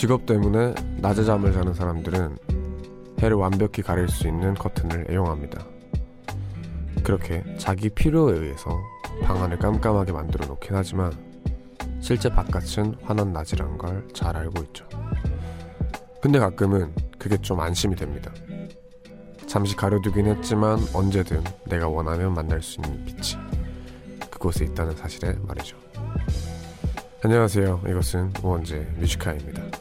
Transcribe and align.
직업 0.00 0.24
때문에 0.24 0.72
낮에 0.96 1.24
잠을 1.24 1.52
자는 1.52 1.74
사람들은 1.74 2.38
해를 3.20 3.36
완벽히 3.36 3.82
가릴 3.82 4.08
수 4.08 4.26
있는 4.26 4.54
커튼을 4.54 5.08
애용합니다. 5.10 5.62
그렇게 7.04 7.44
자기 7.58 7.90
필요에 7.90 8.38
의해서 8.38 8.80
방안을 9.22 9.58
깜깜하게 9.58 10.12
만들어 10.12 10.46
놓긴 10.46 10.74
하지만 10.74 11.12
실제 12.00 12.30
바깥은 12.30 12.94
환한 13.02 13.34
낮이란 13.34 13.76
걸 13.76 14.08
잘 14.14 14.34
알고 14.38 14.62
있죠. 14.68 14.88
근데 16.22 16.38
가끔은 16.38 16.94
그게 17.18 17.36
좀 17.36 17.60
안심이 17.60 17.94
됩니다. 17.94 18.32
잠시 19.46 19.76
가려두긴 19.76 20.28
했지만 20.28 20.78
언제든 20.94 21.44
내가 21.66 21.88
원하면 21.88 22.32
만날 22.32 22.62
수 22.62 22.80
있는 22.80 23.04
빛이 23.04 23.38
그곳에 24.30 24.64
있다는 24.64 24.96
사실에 24.96 25.34
말이죠. 25.42 25.76
안녕하세요. 27.22 27.82
이것은 27.86 28.32
우원재 28.42 28.94
뮤지카입니다. 28.96 29.79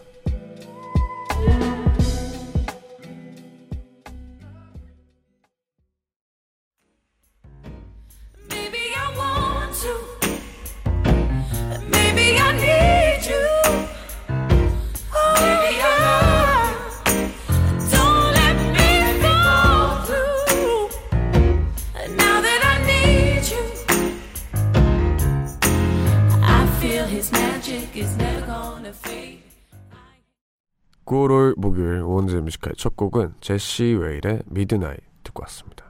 제시 33.50 33.95
웨어의 33.95 34.44
Midnight 34.45 34.99
듣고 35.23 35.42
왔습니다. 35.42 35.83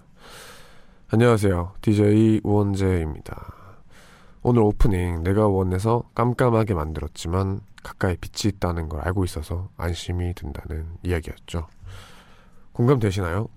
안녕하세요. 1.10 1.74
DJ 1.82 2.40
우원재입니다. 2.42 3.54
오늘 4.44 4.62
오프닝 4.62 5.24
내가 5.24 5.50
원해서 5.50 6.04
깜깜하게 6.16 6.74
만들었지만 6.74 7.60
가까이 7.84 8.16
빛이 8.16 8.54
있다는 8.56 8.88
걸 8.88 9.02
알고 9.02 9.26
있어서 9.26 9.68
안심이 9.76 10.34
든다는 10.36 10.88
이야기였죠. 11.04 11.68
공감되시나요? 12.72 13.50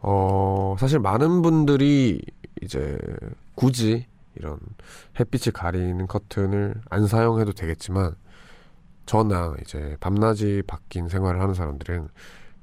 어, 0.00 0.74
사실 0.76 0.98
많은 0.98 1.42
분들이 1.42 2.20
이제 2.60 2.98
굳이 3.54 4.04
이런 4.34 4.58
햇빛을 5.20 5.52
가리는 5.52 6.04
커튼을 6.08 6.74
안 6.90 7.06
사용해도 7.06 7.52
되겠지만 7.52 8.16
저나 9.06 9.54
이제 9.60 9.96
밤낮이 10.00 10.64
바뀐 10.66 11.08
생활을 11.08 11.40
하는 11.40 11.54
사람들은 11.54 12.08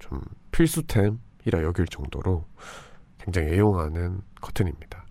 좀 0.04 0.20
필수템이라 0.52 1.64
여길 1.64 1.88
정도로 1.88 2.44
굉장히 3.20 3.54
애용하는 3.54 4.22
커튼입니다. 4.42 5.06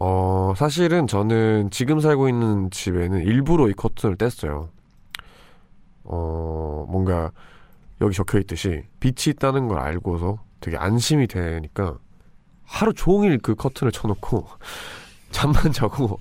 어, 0.00 0.52
사실은 0.56 1.06
저는 1.06 1.70
지금 1.70 2.00
살고 2.00 2.28
있는 2.28 2.70
집에는 2.70 3.20
일부러 3.20 3.68
이 3.68 3.72
커튼을 3.72 4.16
뗐어요. 4.16 4.68
어, 6.04 6.86
뭔가 6.88 7.30
여기 8.00 8.14
적혀 8.14 8.38
있듯이 8.40 8.84
빛이 9.00 9.34
있다는 9.34 9.68
걸 9.68 9.78
알고서 9.78 10.42
되게 10.60 10.76
안심이 10.76 11.26
되니까 11.28 11.98
하루 12.64 12.92
종일 12.92 13.38
그 13.38 13.54
커튼을 13.54 13.92
쳐놓고 13.92 14.46
잠만 15.30 15.72
자고 15.72 16.18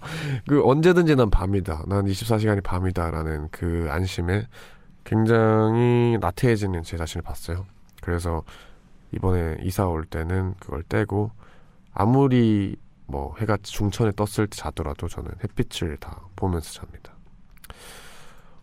그 0.47 0.63
언제든지 0.63 1.15
난 1.15 1.31
밤이다. 1.31 1.85
난 1.87 2.05
24시간이 2.05 2.63
밤이다라는 2.63 3.49
그 3.51 3.87
안심에 3.89 4.47
굉장히 5.07 6.17
나태해지는 6.19 6.83
제 6.83 6.97
자신을 6.97 7.21
봤어요. 7.21 7.65
그래서 8.01 8.43
이번에 9.13 9.55
이사 9.61 9.87
올 9.87 10.03
때는 10.03 10.55
그걸 10.59 10.83
떼고 10.83 11.31
아무리 11.93 12.75
뭐 13.05 13.33
해가 13.39 13.57
중천에 13.61 14.11
떴을 14.17 14.47
때 14.47 14.57
자더라도 14.57 15.07
저는 15.07 15.31
햇빛을 15.41 15.95
다 15.95 16.19
보면서 16.35 16.73
잡니다. 16.73 17.13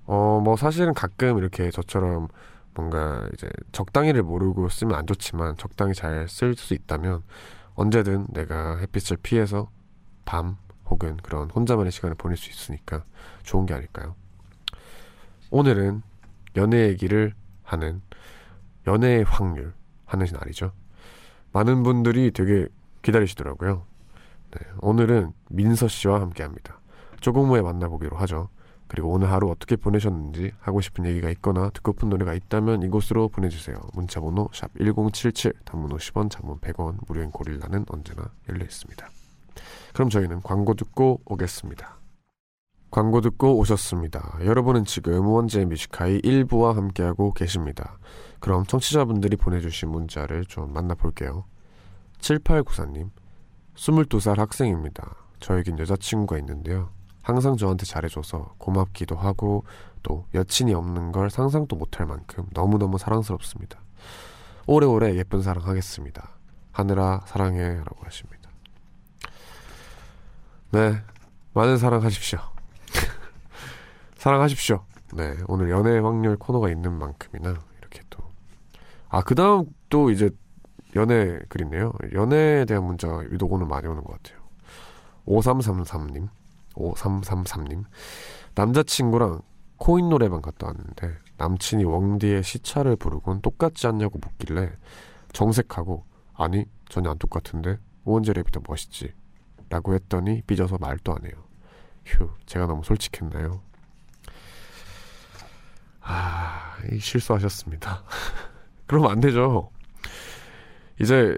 어, 0.04 0.42
뭐 0.44 0.56
사실은 0.56 0.92
가끔 0.92 1.38
이렇게 1.38 1.70
저처럼 1.70 2.28
뭔가 2.74 3.26
이제 3.32 3.48
적당히를 3.72 4.22
모르고 4.22 4.68
쓰면 4.68 4.94
안 4.94 5.06
좋지만 5.06 5.56
적당히 5.56 5.94
잘 5.94 6.26
쓸 6.28 6.54
수 6.56 6.74
있다면 6.74 7.22
언제든 7.74 8.26
내가 8.34 8.76
햇빛을 8.76 9.16
피해서 9.22 9.70
밤 10.26 10.58
혹은 10.90 11.16
그런 11.22 11.50
혼자만의 11.50 11.90
시간을 11.90 12.16
보낼 12.16 12.36
수 12.36 12.50
있으니까 12.50 13.02
좋은 13.44 13.64
게 13.64 13.72
아닐까요? 13.72 14.14
오늘은 15.50 16.02
연애 16.56 16.88
얘기를 16.88 17.34
하는 17.62 18.02
연애의 18.86 19.24
확률 19.24 19.72
하는 20.04 20.26
날이죠. 20.32 20.72
많은 21.52 21.82
분들이 21.82 22.30
되게 22.30 22.66
기다리시더라고요. 23.02 23.86
네, 24.50 24.66
오늘은 24.80 25.32
민서 25.50 25.88
씨와 25.88 26.20
함께 26.20 26.42
합니다. 26.42 26.80
조금 27.20 27.46
후에 27.46 27.62
만나보기로 27.62 28.16
하죠. 28.18 28.48
그리고 28.86 29.10
오늘 29.10 29.32
하루 29.32 29.50
어떻게 29.50 29.76
보내셨는지 29.76 30.52
하고 30.60 30.80
싶은 30.80 31.06
얘기가 31.06 31.30
있거나 31.30 31.70
듣고픈 31.70 32.10
노래가 32.10 32.34
있다면 32.34 32.82
이곳으로 32.82 33.28
보내주세요. 33.28 33.76
문자번호 33.94 34.50
샵 34.52 34.70
1077, 34.78 35.52
단문 35.64 35.90
50원, 35.90 36.30
장문 36.30 36.58
100원, 36.58 36.98
무료인 37.08 37.30
고릴라는 37.30 37.86
언제나 37.88 38.30
열려 38.48 38.64
있습니다. 38.64 39.08
그럼 39.94 40.10
저희는 40.10 40.42
광고 40.42 40.74
듣고 40.74 41.20
오겠습니다. 41.24 42.03
광고 42.94 43.20
듣고 43.20 43.58
오셨습니다. 43.58 44.38
여러분은 44.44 44.84
지금 44.84 45.26
우원재 45.26 45.64
뮤지카이 45.64 46.20
1부와 46.20 46.76
함께하고 46.76 47.32
계십니다. 47.32 47.98
그럼 48.38 48.64
청취자분들이 48.64 49.36
보내주신 49.36 49.88
문자를 49.88 50.44
좀 50.44 50.72
만나볼게요. 50.72 51.44
7894님, 52.20 53.10
22살 53.74 54.36
학생입니다. 54.36 55.12
저에겐 55.40 55.80
여자친구가 55.80 56.38
있는데요. 56.38 56.90
항상 57.20 57.56
저한테 57.56 57.84
잘해줘서 57.84 58.54
고맙기도 58.58 59.16
하고 59.16 59.64
또 60.04 60.26
여친이 60.32 60.72
없는 60.72 61.10
걸 61.10 61.30
상상도 61.30 61.74
못할 61.74 62.06
만큼 62.06 62.46
너무너무 62.52 62.98
사랑스럽습니다. 62.98 63.80
오래오래 64.68 65.16
예쁜 65.16 65.42
사랑하겠습니다. 65.42 66.30
하늘아 66.70 67.22
사랑해 67.26 67.74
라고 67.74 68.04
하십니다. 68.04 68.50
네, 70.70 71.02
많은 71.54 71.76
사랑하십시오. 71.76 72.53
사랑하십시오. 74.24 74.82
네, 75.12 75.36
오늘 75.48 75.68
연애 75.68 75.98
확률 75.98 76.38
코너가 76.38 76.70
있는 76.70 76.94
만큼이나 76.94 77.60
이렇게 77.78 78.00
또. 78.08 78.24
아, 79.10 79.20
그 79.20 79.34
다음 79.34 79.66
또 79.90 80.10
이제 80.10 80.30
연애 80.96 81.38
글이네요. 81.50 81.92
연애에 82.14 82.64
대한 82.64 82.84
문자가 82.84 83.22
유독 83.24 83.52
오늘 83.52 83.66
많이 83.66 83.86
오는 83.86 84.02
것 84.02 84.14
같아요. 84.14 84.42
5333님, 85.26 86.30
5333님. 86.72 87.84
남자친구랑 88.54 89.42
코인 89.76 90.08
노래방 90.08 90.40
갔다 90.40 90.68
왔는데 90.68 91.18
남친이 91.36 91.84
웡디의 91.84 92.42
시차를 92.44 92.96
부르곤 92.96 93.42
똑같지 93.42 93.86
않냐고 93.86 94.18
묻길래 94.18 94.72
정색하고 95.34 96.02
아니 96.32 96.64
전혀 96.88 97.10
안 97.10 97.18
똑같은데 97.18 97.76
우원재 98.04 98.32
랩이 98.32 98.50
더 98.52 98.62
멋있지 98.66 99.12
라고 99.68 99.92
했더니 99.92 100.40
삐져서 100.46 100.78
말도 100.80 101.14
안 101.14 101.26
해요. 101.26 101.34
휴, 102.06 102.30
제가 102.46 102.66
너무 102.66 102.82
솔직했나요? 102.84 103.60
아, 106.04 106.76
이 106.92 106.98
실수하셨습니다. 106.98 108.04
그러면 108.86 109.10
안 109.10 109.20
되죠. 109.20 109.70
이제 111.00 111.36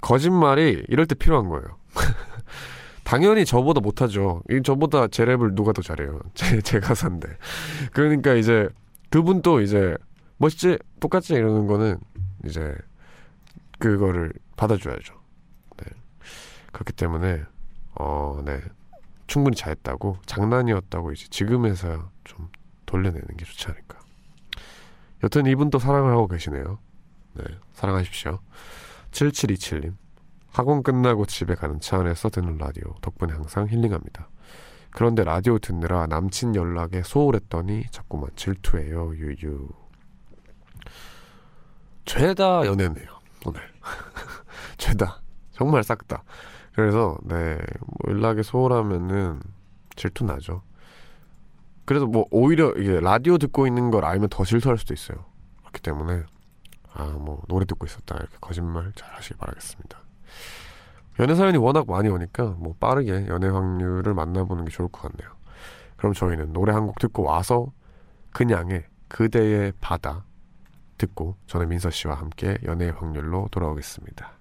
거짓말이 0.00 0.84
이럴 0.88 1.06
때 1.06 1.14
필요한 1.14 1.48
거예요. 1.48 1.78
당연히 3.04 3.44
저보다 3.44 3.80
못하죠. 3.80 4.42
이 4.50 4.60
저보다 4.62 5.08
제 5.08 5.24
랩을 5.24 5.54
누가 5.54 5.72
더 5.72 5.80
잘해요. 5.80 6.20
제, 6.34 6.60
제 6.60 6.80
가사인데. 6.80 7.28
그러니까 7.92 8.34
이제 8.34 8.68
그분도 9.10 9.60
이제 9.62 9.96
멋있지? 10.36 10.78
똑같지? 11.00 11.34
이러는 11.34 11.66
거는 11.66 11.98
이제 12.44 12.74
그거를 13.78 14.32
받아줘야죠. 14.56 15.14
네. 15.78 15.86
그렇기 16.72 16.92
때문에 16.92 17.42
어, 17.94 18.42
네. 18.44 18.60
충분히 19.26 19.56
잘했다고 19.56 20.18
장난이었다고 20.26 21.12
이제 21.12 21.26
지금에서야 21.30 22.10
좀 22.24 22.48
돌려내는 22.86 23.36
게 23.36 23.44
좋지 23.44 23.68
않을까. 23.68 23.97
여튼 25.22 25.46
이분도 25.46 25.78
사랑을 25.78 26.12
하고 26.12 26.28
계시네요. 26.28 26.78
네. 27.34 27.44
사랑하십시오. 27.72 28.38
7727님. 29.10 29.96
학원 30.50 30.82
끝나고 30.82 31.26
집에 31.26 31.54
가는 31.54 31.78
차 31.80 31.98
안에서 31.98 32.30
듣는 32.30 32.58
라디오 32.58 32.94
덕분에 33.00 33.32
항상 33.32 33.68
힐링합니다. 33.68 34.28
그런데 34.90 35.22
라디오 35.22 35.58
듣느라 35.58 36.06
남친 36.06 36.54
연락에 36.54 37.02
소홀했더니 37.02 37.84
자꾸만 37.90 38.30
질투해요. 38.34 39.14
유유. 39.14 39.68
죄다 42.04 42.64
연애네요. 42.66 43.06
오늘. 43.46 43.60
죄다. 44.78 45.20
정말 45.52 45.84
싹 45.84 46.08
다. 46.08 46.24
그래서 46.72 47.18
네, 47.22 47.58
뭐 47.80 48.14
연락에 48.14 48.42
소홀하면은 48.42 49.40
질투 49.94 50.24
나죠. 50.24 50.62
그래서 51.88 52.04
뭐 52.04 52.26
오히려 52.30 52.72
이게 52.72 53.00
라디오 53.00 53.38
듣고 53.38 53.66
있는 53.66 53.90
걸 53.90 54.04
알면 54.04 54.28
더 54.28 54.44
질투할 54.44 54.76
수도 54.76 54.92
있어요. 54.92 55.24
그렇기 55.62 55.80
때문에 55.80 56.22
아 56.92 57.04
뭐 57.18 57.40
노래 57.48 57.64
듣고 57.64 57.86
있었다 57.86 58.14
이렇게 58.16 58.36
거짓말 58.42 58.92
잘 58.94 59.10
하시기 59.14 59.36
바라겠습니다. 59.38 59.98
연애 61.20 61.34
사연이 61.34 61.56
워낙 61.56 61.86
많이 61.88 62.10
오니까 62.10 62.56
뭐 62.58 62.74
빠르게 62.78 63.26
연애 63.28 63.48
확률을 63.48 64.12
만나보는 64.12 64.66
게 64.66 64.70
좋을 64.70 64.90
것 64.90 65.00
같네요. 65.02 65.30
그럼 65.96 66.12
저희는 66.12 66.52
노래 66.52 66.72
한 66.74 66.84
곡 66.86 66.98
듣고 66.98 67.22
와서 67.22 67.72
그냥의 68.34 68.84
그대의 69.08 69.72
바다 69.80 70.26
듣고 70.98 71.36
저는 71.46 71.70
민서 71.70 71.88
씨와 71.88 72.16
함께 72.16 72.58
연애의 72.64 72.92
확률로 72.92 73.48
돌아오겠습니다. 73.50 74.32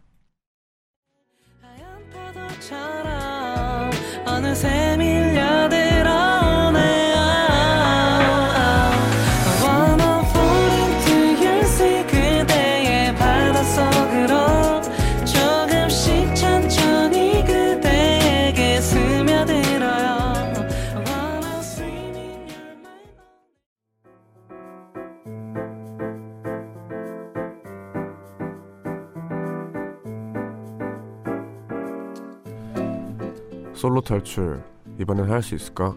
탈출 34.27 34.61
이번엔 34.99 35.29
할 35.29 35.41
수 35.41 35.55
있을까? 35.55 35.95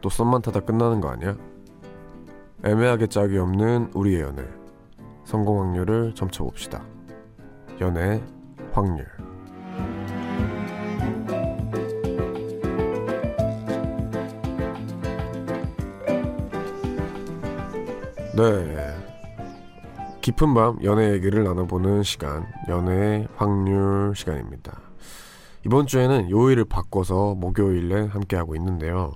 또 0.00 0.08
썸만 0.08 0.40
타다 0.40 0.60
끝나는 0.60 1.02
거 1.02 1.10
아니야? 1.10 1.36
애매하게 2.64 3.08
짝이 3.08 3.36
없는 3.36 3.90
우리의 3.94 4.22
연애 4.22 4.42
성공 5.24 5.60
확률을 5.60 6.14
점쳐봅시다 6.14 6.82
연애 7.80 8.22
확률 8.72 9.06
네 18.34 18.96
깊은 20.22 20.54
밤 20.54 20.78
연애 20.82 21.12
얘기를 21.12 21.44
나눠보는 21.44 22.02
시간 22.02 22.46
연애 22.68 23.26
확률 23.36 24.14
시간입니다 24.16 24.89
이번 25.64 25.86
주에는 25.86 26.30
요일을 26.30 26.64
바꿔서 26.64 27.34
목요일에 27.34 28.06
함께하고 28.06 28.56
있는데요. 28.56 29.12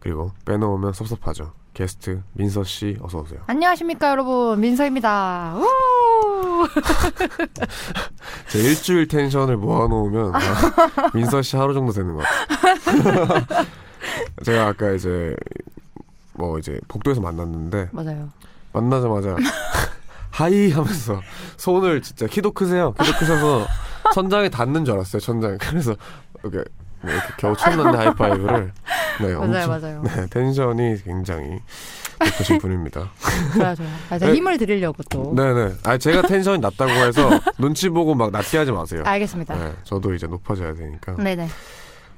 그리고 0.00 0.32
빼놓으면 0.44 0.92
섭섭하죠. 0.92 1.52
게스트 1.74 2.22
민서 2.32 2.64
씨 2.64 2.96
어서 3.02 3.18
오세요. 3.18 3.40
안녕하십니까 3.46 4.10
여러분 4.10 4.58
민서입니다. 4.60 5.56
우! 5.58 6.66
제 8.48 8.58
일주일 8.60 9.06
텐션을 9.06 9.58
모아놓으면 9.58 10.34
아, 10.34 10.40
민서 11.14 11.42
씨 11.42 11.56
하루 11.56 11.74
정도 11.74 11.92
되는 11.92 12.14
것 12.14 12.22
같아요. 12.24 13.66
제가 14.44 14.68
아까 14.68 14.92
이제 14.92 15.36
뭐 16.32 16.58
이제 16.58 16.80
복도에서 16.88 17.20
만났는데 17.20 17.90
맞아요. 17.92 18.30
만나자마자 18.72 19.36
하이 20.30 20.70
하면서 20.70 21.20
손을 21.56 22.02
진짜 22.02 22.26
키도 22.26 22.52
크세요. 22.52 22.94
키도 22.94 23.18
크셔서 23.18 23.66
천장에 24.14 24.48
닿는 24.48 24.84
줄 24.84 24.94
알았어요. 24.94 25.20
천장에. 25.20 25.56
그래서 25.58 25.94
이렇게, 26.42 26.64
뭐 27.02 27.10
이렇게 27.12 27.26
겨우 27.38 27.56
쳤는데 27.56 27.96
하이파이브를 27.98 28.72
네, 29.20 29.34
맞아요, 29.34 29.40
엄청 29.40 29.68
맞아요. 29.68 30.02
네, 30.02 30.26
텐션이 30.28 31.02
굉장히 31.02 31.60
높으신 32.20 32.58
분입니다. 32.58 33.10
좋아요, 33.54 33.74
좋아요. 33.74 33.88
아, 34.10 34.18
제가 34.18 34.32
네. 34.32 34.36
힘을 34.36 34.58
드리려고 34.58 35.02
또. 35.10 35.34
네네. 35.34 35.74
아 35.84 35.98
제가 35.98 36.22
텐션이 36.22 36.58
낮다고 36.58 36.90
해서 36.90 37.28
눈치 37.58 37.88
보고 37.88 38.14
막 38.14 38.30
낮게 38.30 38.58
하지 38.58 38.72
마세요. 38.72 39.02
알겠습니다. 39.04 39.54
네, 39.54 39.72
저도 39.84 40.14
이제 40.14 40.26
높아져야 40.26 40.74
되니까. 40.74 41.14
네네. 41.16 41.48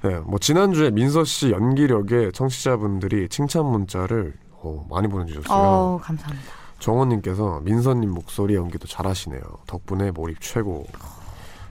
네, 0.03 0.11
뭐 0.25 0.39
지난주에 0.39 0.91
민서 0.91 1.25
씨 1.25 1.51
연기력에 1.51 2.31
청취자분들이 2.33 3.29
칭찬 3.29 3.67
문자를 3.67 4.35
어, 4.53 4.87
많이 4.89 5.09
보내주셨어요. 5.09 5.59
어 5.59 6.01
감사합니다. 6.03 6.53
정원님께서 6.79 7.61
민서님 7.65 8.11
목소리 8.11 8.55
연기도 8.55 8.87
잘하시네요. 8.87 9.41
덕분에 9.67 10.13
몰입 10.13 10.41
최고. 10.41 10.87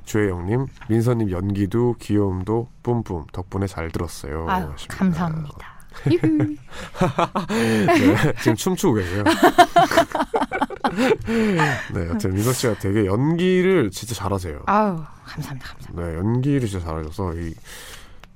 주혜영님, 0.08 0.66
민서님 0.88 1.30
연기도 1.32 1.96
귀여움도 2.00 2.70
뿜뿜 2.82 3.26
덕분에 3.34 3.68
잘 3.68 3.92
들었어요. 3.92 4.46
아유. 4.50 4.70
감사합니다. 4.88 5.78
네, 7.50 8.34
지금 8.42 8.56
춤추고 8.56 8.94
계세요. 8.94 9.24
네, 11.94 12.08
여튼 12.08 12.34
민서 12.34 12.54
씨가 12.54 12.76
되게 12.76 13.06
연기를 13.06 13.92
진짜 13.92 14.16
잘하세요. 14.16 14.62
아유 14.66 15.04
감사합니다. 15.26 15.74
감사합니다. 15.74 16.02
네, 16.02 16.16
연기를 16.16 16.70
진짜 16.70 16.86
잘하셔서 16.86 17.34
이 17.36 17.54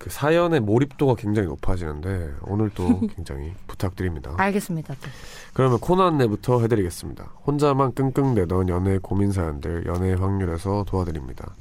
그 0.02 0.10
사연의 0.10 0.62
몰입도가 0.62 1.14
굉장히 1.14 1.48
높아지는데 1.48 2.34
오늘도 2.42 3.02
굉장히 3.16 3.54
부탁드립니다. 3.68 4.34
알겠습니다. 4.36 4.96
또. 4.96 5.08
그러면 5.54 5.80
코너 5.80 6.08
안내부터 6.08 6.60
해드리겠습니다. 6.62 7.24
혼자만 7.46 7.94
끙끙대던 7.94 8.70
연애 8.70 8.98
고민 8.98 9.32
사연들 9.32 9.86
연애 9.86 10.14
확률에서 10.14 10.86
도와드립니다. 10.88 11.54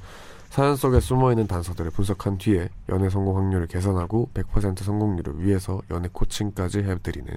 사연 0.48 0.74
속에 0.74 1.00
숨어있는 1.00 1.48
단서들을 1.48 1.90
분석한 1.90 2.38
뒤에 2.38 2.70
연애 2.88 3.10
성공 3.10 3.36
확률을 3.36 3.66
개선하고 3.66 4.30
100% 4.32 4.82
성공률을 4.84 5.44
위해서 5.44 5.82
연애 5.90 6.08
코칭까지 6.10 6.78
해드리는 6.78 7.30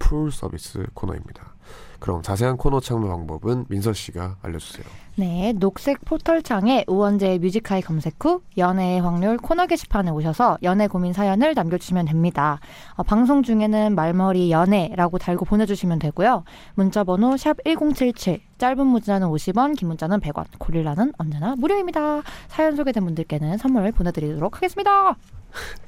풀 0.00 0.32
서비스 0.32 0.84
코너입니다. 0.92 1.54
그럼 1.98 2.22
자세한 2.22 2.56
코너 2.56 2.80
참여 2.80 3.08
방법은 3.08 3.66
민서 3.68 3.92
씨가 3.92 4.36
알려주세요. 4.42 4.84
네, 5.16 5.52
녹색 5.52 6.04
포털창에 6.04 6.84
우원재의 6.86 7.40
뮤직하이 7.40 7.80
검색 7.80 8.24
후 8.24 8.40
연애의 8.56 9.00
확률 9.00 9.36
코너 9.36 9.66
게시판에 9.66 10.12
오셔서 10.12 10.58
연애 10.62 10.86
고민 10.86 11.12
사연을 11.12 11.54
남겨주시면 11.54 12.06
됩니다. 12.06 12.60
어, 12.94 13.02
방송 13.02 13.42
중에는 13.42 13.96
말머리 13.96 14.52
연애라고 14.52 15.18
달고 15.18 15.44
보내주시면 15.44 15.98
되고요. 15.98 16.44
문자번호 16.74 17.36
샵 17.36 17.56
1077, 17.64 18.40
짧은 18.58 18.86
문자는 18.86 19.26
50원, 19.26 19.76
긴 19.76 19.88
문자는 19.88 20.20
100원, 20.20 20.44
고릴라는 20.58 21.12
언제나 21.18 21.56
무료입니다. 21.56 22.22
사연 22.46 22.76
소개된 22.76 23.04
분들께는 23.04 23.58
선물 23.58 23.90
보내드리도록 23.90 24.54
하겠습니다. 24.56 25.16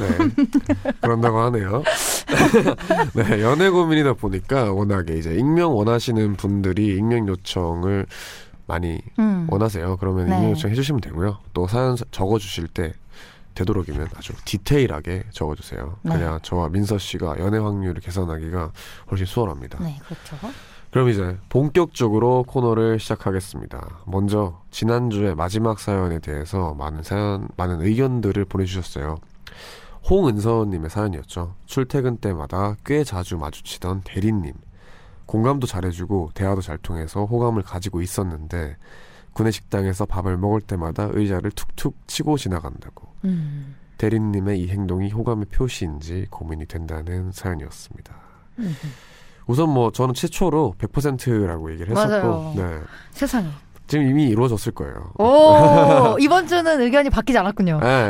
네. 0.00 0.92
그런다고 1.00 1.38
하네요. 1.40 1.82
네, 3.14 3.42
연애 3.42 3.68
고민이다 3.68 4.14
보니까 4.14 4.72
워낙에 4.72 5.14
이제 5.14 5.34
익명 5.34 5.76
원하시는 5.76 6.36
분들이 6.36 6.96
익명 6.96 7.28
요청을 7.28 8.06
많이 8.66 9.00
음. 9.18 9.46
원하세요. 9.50 9.96
그러면 9.98 10.28
네. 10.28 10.36
익명 10.36 10.50
요청 10.50 10.70
해주시면 10.70 11.00
되고요. 11.00 11.38
또 11.54 11.66
사연 11.66 11.96
적어 12.10 12.38
주실 12.38 12.68
때 12.68 12.92
되도록이면 13.54 14.08
아주 14.16 14.32
디테일하게 14.44 15.24
적어주세요. 15.30 15.96
네. 16.02 16.12
그냥 16.12 16.38
저와 16.42 16.68
민서 16.68 16.98
씨가 16.98 17.38
연애 17.40 17.58
확률을 17.58 18.00
계산하기가 18.00 18.72
훨씬 19.10 19.26
수월합니다. 19.26 19.82
네, 19.82 19.98
그렇죠. 20.04 20.36
그럼 20.90 21.10
이제 21.10 21.36
본격적으로 21.48 22.44
코너를 22.44 22.98
시작하겠습니다. 22.98 24.00
먼저 24.06 24.62
지난주에 24.70 25.34
마지막 25.34 25.80
사연에 25.80 26.18
대해서 26.18 26.74
많은 26.74 27.02
사연, 27.02 27.48
많은 27.56 27.82
의견들을 27.82 28.46
보내주셨어요. 28.46 29.18
홍은서님의 30.08 30.88
사연이었죠. 30.88 31.54
출퇴근 31.66 32.16
때마다 32.16 32.76
꽤 32.84 33.04
자주 33.04 33.36
마주치던 33.36 34.02
대리님. 34.04 34.54
공감도 35.26 35.66
잘해주고 35.66 36.30
대화도 36.32 36.62
잘 36.62 36.78
통해서 36.78 37.26
호감을 37.26 37.62
가지고 37.62 38.00
있었는데 38.00 38.76
구내식당에서 39.34 40.06
밥을 40.06 40.38
먹을 40.38 40.62
때마다 40.62 41.08
의자를 41.12 41.50
툭툭 41.50 41.96
치고 42.06 42.38
지나간다고. 42.38 43.06
음. 43.24 43.76
대리님의 43.98 44.60
이 44.60 44.68
행동이 44.68 45.10
호감의 45.10 45.46
표시인지 45.46 46.28
고민이 46.30 46.66
된다는 46.66 47.30
사연이었습니다. 47.32 48.14
음. 48.60 48.74
우선 49.46 49.70
뭐 49.70 49.90
저는 49.90 50.14
최초로 50.14 50.74
100%라고 50.78 51.72
얘기를 51.72 51.90
했었고 51.96 52.10
맞아요. 52.10 52.52
네. 52.56 52.80
세상에. 53.12 53.48
지금 53.88 54.06
이미 54.06 54.24
이루어졌을 54.28 54.72
거예요. 54.72 55.12
오, 55.18 56.16
이번 56.20 56.46
주는 56.46 56.80
의견이 56.80 57.08
바뀌지 57.10 57.38
않았군요. 57.38 57.80
네, 57.82 58.08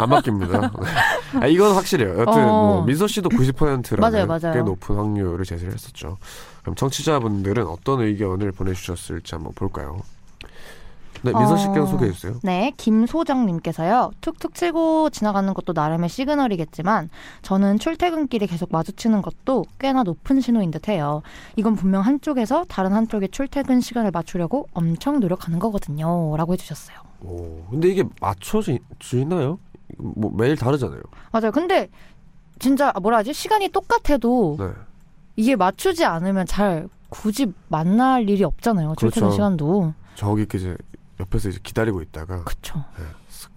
안 0.00 0.08
바뀝니다. 0.08 0.82
네. 0.82 1.40
아, 1.40 1.46
이건 1.46 1.74
확실해요. 1.74 2.18
여튼 2.20 2.32
어. 2.48 2.74
뭐 2.74 2.84
민서 2.84 3.06
씨도 3.06 3.28
90%라는 3.28 4.00
맞아요, 4.00 4.26
맞아요. 4.26 4.54
꽤 4.54 4.62
높은 4.62 4.96
확률을 4.96 5.44
제시를 5.44 5.74
했었죠. 5.74 6.16
그럼 6.62 6.74
청취자분들은 6.74 7.66
어떤 7.66 8.00
의견을 8.00 8.52
보내주셨을지 8.52 9.34
한번 9.34 9.52
볼까요? 9.54 10.00
네, 11.22 11.32
민서 11.32 11.56
씨께서 11.56 11.82
어. 11.82 11.86
소개해 11.86 12.12
주세요. 12.12 12.34
네, 12.42 12.72
김소정 12.76 13.44
님께서요. 13.46 14.10
툭툭 14.20 14.54
치고 14.54 15.10
지나가는 15.10 15.52
것도 15.52 15.72
나름의 15.74 16.08
시그널이겠지만 16.08 17.10
저는 17.42 17.78
출퇴근길에 17.78 18.46
계속 18.46 18.72
마주치는 18.72 19.20
것도 19.22 19.66
꽤나 19.78 20.02
높은 20.02 20.40
신호인 20.40 20.70
듯해요. 20.70 21.22
이건 21.56 21.76
분명 21.76 22.02
한쪽에서 22.02 22.64
다른 22.68 22.92
한쪽의 22.92 23.28
출퇴근 23.30 23.80
시간을 23.80 24.10
맞추려고 24.12 24.66
엄청 24.72 25.20
노력하는 25.20 25.58
거거든요.라고 25.58 26.54
해 26.54 26.56
주셨어요. 26.56 26.96
오, 27.22 27.64
근데 27.70 27.88
이게 27.88 28.04
맞춰지나요? 28.20 29.58
뭐 29.98 30.30
매일 30.34 30.56
다르잖아요. 30.56 31.02
맞아요. 31.32 31.50
근데 31.50 31.88
진짜 32.58 32.92
뭐라 33.02 33.18
하지? 33.18 33.32
시간이 33.32 33.68
똑같아도 33.68 34.56
네. 34.58 34.66
이게 35.36 35.56
맞추지 35.56 36.04
않으면 36.04 36.46
잘 36.46 36.88
굳이 37.08 37.52
만날 37.68 38.28
일이 38.28 38.44
없잖아요. 38.44 38.94
출퇴근 38.96 39.28
그렇죠. 39.28 39.34
시간도. 39.34 39.94
저기 40.14 40.46
이제 40.54 40.76
옆에서 41.20 41.48
이제 41.50 41.60
기다리고 41.62 42.00
있다가 42.02 42.44
그쵸. 42.44 42.82
네, 42.98 43.04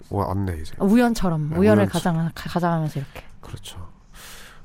와, 0.10 0.28
왔네 0.28 0.58
이제. 0.62 0.74
우연처럼 0.80 1.50
네, 1.52 1.58
우연을. 1.58 1.88
가장 1.88 2.16
가- 2.16 2.50
가장하면서 2.50 3.00
이렇게. 3.00 3.24
그렇죠. 3.42 3.92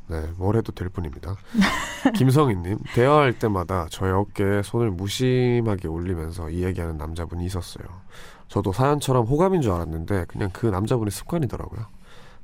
네, 0.09 0.23
뭘 0.37 0.57
해도 0.57 0.73
될 0.73 0.89
뿐입니다. 0.89 1.37
김성희님, 2.17 2.79
대화할 2.95 3.39
때마다 3.39 3.87
저의 3.91 4.13
어깨에 4.13 4.63
손을 4.63 4.91
무심하게 4.91 5.89
올리면서 5.89 6.49
이야기하는 6.51 6.97
남자분이 6.97 7.45
있었어요. 7.45 7.85
저도 8.49 8.73
사연처럼 8.73 9.27
호감인 9.27 9.61
줄 9.61 9.73
알았는데 9.73 10.25
그냥 10.29 10.49
그 10.53 10.67
남자분의 10.67 11.11
습관이더라고요. 11.11 11.87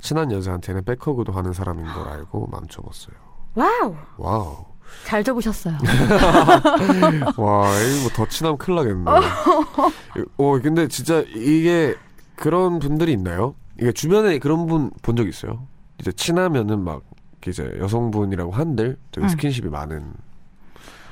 친한 0.00 0.30
여자한테는 0.30 0.84
백허그도 0.84 1.32
하는 1.32 1.54
사람인 1.54 1.84
걸 1.86 2.08
알고 2.08 2.48
맘 2.48 2.66
접었어요. 2.68 3.16
와우. 3.54 3.94
와우. 4.18 4.64
잘 5.04 5.22
접으셨어요. 5.24 5.74
와, 7.36 7.80
이거 7.80 8.00
뭐 8.02 8.16
더 8.16 8.26
친하면 8.28 8.58
큰일 8.58 8.76
나겠네. 8.76 9.10
어, 10.38 10.60
근데 10.60 10.88
진짜 10.88 11.22
이게 11.34 11.94
그런 12.36 12.78
분들이 12.78 13.12
있나요? 13.12 13.54
이게 13.80 13.92
주변에 13.92 14.38
그런 14.38 14.66
분 14.66 14.90
본 15.02 15.16
적 15.16 15.28
있어요? 15.28 15.66
이제 16.00 16.12
친하면은 16.12 16.80
막 16.82 17.02
이제 17.46 17.70
여성분이라고 17.78 18.52
한들 18.52 18.96
되게 19.12 19.24
응. 19.26 19.28
스킨십이 19.28 19.68
많은. 19.68 20.12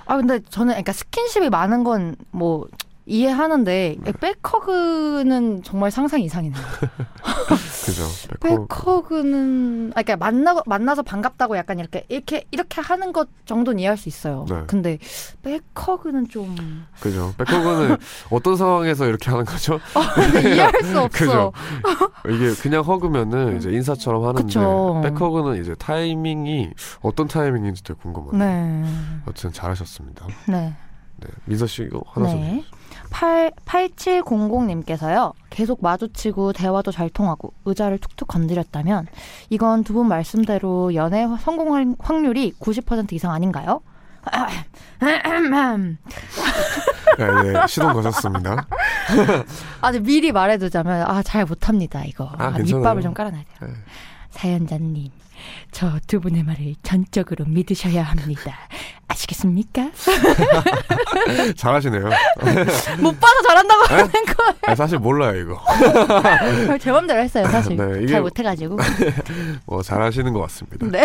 아 0.06 0.16
근데 0.16 0.40
저는 0.48 0.68
그러니까 0.72 0.92
스킨십이 0.92 1.50
많은 1.50 1.84
건 1.84 2.16
뭐 2.30 2.66
이해하는데 3.04 3.97
네. 4.00 4.12
백허그는 4.12 5.62
정말 5.64 5.90
상상 5.90 6.21
이상이네요. 6.21 6.62
그죠? 7.85 8.04
백허. 8.40 8.66
백허그는 8.68 9.92
아 9.97 10.02
그러니까 10.02 10.16
만나 10.16 10.54
만나서 10.66 11.02
반갑다고 11.02 11.56
약간 11.56 11.80
이렇게 11.80 12.04
이렇게 12.09 12.44
이렇게 12.52 12.80
하는 12.80 13.12
것 13.12 13.28
정도는 13.44 13.80
이해할 13.80 13.97
수 13.97 14.09
있어요. 14.09 14.47
네. 14.49 14.62
근데 14.68 14.99
백허그는 15.42 16.28
좀 16.28 16.87
그죠? 17.00 17.35
백허그는 17.38 17.97
어떤 18.30 18.56
상황에서 18.56 19.06
이렇게 19.06 19.30
하는 19.30 19.44
거죠? 19.44 19.80
이해할 20.44 20.73
수 20.85 21.00
없어. 21.00 21.09
그죠? 21.18 21.52
이게 22.28 22.54
그냥 22.62 22.85
허그면은 22.85 23.56
이제 23.56 23.71
인사처럼 23.73 24.23
하는데 24.23 24.42
그쵸. 24.44 25.00
백허그는 25.02 25.59
이 25.59 25.62
이제 25.62 25.75
타이밍이 25.75 26.71
어떤 27.00 27.26
타이밍인지 27.26 27.82
되게 27.82 27.99
궁금해요. 28.00 28.38
네. 28.38 28.85
여튼 29.26 29.52
잘하셨습니다. 29.52 30.26
네. 30.47 30.73
네. 31.16 31.28
민서 31.47 31.66
씨 31.66 31.82
이거 31.82 32.02
하나 32.09 32.28
좀 32.30 32.40
네. 32.40 32.64
8, 33.12 33.52
8700님께서요. 33.66 35.33
계속 35.50 35.83
마주치고 35.83 36.52
대화도 36.54 36.90
잘 36.92 37.09
통하고 37.11 37.52
의자를 37.64 37.99
툭툭 37.99 38.26
건드렸다면 38.28 39.07
이건 39.50 39.85
두 39.85 39.92
분 39.92 40.09
말씀대로 40.09 40.95
연애 40.95 41.26
성공 41.40 41.75
확- 41.75 41.95
확률이 41.99 42.52
90% 42.59 43.12
이상 43.12 43.31
아닌가요? 43.33 43.81
네, 47.19 47.52
네, 47.52 47.66
시동 47.66 47.92
거셨습니다. 47.92 48.66
아, 49.83 49.92
미리 49.92 50.33
말해두자면 50.33 51.02
아 51.02 51.23
잘 51.23 51.45
못합니다 51.45 52.02
이거. 52.04 52.31
아, 52.38 52.47
아. 52.47 52.50
밑밥을 52.50 53.02
좀 53.02 53.12
깔아놔야 53.14 53.42
돼요. 53.59 53.71
네. 53.71 53.76
사연자님, 54.31 55.11
저 55.70 55.99
두 56.06 56.20
분의 56.20 56.42
말을 56.42 56.75
전적으로 56.82 57.44
믿으셔야 57.46 58.02
합니다. 58.02 58.52
아시겠습니까? 59.08 59.90
잘하시네요. 61.56 62.04
못 63.00 63.20
봐서 63.20 63.42
잘한다고 63.46 63.82
하는 63.94 64.11
거. 64.11 64.54
아니, 64.62 64.76
사실 64.76 64.99
몰라요 64.99 65.38
이거. 65.40 65.61
제 66.78 66.90
맘대로 66.92 67.20
했어요 67.20 67.46
사실. 67.49 67.76
네, 67.76 68.06
잘 68.06 68.20
못해가지고. 68.22 68.76
뭐 69.66 69.82
잘하시는 69.82 70.32
것 70.32 70.40
같습니다. 70.42 70.87
네. 70.87 71.04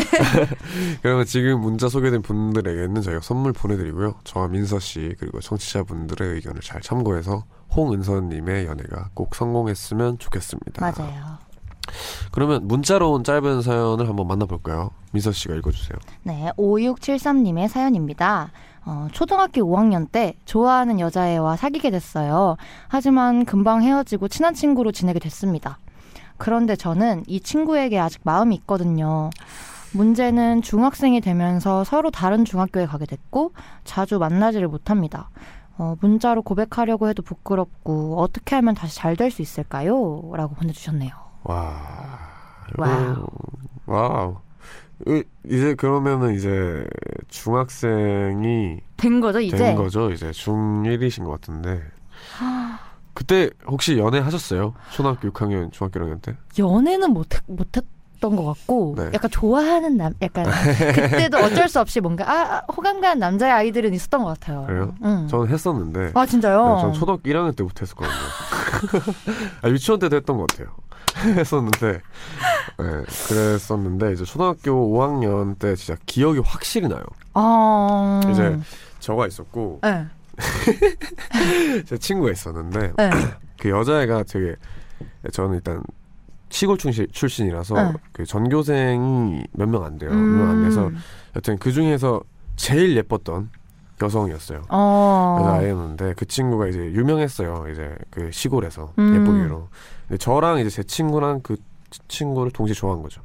그러면 1.01 1.25
지금 1.25 1.60
문자 1.62 1.89
소개된 1.89 2.22
분들에게는 2.22 3.01
저희가 3.01 3.22
선물 3.22 3.53
보내드리고요. 3.53 4.15
저와 4.24 4.48
민서 4.48 4.79
씨 4.79 5.15
그리고 5.20 5.39
청취자분들의 5.39 6.36
의견을 6.36 6.62
잘 6.62 6.82
참고해서 6.82 7.46
홍은서님의 7.75 8.65
연애가 8.65 9.10
꼭 9.13 9.36
성공했으면 9.36 10.20
좋겠습니다. 10.20 10.82
맞아요. 10.82 11.38
그러면 12.32 12.67
문자로 12.67 13.12
온 13.12 13.24
짧은 13.24 13.62
사연을 13.62 14.08
한번 14.08 14.27
만나볼까요? 14.27 14.91
민서 15.12 15.32
씨가 15.32 15.56
읽어주세요. 15.56 15.98
네, 16.24 16.51
5673님의 16.58 17.67
사연입니다. 17.67 18.51
어, 18.86 19.08
초등학교 19.12 19.62
5학년 19.62 20.10
때 20.12 20.36
좋아하는 20.46 21.00
여자애와 21.00 21.58
사귀게 21.58 21.91
됐어요. 21.91 22.56
하지만 22.88 23.44
금방 23.46 23.84
헤어지고 23.84 24.27
친한 24.29 24.53
친구로 24.53 24.91
지내게 24.91 25.20
됐습니다. 25.20 25.77
그런데 26.38 26.75
저는 26.75 27.24
이 27.27 27.39
친구에게 27.41 28.00
아직 28.00 28.22
마음이 28.24 28.56
있거든요. 28.58 29.29
문제는 29.94 30.62
중학생이 30.62 31.22
되면서 31.22 31.84
서로 31.84 32.12
다른 32.12 32.46
중학교에 32.46 32.86
가게 32.86 33.06
됐고 33.06 33.53
자주 33.84 34.20
만나지를 34.20 34.67
못합니다. 34.67 35.29
어, 35.77 35.96
문자로 36.01 36.41
고백하려고 36.44 37.08
해도 37.10 37.22
부끄럽고 37.24 38.20
어떻게 38.20 38.56
하면 38.56 38.74
다시 38.75 38.96
잘 38.96 39.15
될 39.15 39.32
수 39.32 39.41
있을까요? 39.41 40.22
라고 40.34 40.56
보내주셨네요. 40.56 41.12
와, 41.48 41.74
와우. 42.77 43.25
와우. 43.86 44.38
이- 45.08 45.24
이제 45.46 45.75
그러면은 45.75 46.36
이제 46.36 46.86
중학생이 47.30 48.80
된 48.98 49.22
거죠, 49.22 49.39
이제? 49.39 49.56
된 49.58 49.75
거죠. 49.75 50.12
이제 50.12 50.32
중1이신 50.32 51.24
것 51.24 51.32
같은데. 51.32 51.82
그때 53.13 53.50
혹시 53.66 53.98
연애 53.98 54.20
하셨어요? 54.20 54.74
초등학교 54.92 55.30
6학년, 55.30 55.72
중학교 55.72 56.00
1학년 56.00 56.22
때? 56.22 56.36
연애는 56.60 57.12
못 57.12 57.27
못했 57.48 57.84
던 58.20 58.36
것 58.36 58.46
같고 58.46 58.96
네. 58.98 59.12
약간 59.13 59.30
좋아하는 59.30 59.96
남 59.96 60.12
약간 60.24 60.44
그때도 60.46 61.38
어쩔 61.38 61.70
수 61.70 61.80
없이 61.80 62.00
뭔가 62.01 62.25
아 62.27 62.63
호감 62.75 63.00
가는 63.00 63.20
남자의 63.20 63.54
아이들은 63.54 63.94
있었던 63.94 64.24
것 64.24 64.30
같아요. 64.39 64.66
그래요? 64.66 64.96
응. 65.04 65.27
저는 65.27 65.50
했었는데. 65.50 66.13
아 66.16 66.25
진짜요? 66.25 66.75
네, 66.77 66.82
전 66.82 66.94
초등학교 66.94 67.22
1학년 67.30 67.56
때부터 67.56 67.82
했었거든요. 67.82 68.12
아, 69.62 69.69
유치원 69.69 70.00
때도 70.00 70.15
했던 70.15 70.38
것 70.38 70.48
같아요. 70.48 70.75
했었는데, 71.38 71.93
네, 71.93 73.03
그랬었는데, 73.27 74.13
이제 74.13 74.24
초등학교 74.24 74.72
5학년 74.98 75.57
때 75.57 75.75
진짜 75.75 76.00
기억이 76.05 76.39
확실히 76.39 76.88
나요. 76.88 77.01
아 77.34 78.22
이제 78.31 78.57
저가 79.00 79.25
있었고, 79.27 79.79
네. 79.84 80.05
제 81.86 81.98
친구가 81.98 82.31
있었는데, 82.31 82.93
네. 82.98 83.10
그 83.60 83.69
여자애가 83.69 84.24
되게, 84.24 84.55
저는 85.31 85.55
일단 85.55 85.81
시골 86.50 86.77
출신, 86.77 87.07
출신이라서 87.12 87.75
네. 87.75 87.93
그 88.12 88.25
전교생이 88.25 89.43
몇 89.53 89.67
명 89.69 89.84
안 89.84 89.98
돼요. 89.98 90.12
몇 90.12 90.17
음. 90.17 90.38
명안 90.38 90.63
돼서, 90.63 90.91
여튼 91.36 91.57
그 91.57 91.72
중에서 91.72 92.22
제일 92.55 92.96
예뻤던 92.98 93.50
여성이었어요. 94.01 94.63
어. 94.70 95.38
여자아이였는데 95.42 96.13
그 96.16 96.25
친구가 96.25 96.68
이제 96.68 96.80
유명했어요. 96.80 97.66
이제 97.72 97.96
그 98.10 98.30
시골에서 98.32 98.94
음. 99.00 99.16
예쁘기로. 99.16 99.68
근데 100.08 100.18
저랑 100.18 100.60
이제 100.60 100.70
제 100.70 100.84
친구랑 100.84 101.42
그 101.42 101.56
치- 101.89 102.00
친구를 102.08 102.51
동시에 102.51 102.74
좋아한 102.74 103.01
거죠. 103.01 103.22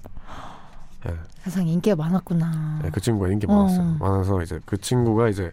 예, 1.07 1.15
세상에 1.43 1.71
인기가 1.73 1.97
많았구나. 1.97 2.81
예, 2.85 2.91
그 2.91 3.01
친구가 3.01 3.29
인기 3.31 3.47
어. 3.49 3.55
많았어요. 3.55 3.97
많아서 3.99 4.43
이제 4.43 4.61
그 4.65 4.77
친구가 4.79 5.29
이제 5.29 5.51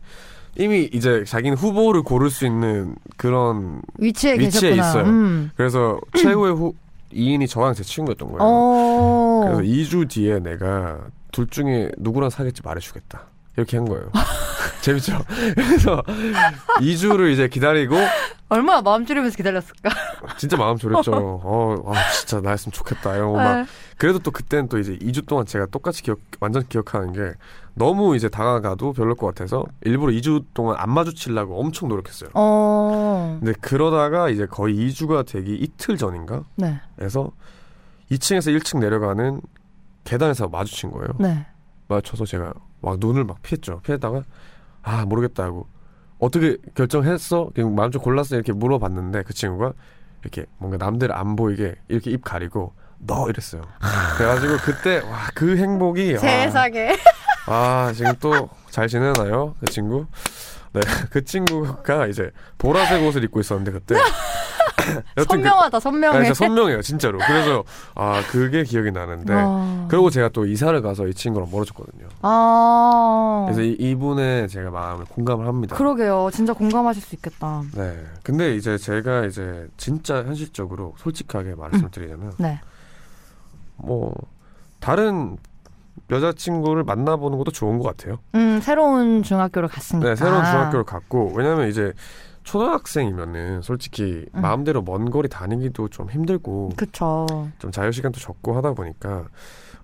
이미 0.58 0.90
이제 0.94 1.24
자기는 1.26 1.58
후보를 1.58 2.04
고를 2.04 2.30
수 2.30 2.46
있는 2.46 2.96
그런 3.18 3.82
위치에, 3.98 4.38
위치에. 4.38 4.72
있어요. 4.72 5.04
음. 5.06 5.52
그래서 5.56 6.00
최후의 6.18 6.54
후 6.56 6.74
2인이 7.14 7.48
저랑 7.50 7.74
제 7.74 7.84
친구였던 7.84 8.28
거예요. 8.30 8.40
어. 8.42 9.42
그래서 9.46 9.62
2주 9.64 10.08
뒤에 10.10 10.40
내가 10.40 11.00
둘 11.32 11.48
중에 11.48 11.92
누구랑 11.98 12.30
사귈지 12.30 12.62
말해주겠다. 12.64 13.24
이렇게 13.60 13.78
한 13.78 13.86
거예요. 13.88 14.12
재밌죠? 14.82 15.20
그래서 15.56 16.02
2주를 16.80 17.32
이제 17.32 17.48
기다리고 17.48 17.96
얼마나 18.48 18.82
마음 18.82 19.06
졸이면서 19.06 19.36
기다렸을까? 19.38 19.90
진짜 20.38 20.58
마음 20.58 20.78
졸였죠. 20.78 21.12
어, 21.44 21.84
아, 21.86 22.12
진짜 22.12 22.42
나였으면 22.42 22.72
좋겠다. 22.72 23.16
이러고 23.16 23.36
막. 23.36 23.56
네. 23.62 23.66
그래도 23.98 24.20
또 24.20 24.32
그때는 24.32 24.70
또 24.70 24.80
이제 24.80 24.98
2주 24.98 25.28
동안 25.28 25.46
제가 25.46 25.68
똑같이 25.68 26.02
기억, 26.02 26.20
완전 26.40 26.66
기억하는 26.68 27.12
게 27.12 27.34
너무 27.76 28.16
이제 28.16 28.30
다가가도 28.30 28.94
별로일 28.94 29.16
것 29.16 29.28
같아서 29.28 29.66
일부러 29.82 30.12
2주 30.14 30.46
동안 30.54 30.78
안 30.80 30.90
마주치려고 30.92 31.60
엄청 31.60 31.90
노력했어요. 31.90 32.32
어. 32.34 33.38
근데 33.40 33.54
그러다가 33.62 34.30
이제 34.30 34.46
거의 34.46 34.76
2주가 34.76 35.28
되기 35.28 35.56
이틀 35.56 35.98
전인가? 35.98 36.44
네. 36.56 36.80
해서 37.02 37.32
2층에서 38.12 38.58
1층 38.58 38.80
내려가는 38.80 39.42
계단에서 40.06 40.48
마주친 40.48 40.92
거예요. 40.92 41.10
네. 41.20 41.46
마주쳐서 41.88 42.26
제가 42.26 42.54
막 42.82 42.98
눈을 43.00 43.24
막 43.24 43.42
피했죠. 43.42 43.82
피했다가 43.82 44.24
아 44.84 45.06
모르겠다 45.06 45.44
하고 45.44 45.68
어떻게 46.20 46.58
결정했어? 46.76 47.52
그냥 47.54 47.76
마음 47.76 47.92
좀 47.92 48.02
골랐어 48.02 48.36
이렇게 48.36 48.52
물어봤는데 48.54 49.24
그 49.24 49.34
친구가 49.34 49.74
이렇게 50.22 50.46
뭔가 50.58 50.78
남들 50.78 51.12
안 51.14 51.36
보이게 51.36 51.76
이렇게 51.88 52.12
입 52.12 52.24
가리고 52.24 52.74
너 53.00 53.30
이랬어요. 53.30 53.62
그래가지고 54.18 54.58
그때 54.64 55.00
와 55.00 55.30
그 55.34 55.56
행복이 55.58 56.14
와, 56.16 56.20
세상에. 56.20 56.98
아 57.48 57.92
지금 57.96 58.14
또 58.20 58.50
잘 58.70 58.88
지내나요 58.88 59.56
그 59.60 59.66
친구? 59.68 60.06
네 60.74 60.82
그 61.10 61.24
친구가 61.24 62.06
이제 62.08 62.32
보라색 62.58 63.02
옷을 63.04 63.24
입고 63.24 63.40
있었는데 63.40 63.72
그때 63.72 63.96
선명하다 65.28 65.78
아, 65.78 65.80
선명해. 65.80 66.24
진짜 66.26 66.34
선명해요, 66.34 66.82
진짜로. 66.82 67.20
그래서 67.20 67.64
아 67.96 68.22
그게 68.30 68.64
기억이 68.64 68.92
나는데 68.92 69.34
아. 69.36 69.88
그리고 69.90 70.10
제가 70.10 70.30
또 70.30 70.46
이사를 70.46 70.82
가서 70.82 71.08
이 71.08 71.14
친구랑 71.14 71.50
멀어졌거든요. 71.52 72.08
아. 72.22 73.46
그래서 73.48 73.62
이, 73.62 73.76
이분의 73.80 74.48
제가 74.50 74.70
마음을 74.72 75.06
공감을 75.06 75.48
합니다. 75.48 75.76
그러게요. 75.76 76.30
진짜 76.32 76.54
공감하실 76.54 77.02
수 77.02 77.16
있겠다. 77.16 77.64
네. 77.76 77.98
근데 78.24 78.56
이제 78.56 78.78
제가 78.78 79.26
이제 79.26 79.68
진짜 79.78 80.24
현실적으로 80.24 80.94
솔직하게 80.98 81.56
말씀을 81.56 81.90
드리자면 81.92 82.34
네. 82.38 82.60
뭐 83.78 84.14
다른 84.80 85.38
여자친구를 86.12 86.84
만나보는 86.84 87.38
것도 87.38 87.52
좋은 87.52 87.78
것 87.78 87.84
같아요. 87.96 88.20
음, 88.36 88.60
새로운 88.62 89.22
중학교를 89.22 89.70
갔으니까. 89.70 90.10
네, 90.10 90.16
새로운 90.16 90.44
중학교를 90.44 90.86
갔고 90.86 91.34
왜냐면 91.36 91.68
이제 91.68 91.94
초등학생이면은 92.50 93.62
솔직히 93.62 94.26
음. 94.34 94.42
마음대로 94.42 94.82
먼 94.82 95.12
거리 95.12 95.30
다니기도 95.30 95.88
좀 95.90 96.10
힘들고 96.10 96.72
그쵸. 96.76 97.28
좀 97.60 97.72
자유 97.72 97.92
시간도 97.92 98.20
적고 98.20 98.58
하다 98.58 98.74
보니까 98.74 99.26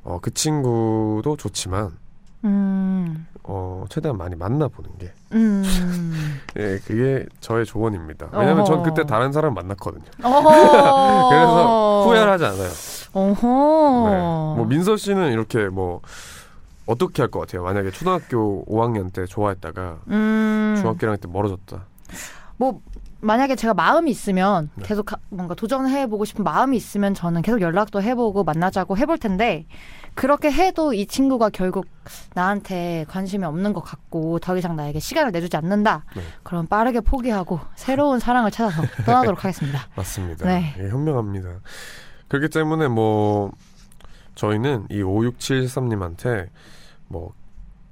어, 0.03 0.17
그 0.19 0.33
친구도 0.33 1.35
좋지만 1.37 1.91
음, 2.43 3.27
어, 3.43 3.85
최대한 3.89 4.17
많이 4.17 4.35
만나보는 4.35 4.97
게 4.97 5.13
음. 5.33 5.63
예, 6.57 6.79
그게 6.87 7.27
저의 7.39 7.67
조언입니다. 7.67 8.29
왜냐면 8.33 8.65
전 8.65 8.79
어허. 8.79 8.83
그때 8.83 9.05
다른 9.05 9.31
사람 9.31 9.53
만났거든요. 9.53 10.03
그래서 10.17 12.03
후회를 12.07 12.31
하지 12.31 12.45
않아요. 12.45 12.69
어허. 13.13 14.09
네. 14.09 14.17
뭐 14.57 14.65
민서 14.67 14.97
씨는 14.97 15.31
이렇게 15.33 15.69
뭐 15.69 16.01
어떻게 16.87 17.21
할 17.21 17.29
것 17.29 17.41
같아요? 17.41 17.61
만약에 17.63 17.91
초등학교 17.91 18.65
5학년 18.65 19.13
때 19.13 19.25
좋아했다가 19.25 19.99
음. 20.07 20.75
중학교 20.79 21.05
1학년 21.05 21.21
때 21.21 21.27
멀어졌다. 21.31 21.85
뭐 22.57 22.81
만약에 23.21 23.55
제가 23.55 23.73
마음이 23.73 24.11
있으면 24.11 24.69
네. 24.75 24.83
계속 24.85 25.05
가- 25.07 25.17
뭔가 25.29 25.55
도전해 25.55 26.05
보고 26.07 26.25
싶은 26.25 26.43
마음이 26.43 26.77
있으면 26.77 27.13
저는 27.13 27.41
계속 27.41 27.59
연락도 27.61 28.01
해보고 28.01 28.43
만나자고 28.43 28.97
해볼 28.97 29.17
텐데 29.17 29.65
그렇게 30.13 30.51
해도 30.51 30.93
이 30.93 31.07
친구가 31.07 31.49
결국 31.49 31.87
나한테 32.35 33.05
관심이 33.09 33.43
없는 33.43 33.73
것 33.73 33.81
같고 33.81 34.39
더 34.39 34.55
이상 34.57 34.75
나에게 34.75 34.99
시간을 34.99 35.31
내주지 35.31 35.57
않는다. 35.57 36.05
네. 36.15 36.21
그럼 36.43 36.67
빠르게 36.67 37.01
포기하고 37.01 37.59
새로운 37.75 38.19
사랑을 38.19 38.51
찾아서 38.51 38.83
떠나도록 39.05 39.39
하겠습니다. 39.43 39.87
맞습니다. 39.95 40.45
네. 40.47 40.75
예, 40.79 40.89
현명합니다. 40.89 41.59
그렇기 42.27 42.49
때문에 42.49 42.87
뭐 42.89 43.51
저희는 44.35 44.87
이 44.89 45.01
5673님한테 45.01 46.47
뭐 47.07 47.33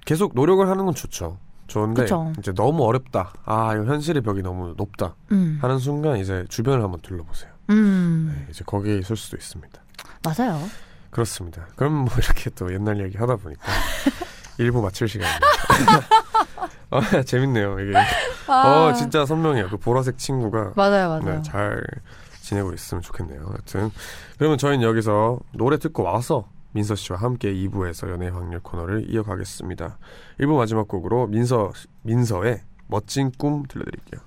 계속 0.06 0.34
노력을 0.36 0.68
하는 0.68 0.86
건 0.86 0.94
좋죠. 0.94 1.38
좋은데 1.74 2.04
그쵸. 2.04 2.32
이제 2.38 2.54
너무 2.54 2.84
어렵다. 2.86 3.34
아, 3.46 3.74
이거 3.74 3.86
현실의 3.86 4.22
벽이 4.22 4.44
너무 4.44 4.76
높다. 4.78 5.16
음, 5.32 5.58
하는 5.60 5.80
순간 5.80 6.18
이제 6.18 6.46
주변을 6.50 6.84
한번 6.84 7.02
둘러보세요. 7.02 7.52
음, 7.72 8.32
네, 8.38 8.48
이제 8.52 8.64
거기에 8.64 9.00
있을 9.00 9.16
수도 9.18 9.38
있습니다. 9.38 9.82
맞아요. 10.24 10.60
그렇습니다. 11.10 11.66
그럼 11.76 11.94
뭐 12.06 12.10
이렇게 12.18 12.50
또 12.52 12.72
옛날 12.74 13.00
얘기 13.02 13.18
하다 13.18 13.38
보니까 13.38 13.64
일부 14.60 14.82
마칠 14.84 15.08
시간입니다. 15.08 15.48
아, 16.92 17.22
재밌네요. 17.26 17.80
이게 17.80 17.98
어 18.48 18.94
진짜 18.94 19.26
선명해요. 19.26 19.70
그 19.70 19.78
보라색 19.78 20.18
친구가 20.20 20.74
맞아요, 20.76 21.10
맞아요. 21.10 21.22
네, 21.24 21.42
잘 21.42 21.84
지내고 22.42 22.74
있으면 22.74 23.02
좋겠네요. 23.02 23.46
하여튼 23.48 23.90
그러면 24.38 24.58
저희는 24.60 24.86
여기서 24.88 25.40
노래 25.54 25.78
듣고 25.80 26.04
와서 26.04 26.48
민서 26.74 26.96
씨와 26.96 27.20
함께 27.20 27.54
2부에서 27.54 28.10
연애 28.10 28.28
확률 28.30 28.60
코너를 28.60 29.10
이어가겠습니다. 29.10 29.98
1부 30.40 30.58
마지막 30.58 30.88
곡으로 30.88 31.28
민서 31.28 31.72
민서의 32.02 32.62
멋진 32.88 33.32
꿈 33.38 33.64
들려드릴게요. 33.64 34.22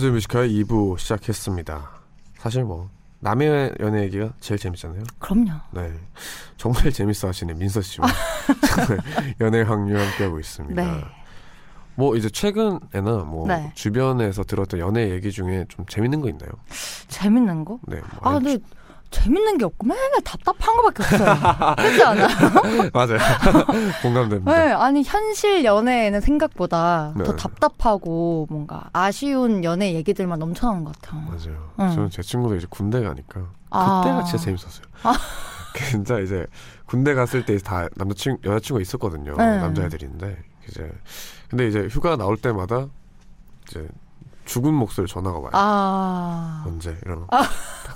네, 0.00 0.06
우원재 0.06 0.10
뮤지컬 0.12 0.48
2부 0.48 0.98
시작했습니다. 0.98 1.90
사실 2.38 2.64
뭐 2.64 2.88
남의 3.18 3.74
연애 3.80 4.02
얘기가 4.04 4.32
제일 4.40 4.58
재밌잖아요. 4.58 5.02
그럼요. 5.18 5.50
네, 5.72 5.92
정말 6.56 6.90
재밌어 6.90 7.28
하시는 7.28 7.56
민서 7.58 7.82
씨와 7.82 8.06
연애 9.42 9.60
확률 9.60 9.98
함께하고 9.98 10.40
있습니다. 10.40 10.82
네. 10.82 11.04
뭐 11.96 12.16
이제 12.16 12.30
최근에나 12.30 13.24
뭐 13.26 13.46
네. 13.46 13.70
주변에서 13.74 14.42
들었던 14.42 14.80
연애 14.80 15.10
얘기 15.10 15.30
중에 15.30 15.66
좀 15.68 15.84
재밌는 15.84 16.22
거 16.22 16.30
있나요? 16.30 16.50
재밌는 17.08 17.66
거? 17.66 17.78
네. 17.86 18.00
뭐 18.22 18.32
아, 18.32 18.38
근데 18.38 18.56
재밌는 19.10 19.58
게 19.58 19.64
없고 19.64 19.86
맨날 19.86 20.20
답답한 20.22 20.76
거밖에 20.76 21.02
없어요. 21.02 21.74
그렇지 21.76 22.02
않아요? 22.04 22.28
맞아요. 22.94 23.18
공감됩니다. 24.02 24.52
네, 24.52 24.72
아니 24.72 25.02
현실 25.02 25.64
연애에는 25.64 26.20
생각보다 26.20 27.12
네. 27.16 27.24
더 27.24 27.34
답답하고 27.36 28.46
뭔가 28.50 28.88
아쉬운 28.92 29.64
연애 29.64 29.92
얘기들만 29.94 30.38
넘쳐나는 30.38 30.84
것 30.84 30.98
같아요. 31.00 31.20
맞아요. 31.22 31.72
응. 31.80 31.90
저는 31.94 32.10
제 32.10 32.22
친구도 32.22 32.56
이제 32.56 32.66
군대 32.70 33.02
가니까 33.02 33.48
아. 33.70 34.00
그때가 34.02 34.24
진짜 34.24 34.44
재밌었어요. 34.44 34.84
진짜 35.90 36.18
이제 36.18 36.46
군대 36.86 37.14
갔을 37.14 37.44
때 37.44 37.56
다 37.58 37.88
남자친 37.96 38.38
여자친구가 38.44 38.80
있었거든요. 38.82 39.34
네. 39.36 39.56
남자애들인데 39.58 40.36
이제 40.68 40.90
근데 41.48 41.68
이제 41.68 41.88
휴가 41.90 42.16
나올 42.16 42.36
때마다 42.36 42.86
이제 43.68 43.86
죽은 44.50 44.74
목소리 44.74 45.06
전화가 45.06 45.38
와요. 45.38 45.50
아, 45.52 46.64
언제 46.66 46.98
이러면 47.06 47.28
딱 47.28 47.48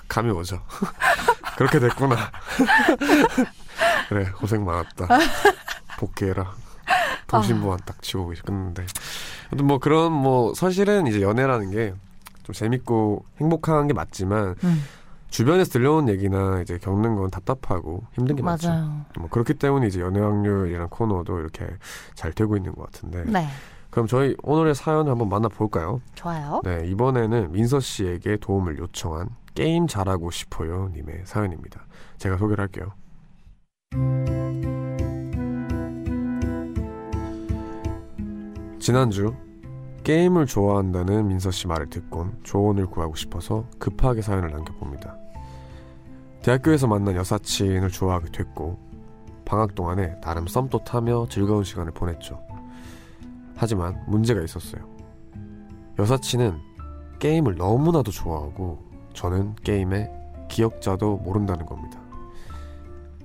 감이 0.08 0.30
오죠. 0.30 0.62
그렇게 1.58 1.80
됐구나. 1.80 2.16
그래 4.08 4.30
고생 4.36 4.64
많았다. 4.64 5.08
복귀해라. 5.98 6.54
통신보안 7.26 7.80
딱 7.84 8.00
치고 8.00 8.32
끊는데. 8.44 8.86
아무튼 9.50 9.66
뭐 9.66 9.78
그런 9.78 10.12
뭐 10.12 10.54
사실은 10.54 11.08
이제 11.08 11.20
연애라는 11.20 11.70
게 11.72 11.94
좀 12.44 12.52
재밌고 12.52 13.24
행복한 13.40 13.86
게 13.86 13.94
맞지만 13.94 14.54
음, 14.64 14.84
주변에서 15.30 15.70
들려온 15.70 16.10
얘기나 16.10 16.60
이제 16.60 16.76
겪는 16.76 17.16
건 17.16 17.30
답답하고 17.30 18.04
힘든 18.12 18.36
게 18.36 18.42
많죠. 18.42 18.68
맞아요. 18.68 19.04
뭐 19.18 19.30
그렇기 19.30 19.54
때문에 19.54 19.86
이제 19.86 20.00
연애 20.02 20.20
확률이라는 20.20 20.88
코너도 20.90 21.40
이렇게 21.40 21.66
잘 22.14 22.34
되고 22.34 22.54
있는 22.58 22.74
것 22.74 22.92
같은데. 22.92 23.24
네, 23.24 23.48
그럼 23.94 24.08
저희 24.08 24.34
오늘의 24.42 24.74
사연을 24.74 25.12
한번 25.12 25.28
만나볼까요? 25.28 26.00
좋아요. 26.16 26.60
네, 26.64 26.84
이번에는 26.88 27.52
민서 27.52 27.78
씨에게 27.78 28.38
도움을 28.38 28.76
요청한 28.78 29.28
게임 29.54 29.86
잘하고 29.86 30.32
싶어요 30.32 30.90
님의 30.92 31.20
사연입니다. 31.22 31.86
제가 32.18 32.36
소개를 32.36 32.60
할게요. 32.60 32.92
지난주 38.80 39.32
게임을 40.02 40.46
좋아한다는 40.46 41.28
민서 41.28 41.52
씨 41.52 41.68
말을 41.68 41.88
듣곤 41.88 42.36
조언을 42.42 42.88
구하고 42.88 43.14
싶어서 43.14 43.64
급하게 43.78 44.22
사연을 44.22 44.50
남겨봅니다. 44.50 45.16
대학교에서 46.42 46.88
만난 46.88 47.14
여사친을 47.14 47.90
좋아하게 47.90 48.32
됐고 48.32 48.76
방학 49.44 49.76
동안에 49.76 50.20
나름 50.20 50.48
썸도 50.48 50.82
타며 50.82 51.28
즐거운 51.30 51.62
시간을 51.62 51.92
보냈죠. 51.92 52.53
하지만 53.56 54.02
문제가 54.06 54.40
있었어요. 54.42 54.82
여사친은 55.98 56.58
게임을 57.18 57.56
너무나도 57.56 58.10
좋아하고 58.10 58.82
저는 59.12 59.54
게임의 59.62 60.10
기억자도 60.48 61.18
모른다는 61.18 61.64
겁니다. 61.66 62.00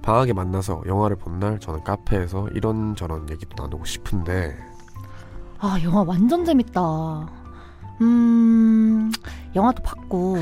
방학에 0.01 0.33
만나서 0.33 0.83
영화를 0.87 1.15
본 1.17 1.39
날 1.39 1.59
저는 1.59 1.83
카페에서 1.83 2.47
이런저런 2.49 3.29
얘기도 3.29 3.61
나누고 3.61 3.85
싶은데 3.85 4.55
아, 5.59 5.77
영화 5.83 6.03
완전 6.03 6.45
재밌다. 6.45 6.81
음, 8.01 9.11
영화도 9.55 9.83
봤고. 9.83 10.37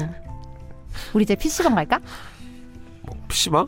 우리 1.14 1.24
이제 1.24 1.36
PC방 1.36 1.74
갈까? 1.76 2.00
뭐 3.04 3.16
PC방? 3.28 3.68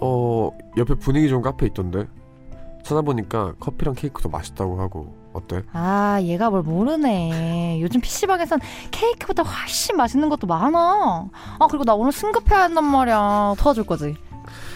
어 0.00 0.50
옆에 0.76 0.94
분위기 0.94 1.28
좋은 1.28 1.40
카페 1.42 1.66
있던데 1.66 2.06
찾아보니까 2.82 3.54
커피랑 3.60 3.94
케이크도 3.94 4.28
맛있다고 4.28 4.80
하고 4.80 5.16
어때? 5.36 5.62
아, 5.72 6.18
얘가 6.22 6.50
뭘 6.50 6.62
모르네. 6.62 7.80
요즘 7.80 8.00
PC방에선 8.00 8.60
케이크보다 8.90 9.42
훨씬 9.42 9.96
맛있는 9.96 10.28
것도 10.28 10.46
많아. 10.46 11.28
아, 11.58 11.66
그리고 11.68 11.84
나 11.84 11.94
오늘 11.94 12.12
승급해야 12.12 12.62
한단 12.64 12.84
말이야. 12.84 13.54
도와줄 13.58 13.84
거지? 13.84 14.16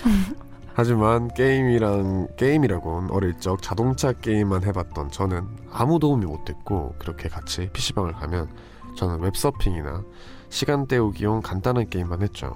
하지만 0.74 1.28
게임이랑 1.34 2.28
게임이라곤 2.36 3.10
어릴 3.10 3.38
적 3.38 3.60
자동차 3.60 4.12
게임만 4.12 4.64
해봤던 4.64 5.10
저는 5.10 5.46
아무 5.70 5.98
도움이 5.98 6.24
못 6.24 6.44
됐고 6.44 6.94
그렇게 6.98 7.28
같이 7.28 7.68
PC방을 7.72 8.12
가면 8.12 8.48
저는 8.96 9.20
웹서핑이나 9.20 10.02
시간 10.48 10.86
때우기용 10.86 11.42
간단한 11.42 11.90
게임만 11.90 12.22
했죠. 12.22 12.54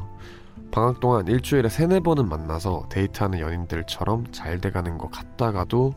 방학 0.71 1.01
동안 1.01 1.27
일주일에 1.29 1.69
세네 1.69 2.01
번은 2.01 2.29
만나서 2.29 2.87
데이트하는 2.89 3.41
연인들처럼 3.41 4.27
잘 4.33 4.61
돼가는 4.61 4.99
것 4.99 5.11
같다가도 5.11 5.95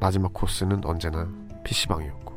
마지막 0.00 0.32
코스는 0.32 0.84
언제나 0.84 1.28
PC방이었고 1.64 2.34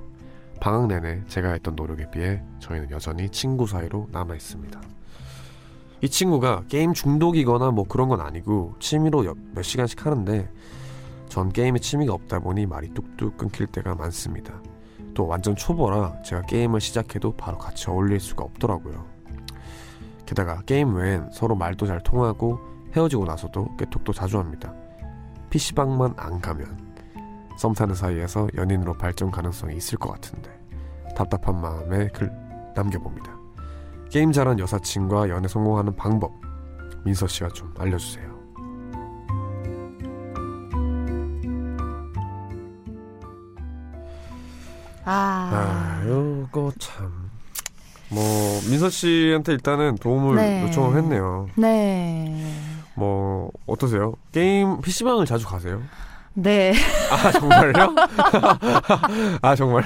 방학 0.60 0.88
내내 0.88 1.26
제가 1.28 1.52
했던 1.54 1.76
노력에 1.76 2.10
비해 2.12 2.42
저희는 2.60 2.92
여전히 2.92 3.30
친구 3.30 3.66
사이로 3.68 4.08
남아 4.12 4.36
있습니다. 4.36 4.80
이 6.02 6.10
친구가 6.10 6.64
게임 6.68 6.94
중독이거나 6.94 7.72
뭐 7.72 7.86
그런 7.88 8.10
건 8.10 8.22
아니고 8.22 8.76
취미로 8.80 9.26
여- 9.26 9.36
몇 9.54 9.62
시간씩 9.62 10.06
하는데 10.06 10.50
전 11.30 11.50
게임에 11.50 11.80
취미가 11.80 12.14
없다 12.14 12.40
보니 12.40 12.66
말이 12.66 12.90
뚝뚝 12.94 13.38
끊길 13.38 13.68
때가 13.68 13.96
많습니다. 13.96 14.54
또 15.14 15.28
완전 15.28 15.56
초보라 15.56 16.22
제가 16.24 16.42
게임을 16.44 16.82
시작해도 16.82 17.34
바로 17.34 17.58
같이 17.58 17.90
어울릴 17.90 18.20
수가 18.20 18.44
없더라고요. 18.44 19.06
게다가 20.26 20.62
게임 20.66 20.96
외엔 20.96 21.30
서로 21.32 21.56
말도 21.56 21.86
잘 21.86 22.02
통하고 22.02 22.60
헤어지고 22.96 23.26
나서도 23.26 23.76
깨톡도 23.78 24.14
자주 24.14 24.38
합니다. 24.40 24.74
PC방만 25.50 26.14
안 26.18 26.40
가면 26.42 26.91
썸 27.62 27.74
타는 27.74 27.94
사이에서 27.94 28.48
연인으로 28.58 28.94
발전 28.94 29.30
가능성이 29.30 29.76
있을 29.76 30.00
것 30.00 30.12
같은데 30.12 30.50
답답한 31.16 31.62
마음에 31.62 32.08
글 32.08 32.32
남겨봅니다. 32.76 33.38
게임 34.10 34.32
잘한 34.32 34.58
여사친과 34.58 35.30
연애 35.30 35.48
성공하는 35.48 35.96
방법 35.96 36.34
민서 37.06 37.28
씨가 37.28 37.50
좀 37.50 37.72
알려주세요. 37.78 38.32
아, 45.06 45.52
아, 45.54 46.04
요거 46.08 46.72
참. 46.80 47.30
뭐 48.10 48.24
민서 48.72 48.90
씨한테 48.90 49.54
일단은 49.54 49.98
도움을 49.98 50.36
네. 50.38 50.64
요청을 50.64 50.98
했네요. 50.98 51.48
네. 51.56 52.44
뭐 52.96 53.52
어떠세요? 53.68 54.16
게임 54.32 54.82
PC방을 54.82 55.28
자주 55.28 55.46
가세요? 55.46 55.84
네. 56.34 56.74
아 57.12 57.32
정말요? 57.32 57.74
아 59.42 59.56
정말요? 59.56 59.86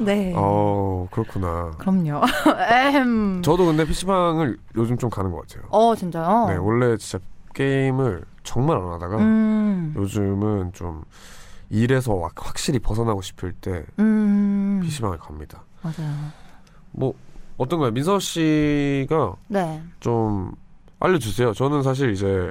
네. 0.00 0.32
어 0.36 1.06
그렇구나. 1.10 1.70
그럼요. 1.78 2.20
저도 3.42 3.66
근데 3.66 3.84
PC방을 3.84 4.58
요즘 4.76 4.98
좀 4.98 5.08
가는 5.10 5.30
것 5.30 5.46
같아요. 5.46 5.66
어, 5.70 5.94
진짜요? 5.94 6.46
네 6.48 6.56
원래 6.56 6.96
진짜 6.96 7.24
게임을 7.54 8.24
정말 8.42 8.78
안 8.78 8.92
하다가 8.94 9.16
음. 9.18 9.94
요즘은 9.96 10.72
좀 10.72 11.02
일에서 11.70 12.18
확- 12.18 12.32
확실히 12.36 12.78
벗어나고 12.80 13.22
싶을 13.22 13.52
때 13.52 13.84
음. 14.00 14.80
PC방을 14.84 15.18
갑니다. 15.18 15.62
맞아요. 15.82 16.10
뭐 16.90 17.14
어떤가요? 17.56 17.92
민서 17.92 18.18
씨가 18.18 19.34
네. 19.48 19.80
좀 20.00 20.52
알려주세요. 20.98 21.52
저는 21.52 21.82
사실 21.82 22.10
이제 22.10 22.50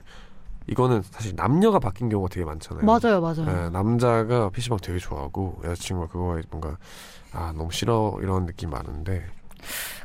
이거는 0.68 1.02
사실 1.04 1.34
남녀가 1.36 1.80
바뀐 1.80 2.10
경우가 2.10 2.30
되게 2.30 2.46
많잖아요. 2.46 2.86
맞아요, 2.86 3.22
맞아요. 3.22 3.46
네, 3.46 3.70
남자가 3.70 4.50
PC방 4.50 4.80
되게 4.82 4.98
좋아하고 5.00 5.62
여자친구가 5.66 6.08
그거에 6.12 6.42
뭔가 6.50 6.78
아 7.34 7.54
너무 7.56 7.72
싫어 7.72 8.18
이런 8.22 8.46
느낌 8.46 8.70
많은데 8.70 9.26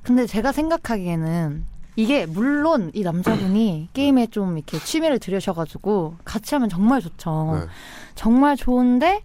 근데 0.02 0.26
제가 0.26 0.52
생각하기에는 0.52 1.64
이게 1.96 2.26
물론 2.26 2.90
이 2.94 3.02
남자분이 3.02 3.88
게임에 3.92 4.28
좀 4.28 4.56
이렇게 4.56 4.78
취미를 4.78 5.18
들여셔가지고 5.18 6.16
같이 6.24 6.54
하면 6.54 6.68
정말 6.68 7.00
좋죠. 7.00 7.58
네. 7.60 7.66
정말 8.14 8.56
좋은데 8.56 9.22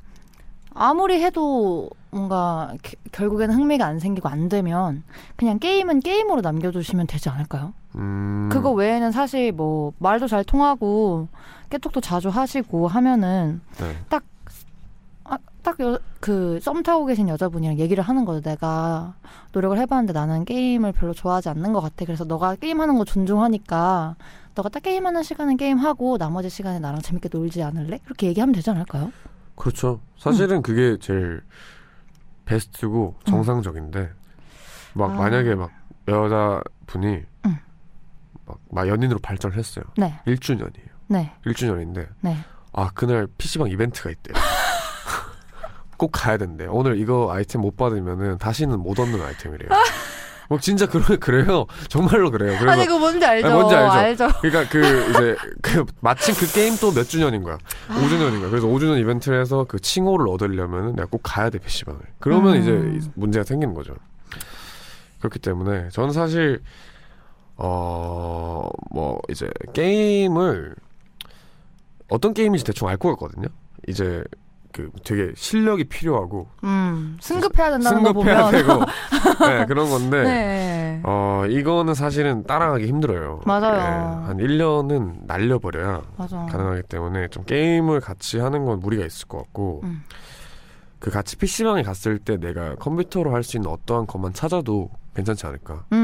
아무리 0.74 1.22
해도 1.24 1.90
뭔가 2.10 2.74
게- 2.82 2.98
결국에는 3.12 3.54
흥미가 3.56 3.86
안 3.86 4.00
생기고 4.00 4.28
안 4.28 4.50
되면 4.50 5.04
그냥 5.36 5.60
게임은 5.60 6.00
게임으로 6.00 6.42
남겨두시면 6.42 7.06
되지 7.08 7.30
않을까요? 7.30 7.74
음, 7.96 8.50
그거 8.52 8.72
외에는 8.72 9.12
사실 9.12 9.52
뭐 9.52 9.94
말도 10.00 10.28
잘 10.28 10.44
통하고 10.44 11.28
깨톡도 11.70 12.02
자주 12.02 12.30
하시고 12.30 12.88
하면은 12.88 13.62
네. 13.78 13.98
아, 15.26 15.38
딱그 15.64 16.60
썸 16.62 16.84
타고 16.84 17.06
계신 17.06 17.30
여자분이랑 17.30 17.80
얘기를 17.80 18.04
하는 18.04 18.26
거죠. 18.26 18.42
내가 18.42 19.16
노력을 19.54 19.78
해봤는데 19.78 20.14
나는 20.14 20.46
게임을 20.46 20.92
별로 20.92 21.14
좋아하지 21.14 21.50
않는 21.50 21.74
것 21.74 21.82
같아. 21.82 22.06
그래서 22.06 22.26
너가 22.26 22.56
게임하는 22.56 22.98
거 22.98 23.06
존중하니까 23.06 24.16
너가 24.56 24.70
딱 24.70 24.84
게임하는 24.84 25.24
시간은 25.24 25.58
게임하고 25.58 26.18
나머지 26.18 26.50
시간에 26.50 26.80
나랑 26.80 27.02
재밌게 27.02 27.30
놀지 27.32 27.64
않을래? 27.64 28.00
그렇게 28.04 28.28
얘기하면 28.28 28.54
되지 28.54 28.70
않을까요? 28.70 29.12
그렇죠. 29.56 30.00
사실은 30.18 30.62
그게 30.62 30.98
제일 31.00 31.42
베스트고 32.46 33.16
정상적인데 33.26 34.10
막 34.94 35.12
아. 35.12 35.16
만약에 35.16 35.56
막 35.56 35.72
여자분이 36.08 37.08
음. 37.08 37.33
막, 38.54 38.84
막 38.84 38.88
연인으로 38.88 39.20
발전을 39.20 39.58
했어요. 39.58 39.86
네, 39.98 40.20
1주년이에요. 40.28 40.90
네, 41.08 41.34
1주년인데 41.46 42.08
네. 42.22 42.38
아 42.74 42.90
그날 42.94 43.28
PC방 43.38 43.70
이벤트가 43.70 44.10
있대요. 44.10 44.36
꼭 45.98 46.12
가야 46.12 46.38
된대. 46.38 46.66
오늘 46.68 46.98
이거 47.00 47.32
아이템 47.32 47.62
못 47.62 47.78
받으면은 47.78 48.38
다시는 48.38 48.80
못 48.80 49.00
얻는 49.00 49.22
아이템이래요. 49.22 49.70
뭐 50.50 50.60
진짜 50.60 50.86
그러, 50.88 51.04
그래요. 51.20 51.66
정말로 51.88 52.30
그래요. 52.30 52.58
그래서 52.60 52.72
아니 52.72 52.86
그거 52.86 53.00
뭔지 53.00 53.26
알죠? 53.26 53.48
아니, 53.48 53.56
뭔지 53.56 53.76
알죠. 53.76 54.26
알죠. 54.26 54.40
그러니까 54.42 54.70
그 54.72 55.10
이제 55.10 55.36
그 55.62 55.86
마침 56.02 56.36
그 56.36 56.52
게임 56.52 56.76
또 56.78 56.92
몇 56.92 57.08
주년인 57.08 57.44
거야. 57.44 57.58
아. 57.88 57.94
5주년인 57.96 58.40
거야. 58.42 58.50
그래서 58.50 58.68
5주년 58.68 59.00
이벤트를 59.00 59.40
해서 59.40 59.66
그 59.68 59.80
칭호를 59.80 60.28
얻으려면은 60.28 60.96
내가 60.96 61.08
꼭 61.10 61.22
가야 61.24 61.50
돼 61.50 61.60
PC방을. 61.60 62.02
그러면 62.20 62.56
음. 62.56 62.62
이제 62.98 63.10
문제가 63.16 63.44
생기는 63.46 63.74
거죠. 63.74 63.96
그렇기 65.20 65.40
때문에 65.40 65.88
저는 65.90 66.12
사실 66.12 66.62
어 67.58 68.70
뭐 68.92 69.20
이제 69.30 69.50
게임을 69.74 70.76
어떤 72.10 72.34
게임인지 72.34 72.64
대충 72.64 72.88
알 72.88 72.98
것 72.98 73.10
같거든요. 73.12 73.48
이제 73.88 74.24
그 74.72 74.90
되게 75.04 75.32
실력이 75.36 75.84
필요하고 75.86 76.48
음, 76.64 77.18
승급해야 77.22 77.72
된다는 77.72 78.02
거 78.04 78.10
승급해야 78.10 78.46
보면 78.46 78.52
되고 78.52 78.80
네, 79.48 79.66
그런 79.66 79.90
건데 79.90 80.24
네. 80.24 81.02
어, 81.04 81.44
이거는 81.48 81.94
사실은 81.94 82.44
따라가기 82.46 82.88
힘들어요. 82.88 83.42
맞아요. 83.46 83.76
예, 83.76 84.28
한 84.28 84.38
1년은 84.38 85.26
날려버려야 85.28 86.02
맞아. 86.18 86.46
가능하기 86.50 86.84
때문에 86.84 87.28
좀 87.28 87.44
게임을 87.44 88.00
같이 88.00 88.40
하는 88.40 88.66
건 88.66 88.80
무리가 88.80 89.06
있을 89.06 89.28
것 89.28 89.38
같고, 89.40 89.82
음. 89.84 90.04
그 91.00 91.12
같이 91.12 91.36
PC방에 91.36 91.84
갔을 91.84 92.18
때 92.18 92.38
내가 92.38 92.76
컴퓨터로 92.76 93.34
할 93.34 93.44
수 93.44 93.58
있는 93.58 93.70
어떠한 93.70 94.08
것만 94.08 94.34
찾아도 94.34 94.90
괜찮지 95.16 95.46
않을까. 95.46 95.84
음, 95.92 95.98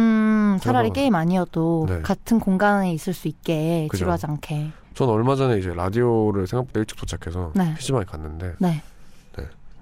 차라리 0.58 0.90
게임 0.92 1.16
아니어도 1.16 1.86
네. 1.88 2.02
같은 2.02 2.40
공간에 2.40 2.92
있을 2.94 3.14
수 3.14 3.28
있게 3.28 3.88
그죠. 3.90 4.00
지루하지 4.00 4.26
않게. 4.28 4.72
전 4.96 5.10
얼마 5.10 5.36
전에 5.36 5.58
이제 5.60 5.74
라디오를 5.74 6.48
생각보다 6.48 6.80
일찍 6.80 6.98
도착해서 6.98 7.52
네. 7.56 7.74
PC방에 7.76 8.06
갔는데 8.06 8.56
네. 8.60 8.82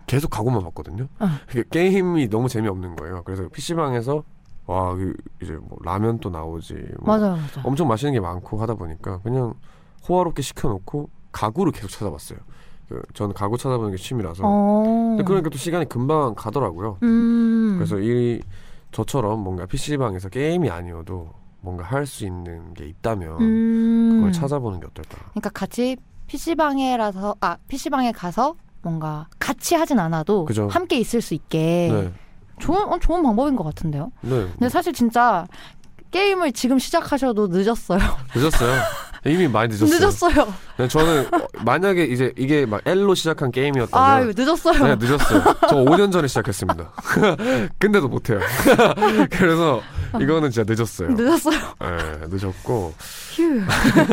계속 0.08 0.30
가고만 0.30 0.63
봤거든요. 0.63 1.08
어. 1.19 1.27
게임이 1.69 2.30
너무 2.30 2.47
재미없는 2.47 2.95
거예요. 2.95 3.23
그래서 3.23 3.47
PC방에서 3.49 4.23
와, 4.65 4.93
그 4.95 5.13
이제 5.41 5.53
뭐 5.53 5.77
라면 5.84 6.19
또 6.19 6.30
나오지. 6.30 6.73
뭐 6.99 7.17
맞아요, 7.17 7.36
맞아. 7.36 7.62
엄청 7.63 7.88
맛있는 7.88 8.13
게 8.13 8.19
많고 8.19 8.60
하다 8.60 8.75
보니까 8.75 9.19
그냥 9.19 9.53
호화롭게 10.08 10.41
시켜놓고 10.41 11.10
가구를 11.32 11.71
계속 11.73 11.89
찾아봤어요. 11.89 12.39
그, 12.89 13.01
저는 13.13 13.34
가구 13.34 13.58
찾아보는 13.58 13.91
게 13.91 13.97
취미라서. 13.97 14.43
어. 14.45 14.84
근데 15.10 15.23
그러니까 15.23 15.49
또 15.49 15.58
시간이 15.58 15.88
금방 15.89 16.34
가더라고요. 16.36 16.97
음. 17.03 17.75
그래서 17.77 17.99
이 17.99 18.41
저처럼 19.02 19.42
뭔가 19.42 19.66
PC방에서 19.68 20.30
게임이 20.30 20.72
아니어도 20.72 21.30
뭔가 21.62 21.84
할 21.84 22.08
수 22.08 22.26
있는 22.26 22.74
게 22.74 22.86
있다면 22.88 23.42
음. 23.42 24.10
그걸 24.16 24.32
찾아보는 24.32 24.80
게 24.80 24.88
어떨까. 24.88 25.18
그러니까 25.32 25.50
같이 25.52 25.98
PC방에라서 26.26 27.36
아, 27.42 27.58
PC방에 27.68 28.12
가서 28.12 28.56
뭔가 28.82 29.28
같이 29.38 29.76
하진 29.76 30.00
않아도 30.00 30.46
그죠. 30.46 30.68
함께 30.68 30.98
있을 30.98 31.22
수 31.22 31.36
있게 31.36 31.90
네. 31.92 32.12
좋은 32.60 32.88
어, 32.92 32.98
좋은 33.00 33.22
방법인 33.22 33.56
것 33.56 33.64
같은데요. 33.64 34.12
네. 34.22 34.48
근데 34.54 34.70
사실 34.70 34.94
진짜 34.94 35.46
게임을 36.10 36.54
지금 36.54 36.80
시작하셔도 36.80 37.48
늦었어요. 37.50 38.00
늦었어요. 38.36 38.82
이미 39.25 39.47
많이 39.47 39.69
늦었어요. 39.73 39.99
늦었어요. 39.99 40.53
네, 40.77 40.88
저는 40.88 41.25
어, 41.34 41.47
만약에 41.65 42.06
이제 42.06 42.32
이게 42.38 42.65
막 42.65 42.82
L로 42.86 43.15
시작한 43.15 43.51
게임이었다면 43.51 44.10
아유, 44.10 44.34
늦었어요. 44.36 44.84
네, 44.84 44.95
늦었어요. 44.99 45.43
저 45.69 45.75
5년 45.77 46.12
전에 46.12 46.27
시작했습니다. 46.27 46.91
근데도 47.80 48.08
못 48.08 48.30
해요. 48.30 48.39
그래서 49.32 49.82
이거는 50.21 50.51
진짜 50.51 50.71
늦었어요. 50.71 51.10
늦었어요. 51.12 51.60
네, 51.80 52.27
늦었고 52.30 52.93
휴. 53.36 53.62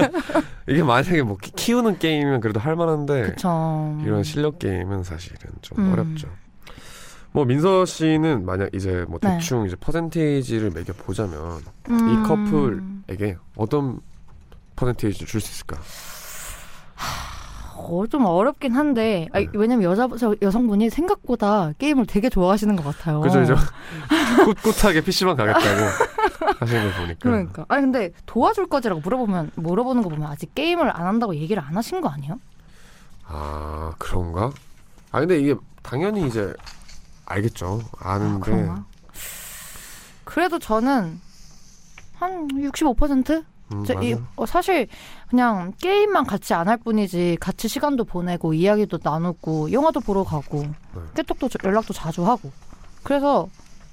이게 0.69 0.83
만약에 0.83 1.23
뭐 1.23 1.37
키- 1.41 1.53
키우는 1.53 1.99
게임이면 1.99 2.41
그래도 2.41 2.59
할 2.61 2.75
만한데 2.77 3.23
그쵸. 3.31 3.99
이런 4.05 4.23
실력 4.25 4.59
게임은 4.59 5.05
사실은 5.05 5.39
좀 5.63 5.79
음. 5.79 5.93
어렵죠. 5.93 6.29
뭐 7.33 7.45
민서 7.45 7.85
씨는 7.85 8.47
만약 8.47 8.71
이제 8.75 9.05
뭐 9.09 9.19
네. 9.21 9.31
대충 9.39 9.67
이제 9.67 9.75
퍼센테이지를 9.77 10.71
매겨 10.71 10.93
보자면 10.93 11.61
음. 11.91 12.09
이 12.09 12.29
커플에게 12.29 13.37
어떤 13.57 13.99
퍼센테이지 14.77 15.25
줄 15.27 15.41
수 15.41 15.51
있을까? 15.53 15.77
어, 17.77 18.07
좀 18.09 18.25
어렵긴 18.25 18.73
한데 18.75 19.29
아니, 19.33 19.47
네. 19.47 19.53
왜냐면 19.55 19.85
여자 19.85 20.09
저 20.19 20.35
여성분이 20.41 20.89
생각보다 20.91 21.73
게임을 21.79 22.07
되게 22.07 22.31
좋아하시는 22.31 22.75
것 22.77 22.83
같아요. 22.85 23.21
그죠, 23.21 23.43
이제 23.43 23.55
꿋꿋하게 24.63 25.03
PC방 25.03 25.37
가겠다고 25.37 26.55
하시는 26.61 26.83
걸 26.83 26.93
보니까. 26.95 27.19
그러니까. 27.21 27.65
아니 27.69 27.83
근데 27.83 28.11
도와줄 28.27 28.69
거지라고 28.69 29.01
물어보면 29.03 29.51
물어보는 29.57 30.03
거 30.03 30.09
보면 30.09 30.31
아직 30.31 30.55
게임을 30.55 30.89
안 30.97 31.07
한다고 31.07 31.35
얘기를 31.37 31.63
안 31.63 31.77
하신 31.77 32.01
거 32.01 32.09
아니에요? 32.09 32.41
아 33.27 33.93
그런가? 33.99 34.51
아 35.11 35.21
근데 35.21 35.39
이게 35.39 35.55
당연히 35.83 36.27
이제 36.27 36.55
알겠죠. 37.27 37.83
아, 38.01 38.13
아는데 38.15 38.41
그런가? 38.41 38.85
그래도 40.25 40.59
저는 40.59 41.21
한 42.15 42.49
65%? 42.49 43.45
음, 43.73 43.85
저 43.85 43.95
이. 44.03 44.15
어, 44.37 44.47
사실 44.47 44.87
그냥 45.29 45.73
게임만 45.81 46.27
같이 46.27 46.53
안 46.55 46.69
할 46.69 46.77
뿐이지 46.77 47.39
같이 47.41 47.69
시간도 47.69 48.05
보내고 48.05 48.53
이야기도 48.55 48.99
나누고 49.03 49.73
영화도 49.73 50.01
보러 50.01 50.23
가고 50.25 50.59
네. 50.63 51.01
깨톡도 51.17 51.49
저- 51.49 51.59
연락도 51.65 51.93
자주 51.95 52.27
하고 52.27 52.51
그래서 53.03 53.49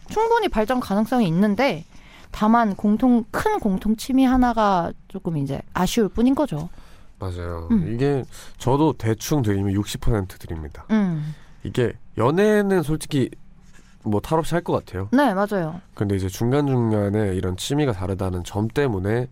충분히 0.09 0.47
발전 0.49 0.79
가능성이 0.79 1.27
있는데 1.27 1.85
다만 2.31 2.75
공통 2.75 3.23
큰 3.31 3.59
공통 3.59 3.95
취미 3.95 4.25
하나가 4.25 4.91
조금 5.07 5.37
이제 5.37 5.61
아쉬울 5.73 6.09
뿐인 6.09 6.35
거죠. 6.35 6.69
맞아요. 7.19 7.67
음. 7.71 7.93
이게 7.93 8.23
저도 8.57 8.93
대충 8.93 9.41
드리면 9.41 9.73
60% 9.73 10.39
드립니다. 10.39 10.85
음, 10.91 11.33
이게 11.63 11.93
연애는 12.17 12.83
솔직히 12.83 13.29
뭐 14.03 14.19
탈없이 14.19 14.53
할 14.55 14.63
것 14.63 14.73
같아요. 14.73 15.07
네 15.11 15.33
맞아요. 15.33 15.79
근데 15.93 16.15
이제 16.15 16.27
중간 16.27 16.65
중간에 16.67 17.35
이런 17.35 17.55
취미가 17.57 17.91
다르다는 17.91 18.43
점 18.43 18.67
때문에 18.67 19.27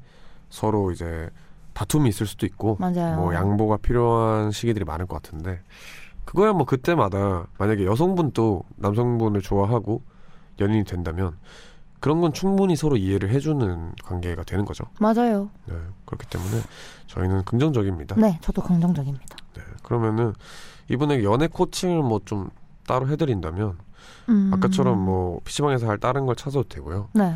서로 0.50 0.92
이제 0.92 1.30
다툼이 1.74 2.10
있을 2.10 2.26
수도 2.28 2.46
있고 2.46 2.78
맞아요. 2.80 3.16
뭐 3.16 3.34
양보가 3.34 3.78
필요한 3.78 4.52
시기들이 4.52 4.86
많을 4.86 5.06
것 5.06 5.22
같은데 5.22 5.62
그거야 6.26 6.54
뭐 6.54 6.66
그때마다 6.66 7.48
만약에 7.58 7.86
여성분 7.86 8.32
도 8.32 8.64
남성분을 8.76 9.42
좋아하고 9.42 10.02
연인이 10.60 10.84
된다면 10.84 11.38
그런 12.00 12.22
건 12.22 12.32
충분히 12.34 12.76
서로 12.76 12.96
이해를 12.98 13.30
해주는 13.30 13.94
관계가 14.04 14.44
되는 14.44 14.64
거죠. 14.66 14.86
맞아요. 15.00 15.50
네, 15.66 15.76
그렇기 16.06 16.28
때문에 16.28 16.62
저희는 17.08 17.44
긍정적입니다. 17.44 18.16
네, 18.18 18.38
저도 18.42 18.62
긍정적입니다. 18.62 19.26
네, 19.56 19.62
그러면은 19.84 20.34
이분에게 20.90 21.24
연애 21.24 21.48
코칭을 21.48 22.02
뭐 22.04 22.20
좀 22.26 22.50
따로 22.88 23.08
해드린다면 23.08 23.78
음, 24.30 24.52
아까처럼 24.54 24.98
뭐 25.00 25.40
PC방에서 25.44 25.88
할 25.88 25.98
다른 26.00 26.26
걸 26.26 26.36
찾아도 26.36 26.64
되고요. 26.64 27.10
네. 27.14 27.36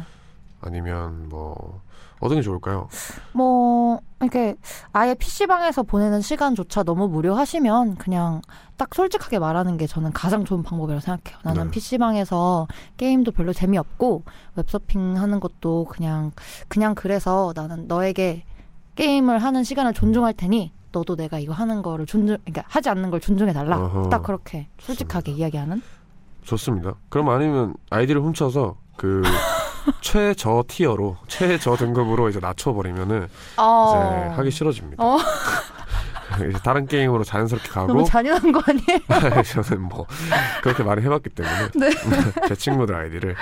아니면 0.65 1.27
뭐 1.29 1.81
어떤 2.19 2.37
게 2.37 2.41
좋을까요? 2.41 2.87
뭐 3.33 3.99
이렇게 4.21 4.55
아예 4.93 5.13
PC방에서 5.13 5.83
보내는 5.83 6.21
시간조차 6.21 6.83
너무 6.83 7.09
무료하시면 7.09 7.95
그냥 7.97 8.41
딱 8.77 8.95
솔직하게 8.95 9.39
말하는 9.39 9.77
게 9.77 9.87
저는 9.87 10.13
가장 10.13 10.45
좋은 10.45 10.63
방법이라고 10.63 11.01
생각해요. 11.01 11.39
나는 11.43 11.65
네. 11.65 11.71
PC방에서 11.71 12.67
게임도 12.97 13.31
별로 13.33 13.51
재미없고 13.51 14.23
웹서핑 14.55 15.17
하는 15.17 15.39
것도 15.39 15.85
그냥 15.89 16.31
그냥 16.69 16.95
그래서 16.95 17.51
나는 17.55 17.87
너에게 17.87 18.43
게임을 18.95 19.39
하는 19.39 19.63
시간을 19.63 19.93
존중할 19.93 20.33
테니 20.33 20.71
너도 20.93 21.15
내가 21.15 21.39
이거 21.39 21.51
하는 21.53 21.81
거를 21.81 22.05
존중 22.05 22.37
그러니까 22.45 22.63
하지 22.67 22.89
않는 22.89 23.09
걸 23.09 23.19
존중해 23.19 23.51
달라. 23.51 23.77
어허. 23.79 24.09
딱 24.09 24.23
그렇게 24.23 24.67
솔직하게 24.79 25.33
이야기하는 25.33 25.81
좋습니다. 26.43 26.93
그럼 27.09 27.29
아니면 27.29 27.73
아이디를 27.89 28.21
훔쳐서 28.21 28.77
그 28.95 29.21
최저 30.01 30.63
tier로 30.67 31.17
최저 31.27 31.75
등급으로 31.75 32.29
이제 32.29 32.39
낮춰버리면은 32.39 33.27
이제 33.27 34.35
하기 34.35 34.51
싫어집니다. 34.51 35.03
어. 35.03 35.17
이제 36.49 36.57
다른 36.63 36.87
게임으로 36.87 37.23
자연스럽게 37.23 37.69
가고 37.69 37.87
너무 37.87 38.05
잔인한 38.05 38.51
거 38.51 38.59
아니에요? 38.65 39.43
저는 39.43 39.83
뭐 39.83 40.07
그렇게 40.63 40.81
말을 40.81 41.03
해봤기 41.03 41.29
때문에 41.29 41.67
네. 41.75 41.89
제 42.49 42.55
친구들 42.55 42.95
아이디를 42.95 43.35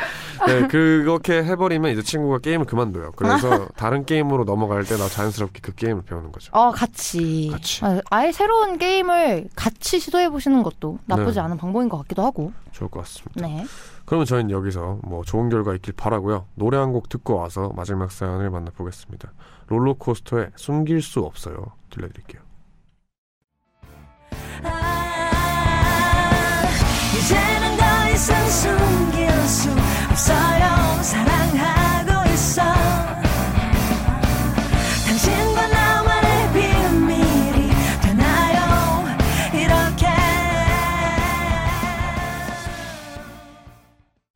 네, 0.46 0.68
그렇게 0.68 1.42
해버리면 1.42 1.92
이제 1.92 2.02
친구가 2.02 2.40
게임을 2.40 2.66
그만둬요. 2.66 3.12
그래서 3.16 3.68
다른 3.78 4.04
게임으로 4.06 4.44
넘어갈 4.44 4.84
때 4.84 4.98
나 4.98 5.08
자연스럽게 5.08 5.62
그 5.62 5.74
게임을 5.74 6.02
배우는 6.04 6.34
거죠. 6.34 6.52
어, 6.54 6.72
같이. 6.72 7.50
같이. 7.54 7.86
아, 7.86 8.02
아예 8.10 8.34
새로운 8.34 8.78
게임을 8.78 9.48
같이 9.56 9.98
시도해 10.00 10.30
보시는 10.30 10.62
것도 10.62 11.00
나쁘지 11.06 11.36
네. 11.36 11.46
않은 11.46 11.58
방법인 11.58 11.88
것 11.88 11.98
같기도 12.00 12.26
하고. 12.26 12.52
좋을 12.74 12.90
것 12.92 13.02
같습니다. 13.02 13.48
네. 13.48 13.66
그러면 14.12 14.26
저희는 14.26 14.52
여기서 14.52 15.00
뭐 15.04 15.24
좋은 15.24 15.48
결과 15.48 15.74
있길 15.74 15.94
바라고요. 15.94 16.46
노래 16.56 16.78
한 16.78 16.92
곡 16.92 17.08
듣고 17.08 17.38
와서 17.38 17.72
마지막 17.78 18.12
사연을 18.12 18.50
만나보겠습니다. 18.50 19.32
롤러코스터의 19.68 20.52
숨길 20.58 21.02
수 21.02 21.22
없어요. 21.22 21.68
들려드릴게요. 21.90 22.42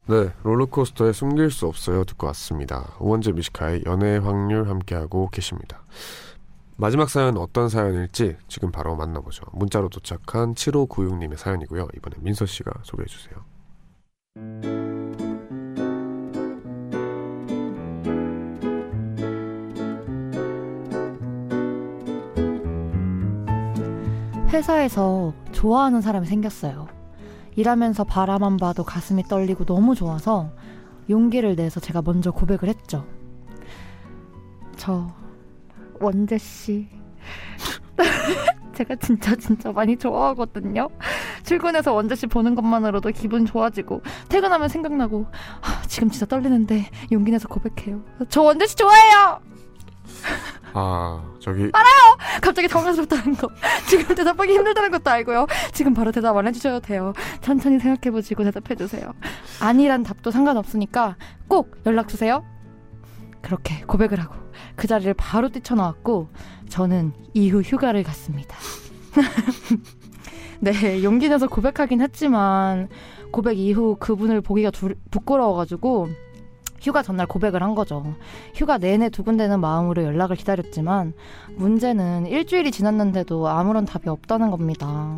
네, 0.07 0.31
롤러코스터의 0.43 1.15
숨길 1.15 1.49
수 1.49 1.65
없어요 1.65 2.03
듣고 2.03 2.27
왔습니다. 2.27 2.93
우원재 2.99 3.31
뮤지카의 3.31 3.83
연애의 3.87 4.19
확률 4.19 4.69
함께하고 4.69 5.29
계십니다. 5.31 5.81
마지막 6.77 7.09
사연은 7.09 7.41
어떤 7.41 7.69
사연일지 7.69 8.37
지금 8.47 8.71
바로 8.71 8.95
만나보죠. 8.95 9.45
문자로 9.53 9.89
도착한 9.89 10.53
7596님의 10.53 11.37
사연이고요. 11.37 11.87
이번에 11.97 12.17
민서 12.19 12.45
씨가 12.45 12.71
소개해 12.83 13.07
주세요. 13.07 13.43
회사에서 24.49 25.33
좋아하는 25.51 26.01
사람이 26.01 26.27
생겼어요. 26.27 26.94
일하면서 27.55 28.03
바라만 28.03 28.57
봐도 28.57 28.83
가슴이 28.83 29.23
떨리고 29.23 29.65
너무 29.65 29.95
좋아서 29.95 30.51
용기를 31.09 31.55
내서 31.55 31.79
제가 31.79 32.01
먼저 32.01 32.31
고백을 32.31 32.69
했죠. 32.69 33.05
저 34.75 35.07
원재 35.99 36.37
씨 36.37 36.87
제가 38.73 38.95
진짜 38.95 39.35
진짜 39.35 39.71
많이 39.71 39.95
좋아하거든요. 39.95 40.89
출근해서 41.43 41.93
원재 41.93 42.15
씨 42.15 42.27
보는 42.27 42.55
것만으로도 42.55 43.11
기분 43.11 43.45
좋아지고 43.45 44.01
퇴근하면 44.27 44.67
생각나고 44.67 45.25
아, 45.61 45.81
지금 45.87 46.09
진짜 46.09 46.25
떨리는데 46.25 46.89
용기 47.11 47.31
내서 47.31 47.47
고백해요. 47.47 48.03
저 48.29 48.41
원재 48.41 48.67
씨 48.67 48.75
좋아해요. 48.75 49.39
아, 50.73 51.23
저기 51.39 51.69
갑자기 52.41 52.67
당황스럽다는 52.67 53.35
거. 53.37 53.47
지금 53.87 54.13
대답하기 54.15 54.51
힘들다는 54.51 54.91
것도 54.91 55.09
알고요. 55.09 55.47
지금 55.71 55.93
바로 55.93 56.11
대답 56.11 56.35
안 56.35 56.47
해주셔도 56.47 56.81
돼요. 56.81 57.13
천천히 57.41 57.79
생각해보시고 57.79 58.43
대답해주세요. 58.43 59.13
아니란 59.61 60.03
답도 60.03 60.31
상관없으니까 60.31 61.15
꼭 61.47 61.77
연락주세요. 61.85 62.43
그렇게 63.41 63.81
고백을 63.85 64.19
하고 64.19 64.35
그 64.75 64.87
자리를 64.87 65.13
바로 65.13 65.49
뛰쳐나왔고 65.49 66.29
저는 66.67 67.13
이후 67.33 67.61
휴가를 67.61 68.03
갔습니다. 68.03 68.57
네, 70.59 71.03
용기 71.03 71.29
내서 71.29 71.47
고백하긴 71.47 72.01
했지만 72.01 72.89
고백 73.31 73.57
이후 73.59 73.97
그분을 73.99 74.41
보기가 74.41 74.71
두- 74.71 74.95
부끄러워가지고 75.11 76.09
휴가 76.85 77.01
전날 77.01 77.25
고백을 77.25 77.63
한 77.63 77.73
거죠. 77.73 78.15
휴가 78.53 78.77
내내 78.77 79.09
두근대는 79.09 79.59
마음으로 79.59 80.03
연락을 80.03 80.35
기다렸지만 80.35 81.13
문제는 81.55 82.27
일주일이 82.27 82.71
지났는데도 82.71 83.47
아무런 83.47 83.85
답이 83.85 84.07
없다는 84.07 84.51
겁니다. 84.51 85.17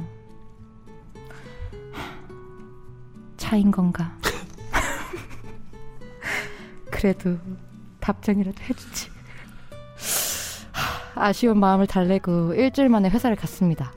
차인 3.36 3.72
건가? 3.72 4.14
그래도 6.90 7.38
답장이라도 8.00 8.64
해주지. 8.64 9.10
아쉬운 11.16 11.60
마음을 11.60 11.86
달래고 11.86 12.54
일주일 12.54 12.88
만에 12.88 13.10
회사를 13.10 13.36
갔습니다. 13.36 13.92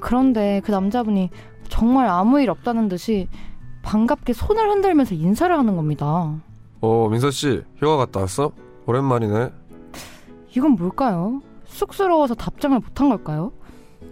그런데 0.00 0.60
그 0.64 0.72
남자분이 0.72 1.30
정말 1.68 2.08
아무 2.08 2.40
일 2.40 2.50
없다는 2.50 2.88
듯이 2.88 3.28
반갑게 3.82 4.32
손을 4.32 4.68
흔들면서 4.68 5.14
인사를 5.14 5.56
하는 5.56 5.76
겁니다. 5.76 6.40
어, 6.80 7.08
민서 7.08 7.30
씨 7.30 7.62
휴가 7.76 7.96
갔다 7.96 8.20
왔어? 8.20 8.52
오랜만이네. 8.86 9.50
이건 10.56 10.72
뭘까요? 10.72 11.42
쑥스러워서 11.66 12.34
답장을 12.34 12.78
못한 12.78 13.08
걸까요? 13.08 13.52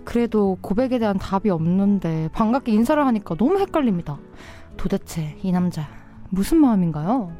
그래도 0.04 0.58
고백에 0.60 0.98
대한 0.98 1.18
답이 1.18 1.48
없는데 1.50 2.28
반갑게 2.32 2.72
인사를 2.72 3.04
하니까 3.06 3.34
너무 3.36 3.58
헷갈립니다. 3.58 4.18
도대체 4.76 5.36
이 5.42 5.52
남자 5.52 5.88
무슨 6.28 6.58
마음인가요? 6.58 7.32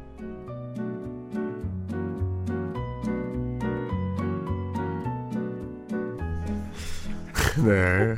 네. 7.65 8.15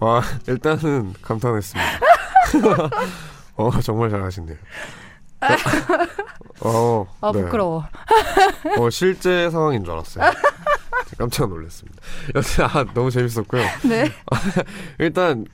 와, 0.00 0.22
일단은 0.48 1.12
감탄했습니다. 1.22 1.90
어, 3.56 3.70
정말 3.80 4.10
잘하신네요. 4.10 4.56
어, 6.60 7.06
아 7.20 7.32
네. 7.32 7.42
부끄러워. 7.42 7.84
어, 8.78 8.90
실제 8.90 9.50
상황인 9.50 9.84
줄 9.84 9.92
알았어요. 9.92 10.30
깜짝 11.18 11.48
놀랐습니다. 11.48 12.00
여튼, 12.34 12.64
아, 12.64 12.84
너무 12.94 13.10
재밌었고요. 13.10 13.62
네. 13.88 14.10
일단, 14.98 15.44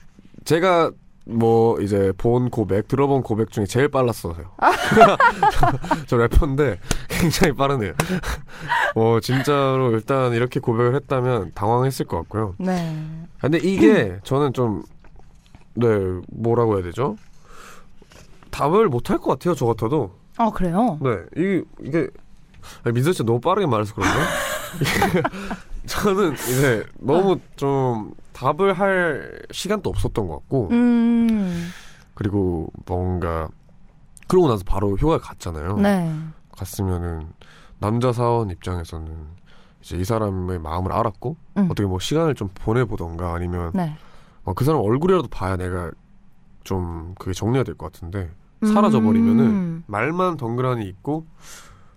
제가 0.45 0.91
뭐, 1.27 1.81
이제 1.81 2.13
본 2.17 2.51
고백, 2.51 2.89
들어본 2.89 3.23
고백 3.23 3.51
중에 3.51 3.67
제일 3.67 3.89
빨랐어요. 3.89 4.35
저, 5.53 5.73
저 6.07 6.17
래퍼인데 6.17 6.79
굉장히 7.09 7.53
빠르네요. 7.55 7.93
어, 8.95 9.19
진짜로 9.21 9.91
일단 9.93 10.33
이렇게 10.33 10.61
고백을 10.61 10.95
했다면 10.97 11.53
당황했을 11.55 12.07
것 12.07 12.17
같고요. 12.19 12.55
네. 12.59 12.97
근데 13.41 13.59
이게 13.59 14.19
저는 14.25 14.53
좀, 14.55 14.83
네, 15.75 15.87
뭐라고 16.33 16.77
해야 16.77 16.83
되죠? 16.83 17.17
답을 18.51 18.89
못 18.89 19.11
할 19.11 19.19
것 19.19 19.31
같아요, 19.31 19.55
저 19.55 19.67
같아도. 19.67 20.17
아 20.37 20.51
그래요? 20.51 20.99
네, 21.03 21.11
이게, 21.37 21.63
이게, 21.83 22.09
민서 22.93 23.13
씨 23.13 23.25
너무 23.25 23.41
빠르게 23.41 23.67
말해서 23.67 23.95
그런가? 23.95 24.19
저는 25.87 26.33
이제 26.35 26.85
너무 26.99 27.39
좀 27.57 28.13
답을 28.33 28.75
할 28.75 29.43
시간도 29.51 29.91
없었던 29.91 30.27
것 30.29 30.35
같고, 30.37 30.69
음. 30.71 31.71
그리고 32.15 32.69
뭔가, 32.87 33.49
그러고 34.29 34.49
나서 34.49 34.63
바로 34.65 34.97
휴가 34.97 35.19
갔잖아요. 35.19 35.79
네. 35.79 36.15
갔으면은, 36.57 37.29
남자 37.79 38.13
사원 38.13 38.51
입장에서는 38.51 39.09
이제 39.83 39.97
이 39.97 40.05
사람의 40.05 40.59
마음을 40.61 40.93
알았고, 40.93 41.37
음. 41.57 41.65
어떻게 41.71 41.87
뭐 41.87 41.99
시간을 41.99 42.35
좀 42.35 42.49
보내보던가 42.55 43.35
아니면 43.35 43.73
네. 43.75 43.97
어, 44.45 44.53
그 44.55 44.65
사람 44.65 44.81
얼굴이라도 44.83 45.29
봐야 45.29 45.57
내가 45.57 45.91
좀 46.65 47.15
그게 47.19 47.33
정리가 47.33 47.65
될 47.65 47.75
것 47.75 47.91
같은데 47.93 48.31
사라져 48.67 49.01
버리면은 49.01 49.45
음. 49.47 49.85
말만 49.87 50.37
덩그러니 50.37 50.87
있고 50.89 51.27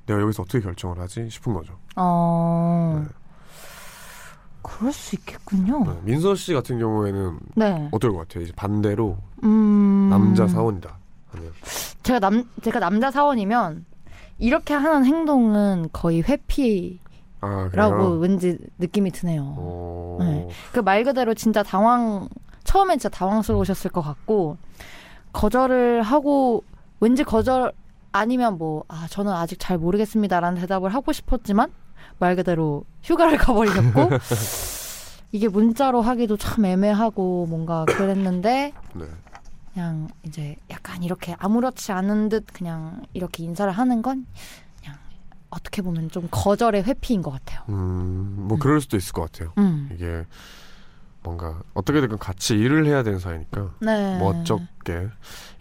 내가 0.05 0.21
여기서 0.21 0.43
어떻게 0.43 0.59
결정을 0.59 0.99
하지 0.99 1.29
싶은 1.29 1.53
거죠. 1.53 1.77
어. 1.95 3.01
네. 3.03 3.09
그럴 4.61 4.93
수 4.93 5.15
있겠군요. 5.15 5.83
네, 5.83 5.99
민서 6.03 6.35
씨 6.35 6.53
같은 6.53 6.79
경우에는 6.79 7.39
네. 7.55 7.89
어떨 7.91 8.13
것 8.13 8.19
같아요? 8.19 8.45
이제 8.45 8.53
반대로 8.55 9.17
음. 9.43 10.07
남자 10.09 10.47
사원이다. 10.47 10.97
하면 11.31 11.51
제가 12.03 12.19
남 12.19 12.49
제가 12.61 12.79
남자 12.79 13.11
사원이면 13.11 13.85
이렇게 14.39 14.73
하는 14.73 15.05
행동은 15.05 15.89
거의 15.91 16.21
회피 16.21 16.99
라고 17.41 17.51
아 17.51 17.69
그래요? 17.69 18.17
왠지 18.19 18.57
느낌이 18.79 19.11
드네요. 19.11 19.53
어... 19.57 20.17
네. 20.21 20.47
그말 20.71 21.03
그대로 21.03 21.33
진짜 21.33 21.61
당황 21.61 22.29
처음엔 22.63 22.99
진짜 22.99 23.09
당황스러우셨을 23.09 23.91
것 23.91 24.01
같고 24.01 24.57
거절을 25.33 26.01
하고 26.03 26.63
왠지 26.99 27.23
거절 27.23 27.73
아니면 28.11 28.57
뭐 28.57 28.83
아 28.87 29.07
저는 29.09 29.31
아직 29.33 29.59
잘 29.59 29.77
모르겠습니다라는 29.77 30.61
대답을 30.61 30.93
하고 30.93 31.11
싶었지만 31.11 31.71
말 32.19 32.35
그대로 32.35 32.85
휴가를 33.03 33.37
가버리셨고 33.39 34.09
이게 35.33 35.47
문자로 35.47 36.01
하기도 36.01 36.37
참 36.37 36.63
애매하고 36.65 37.47
뭔가 37.47 37.85
그랬는데 37.85 38.71
네. 38.93 39.05
그냥 39.73 40.07
이제 40.23 40.55
약간 40.69 41.01
이렇게 41.01 41.35
아무렇지 41.39 41.91
않은 41.91 42.29
듯 42.29 42.45
그냥 42.53 43.01
이렇게 43.13 43.43
인사를 43.43 43.71
하는 43.71 44.03
건 44.03 44.27
그냥 44.79 44.95
어떻게 45.49 45.81
보면 45.81 46.09
좀 46.11 46.27
거절의 46.29 46.83
회피인 46.83 47.23
것 47.23 47.31
같아요. 47.31 47.63
음, 47.69 48.35
뭐 48.47 48.59
그럴 48.59 48.79
수도 48.79 48.95
있을 48.97 49.11
것 49.13 49.23
같아요. 49.31 49.51
음. 49.57 49.89
이게 49.91 50.25
뭔가 51.23 51.61
어떻게든 51.73 52.17
같이 52.17 52.55
일을 52.55 52.85
해야 52.85 53.01
되는 53.03 53.17
사이니까 53.19 53.71
네. 53.79 54.17
뭐 54.17 54.31
어쩌게 54.37 55.07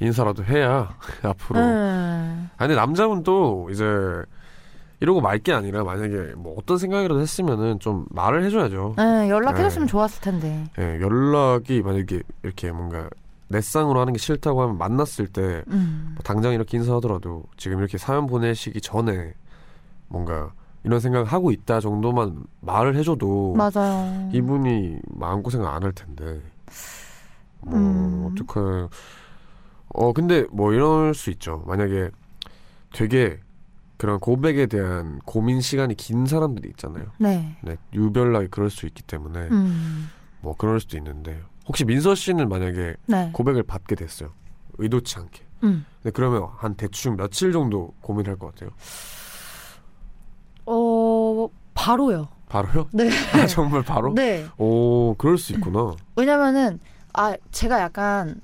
인사라도 0.00 0.44
해야 0.44 0.96
앞으로 1.22 1.60
네. 1.60 2.46
아니 2.56 2.74
남자분도 2.74 3.68
이제 3.70 3.84
이러고 5.00 5.20
말 5.20 5.38
게 5.38 5.52
아니라 5.52 5.82
만약에 5.82 6.34
뭐 6.36 6.54
어떤 6.58 6.78
생각이라도 6.78 7.20
했으면은 7.20 7.80
좀 7.80 8.06
말을 8.10 8.44
해줘야죠. 8.44 8.94
네, 8.96 9.28
연락해줬으면 9.30 9.86
네. 9.86 9.90
좋았을 9.90 10.20
텐데. 10.20 10.64
예, 10.78 11.00
연락이 11.00 11.82
만약에 11.82 12.20
이렇게 12.44 12.70
뭔가 12.70 13.08
내쌍으로 13.48 14.00
하는 14.00 14.12
게 14.12 14.18
싫다고 14.20 14.62
하면 14.62 14.78
만났을 14.78 15.26
때 15.26 15.62
음. 15.68 16.12
뭐 16.14 16.22
당장 16.22 16.52
이렇게 16.52 16.76
인사하더라도 16.78 17.42
지금 17.56 17.80
이렇게 17.80 17.98
사연 17.98 18.26
보내시기 18.28 18.80
전에 18.80 19.34
뭔가 20.08 20.52
이런 20.84 20.98
생각을 21.00 21.26
하고 21.26 21.50
있다 21.52 21.80
정도만 21.80 22.44
말을 22.60 22.96
해줘도 22.96 23.54
맞아요. 23.54 24.28
이분이 24.32 24.98
마음 25.10 25.42
고생 25.42 25.64
안 25.64 25.82
할 25.82 25.92
텐데 25.92 26.40
뭐 27.60 27.78
음. 27.78 28.30
어떡해 28.32 28.88
어 29.94 30.12
근데 30.12 30.44
뭐 30.50 30.72
이럴 30.72 31.14
수 31.14 31.30
있죠 31.30 31.62
만약에 31.66 32.10
되게 32.92 33.38
그런 33.96 34.18
고백에 34.18 34.66
대한 34.66 35.20
고민 35.24 35.60
시간이 35.60 35.94
긴 35.94 36.26
사람들이 36.26 36.68
있잖아요 36.70 37.06
네. 37.18 37.56
네 37.62 37.76
유별나게 37.94 38.48
그럴 38.48 38.68
수 38.70 38.86
있기 38.86 39.02
때문에 39.04 39.38
음. 39.52 40.08
뭐 40.40 40.56
그럴 40.56 40.80
수도 40.80 40.96
있는데 40.96 41.40
혹시 41.68 41.84
민서 41.84 42.16
씨는 42.16 42.48
만약에 42.48 42.94
네. 43.06 43.30
고백을 43.32 43.62
받게 43.62 43.94
됐어요 43.94 44.30
의도치 44.78 45.18
않게 45.20 45.44
음. 45.62 45.84
근데 46.02 46.10
그러면 46.12 46.48
한 46.56 46.74
대충 46.74 47.14
며칠 47.16 47.52
정도 47.52 47.94
고민할 48.00 48.36
것 48.36 48.52
같아요 48.52 48.70
어, 50.66 51.48
바로요. 51.74 52.28
바로요? 52.48 52.88
네. 52.92 53.10
아 53.32 53.46
정말 53.46 53.82
바로? 53.82 54.14
네. 54.14 54.46
오 54.58 55.14
그럴 55.16 55.38
수 55.38 55.52
있구나 55.54 55.94
왜냐면은, 56.16 56.78
아, 57.14 57.34
제가 57.50 57.80
약간, 57.80 58.40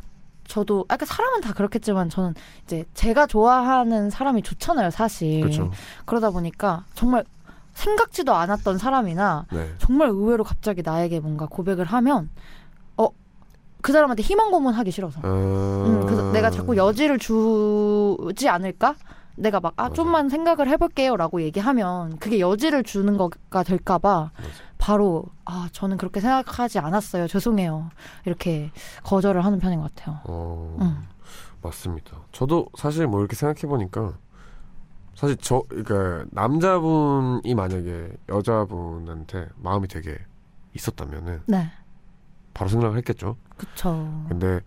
저도, 0.47 0.87
아까 0.89 1.05
사람은 1.05 1.43
다 1.43 1.53
그렇겠지만, 1.53 2.09
저는 2.09 2.35
이제 2.65 2.85
제가 2.95 3.27
좋아하는 3.27 4.09
사람이 4.09 4.43
좋잖아요, 4.43 4.91
사실. 4.91 5.41
그렇죠 5.43 5.71
그러다 6.07 6.31
보니까, 6.31 6.85
정말 6.95 7.25
생각지도 7.75 8.35
않았던 8.35 8.79
사람이나, 8.79 9.47
네 9.53 9.75
정말 9.79 10.09
의외로 10.09 10.43
갑자기 10.43 10.83
나에게 10.83 11.21
뭔가 11.21 11.47
고백을 11.47 11.85
하면, 11.85 12.31
어, 12.97 13.09
그 13.83 13.93
사람한테 13.93 14.23
희망 14.23 14.51
고문하기 14.51 14.91
싫어서. 14.91 15.21
아... 15.23 15.29
음, 15.29 16.01
그래서 16.07 16.33
내가 16.33 16.51
자꾸 16.51 16.77
여지를 16.77 17.19
주지 17.19 18.49
않을까? 18.49 18.95
내가 19.39 19.61
막, 19.61 19.75
아. 19.77 19.91
좀만 19.91 20.29
생각을 20.29 20.69
해볼게요. 20.69 21.17
라고 21.17 21.41
얘기하면, 21.43 22.19
그게 22.19 22.41
여지를 22.41 22.83
주는 22.83 23.17
거가 23.17 23.63
될까봐. 23.63 24.31
바로, 24.79 25.25
아, 25.45 25.69
저는 25.73 25.97
그렇게 25.97 26.21
생각하지 26.21 26.79
않았어요. 26.79 27.27
죄송해요. 27.27 27.91
이렇게 28.25 28.71
거절을 29.03 29.45
하는 29.45 29.59
편인 29.59 29.81
것 29.81 29.95
같아요. 29.95 30.21
어, 30.25 30.77
음. 30.81 31.09
맞습니다. 31.63 32.17
저도 32.33 32.69
사실 32.77 33.07
뭐 33.07 33.21
이렇게 33.21 33.35
생각해 33.35 33.63
보니까 33.63 34.15
사실 35.15 35.37
저 35.39 35.63
그러니까 35.69 36.25
남자분이 36.31 37.55
만약에 37.55 38.13
여자분한테 38.29 39.49
마음이 39.57 39.89
되게 39.89 40.17
있었다면은 40.75 41.43
네. 41.47 41.71
바로 42.55 42.71
생각을 42.71 42.97
했겠죠. 42.99 43.37
그쵸. 43.57 44.25
근데 44.29 44.61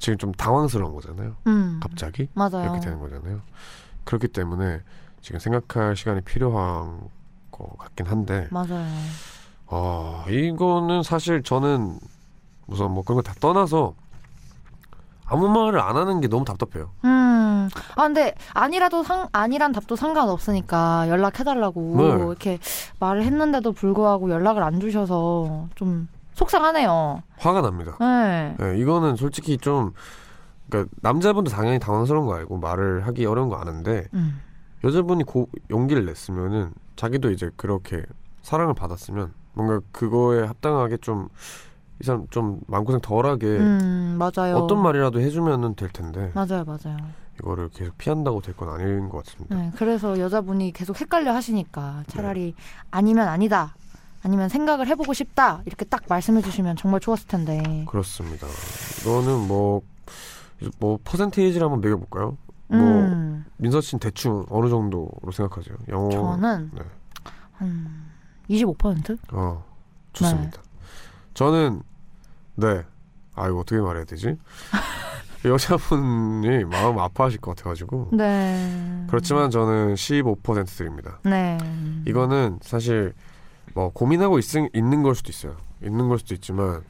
지금 0.00 0.18
좀 0.18 0.32
당황스러운 0.32 0.92
거잖아요. 0.94 1.36
음. 1.46 1.78
갑자기 1.80 2.28
맞아요. 2.34 2.64
이렇게 2.64 2.80
되는 2.80 2.98
거잖아요. 2.98 3.40
그렇기 4.04 4.28
때문에 4.28 4.80
지금 5.20 5.38
생각할 5.40 5.96
시간이 5.96 6.20
필요한 6.22 7.00
것 7.50 7.76
같긴 7.78 8.06
한데 8.06 8.48
맞아요. 8.50 8.86
아 9.68 10.24
이거는 10.28 11.02
사실 11.02 11.42
저는 11.42 11.98
우선 12.66 12.92
뭐 12.92 13.02
그런 13.02 13.16
거 13.16 13.22
다 13.22 13.34
떠나서 13.40 13.94
아무 15.26 15.48
말을 15.48 15.80
안 15.80 15.96
하는 15.96 16.20
게 16.20 16.28
너무 16.28 16.44
답답해요. 16.44 16.90
음. 17.04 17.68
아, 17.96 18.02
근데, 18.02 18.34
아니라도 18.52 19.02
상, 19.02 19.26
아니란 19.32 19.72
답도 19.72 19.96
상관없으니까 19.96 21.08
연락해달라고 21.08 21.94
네. 21.96 22.04
이렇게 22.24 22.58
말을 23.00 23.22
했는데도 23.22 23.72
불구하고 23.72 24.30
연락을 24.30 24.62
안 24.62 24.80
주셔서 24.80 25.68
좀 25.74 26.06
속상하네요. 26.34 27.22
화가 27.38 27.62
납니다. 27.62 27.96
네. 28.00 28.54
네, 28.58 28.78
이거는 28.78 29.16
솔직히 29.16 29.56
좀 29.56 29.94
그러니까 30.68 30.94
남자분도 31.02 31.50
당연히 31.50 31.78
당황스러운 31.78 32.26
거 32.26 32.34
알고 32.34 32.58
말을 32.58 33.06
하기 33.06 33.26
어려운 33.26 33.48
거 33.48 33.56
아는데 33.56 34.08
음. 34.14 34.40
여자분이 34.82 35.24
고, 35.24 35.48
용기를 35.70 36.04
냈으면은 36.06 36.72
자기도 36.96 37.30
이제 37.30 37.50
그렇게 37.56 38.02
사랑을 38.42 38.74
받았으면 38.74 39.32
뭔가 39.54 39.80
그거에 39.92 40.44
합당하게 40.46 40.98
좀 40.98 41.28
이 42.00 42.04
사람 42.04 42.26
좀 42.30 42.58
마음고생 42.66 43.00
덜하게 43.00 43.46
음, 43.46 44.16
맞아요. 44.18 44.56
어떤 44.56 44.82
말이라도 44.82 45.20
해주면은 45.20 45.76
될 45.76 45.88
텐데 45.90 46.32
맞아요, 46.34 46.64
맞아요. 46.64 46.96
이거를 47.38 47.68
계속 47.68 47.96
피한다고 47.98 48.40
될 48.40 48.52
건 48.56 48.68
아닌 48.68 49.08
것 49.08 49.24
같습니다. 49.24 49.54
네, 49.56 49.70
그래서 49.76 50.18
여자분이 50.18 50.72
계속 50.72 51.00
헷갈려 51.00 51.32
하시니까 51.32 52.02
차라리 52.08 52.56
아니면 52.90 53.28
아니다. 53.28 53.76
아니면 54.24 54.48
생각을 54.48 54.88
해보고 54.88 55.12
싶다. 55.12 55.62
이렇게 55.66 55.84
딱 55.84 56.02
말씀해 56.08 56.42
주시면 56.42 56.74
정말 56.76 56.98
좋았을 56.98 57.28
텐데. 57.28 57.84
그렇습니다. 57.88 58.48
이거는 59.02 59.46
뭐, 59.46 59.82
뭐 60.78 60.98
퍼센테이지를 61.04 61.64
한번 61.64 61.80
매겨볼까요? 61.80 62.36
뭐 62.68 62.78
음, 62.78 63.44
민서 63.58 63.80
씨는 63.80 64.00
대충 64.00 64.44
어느 64.48 64.68
정도로 64.68 65.30
생각하세요? 65.32 65.76
영어 65.88 66.10
저는 66.10 66.70
네. 66.74 66.82
한 67.52 68.06
25%? 68.48 69.18
어 69.32 69.64
좋습니다. 70.12 70.62
저는 71.34 71.82
네. 72.56 72.82
아 73.34 73.48
이거 73.48 73.58
어떻게 73.60 73.80
말해야 73.80 74.04
되지? 74.04 74.36
여자분이 75.44 76.64
마음 76.64 76.98
아파하실 76.98 77.40
것 77.40 77.54
같아가지고 77.54 78.10
네. 78.12 79.04
그렇지만 79.08 79.50
저는 79.50 79.94
15% 79.94 80.66
드립니다. 80.78 81.18
네. 81.22 81.58
이거는 82.06 82.60
사실 82.62 83.12
뭐 83.74 83.90
고민하고 83.92 84.38
있, 84.38 84.44
있는 84.72 85.02
걸 85.02 85.14
수도 85.14 85.30
있어요. 85.30 85.56
있는 85.82 86.08
걸 86.08 86.18
수도 86.18 86.34
있지만 86.34 86.82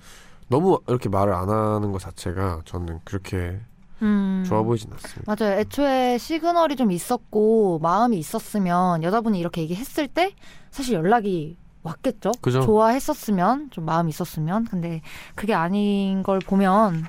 너무 0.54 0.78
이렇게 0.86 1.08
말을 1.08 1.32
안 1.34 1.48
하는 1.48 1.90
것 1.90 1.98
자체가 1.98 2.62
저는 2.64 3.00
그렇게 3.02 3.58
음. 4.02 4.44
좋아 4.46 4.62
보이진 4.62 4.92
않습니다. 4.92 5.34
맞아요. 5.34 5.58
애초에 5.58 6.16
시그널이 6.16 6.76
좀 6.76 6.92
있었고 6.92 7.80
마음이 7.80 8.16
있었으면 8.18 9.02
여자분이 9.02 9.36
이렇게 9.40 9.62
얘기했을 9.62 10.06
때 10.06 10.32
사실 10.70 10.94
연락이 10.94 11.56
왔겠죠. 11.82 12.30
그죠? 12.40 12.60
좋아했었으면 12.60 13.70
좀 13.70 13.84
마음 13.84 14.06
이 14.06 14.10
있었으면 14.10 14.66
근데 14.66 15.02
그게 15.34 15.54
아닌 15.54 16.22
걸 16.22 16.38
보면 16.38 17.04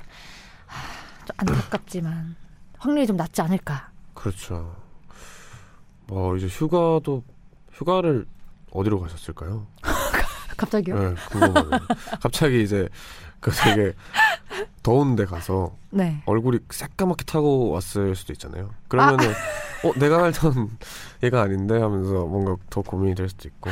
하, 0.66 1.26
좀 1.26 1.36
안타깝지만 1.38 2.36
확률이 2.80 3.06
좀 3.06 3.16
낮지 3.16 3.44
않을까. 3.44 3.92
그렇죠. 4.16 4.76
뭐 6.08 6.36
이제 6.36 6.48
휴가도 6.48 7.24
휴가를 7.74 8.26
어디로 8.72 9.00
가셨을까요? 9.02 9.68
갑자기요? 10.58 10.98
네, 10.98 11.16
궁금하네요. 11.30 11.80
갑자기 12.22 12.64
이제 12.64 12.88
그 13.46 13.52
되게 13.52 13.94
더운데 14.82 15.26
가서 15.26 15.76
네. 15.92 16.20
얼굴이 16.26 16.58
새까맣게 16.72 17.26
타고 17.26 17.70
왔을 17.70 18.16
수도 18.16 18.34
있잖아요. 18.34 18.72
그러면은 18.88 19.30
어 19.84 19.92
내가 20.00 20.24
알던 20.26 20.70
얘가 21.22 21.44
아닌데 21.44 21.80
하면서 21.80 22.26
뭔가 22.26 22.56
더 22.72 22.82
고민이 22.82 23.14
될 23.14 23.30
수도 23.30 23.48
있고. 23.48 23.70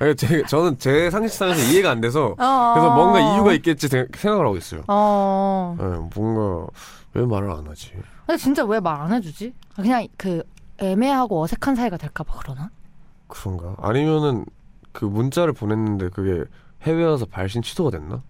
아니, 0.00 0.16
제, 0.16 0.42
저는 0.48 0.78
제 0.78 1.10
상식상에서 1.10 1.60
이해가 1.72 1.90
안 1.92 2.00
돼서 2.00 2.34
그래서 2.36 2.90
뭔가 2.92 3.20
이유가 3.20 3.52
있겠지 3.52 3.86
생- 3.86 4.08
생각을 4.16 4.44
하고 4.46 4.56
있어요. 4.56 4.82
어. 4.88 5.76
네, 5.78 5.84
뭔가 6.16 6.66
왜 7.14 7.24
말을 7.24 7.50
안 7.52 7.68
하지? 7.68 7.92
근데 8.26 8.36
진짜 8.36 8.64
왜 8.64 8.80
말 8.80 9.00
안 9.00 9.12
해주지? 9.12 9.54
그냥 9.76 10.08
그 10.16 10.42
애매하고 10.78 11.40
어색한 11.42 11.76
사이가 11.76 11.96
될까봐 11.98 12.34
그러나? 12.42 12.70
그런가? 13.28 13.76
아니면은 13.80 14.44
그 14.90 15.04
문자를 15.04 15.52
보냈는데 15.52 16.08
그게 16.08 16.42
해외 16.82 17.04
와서 17.04 17.26
발신 17.26 17.62
취소가 17.62 17.90
됐나? 17.90 18.22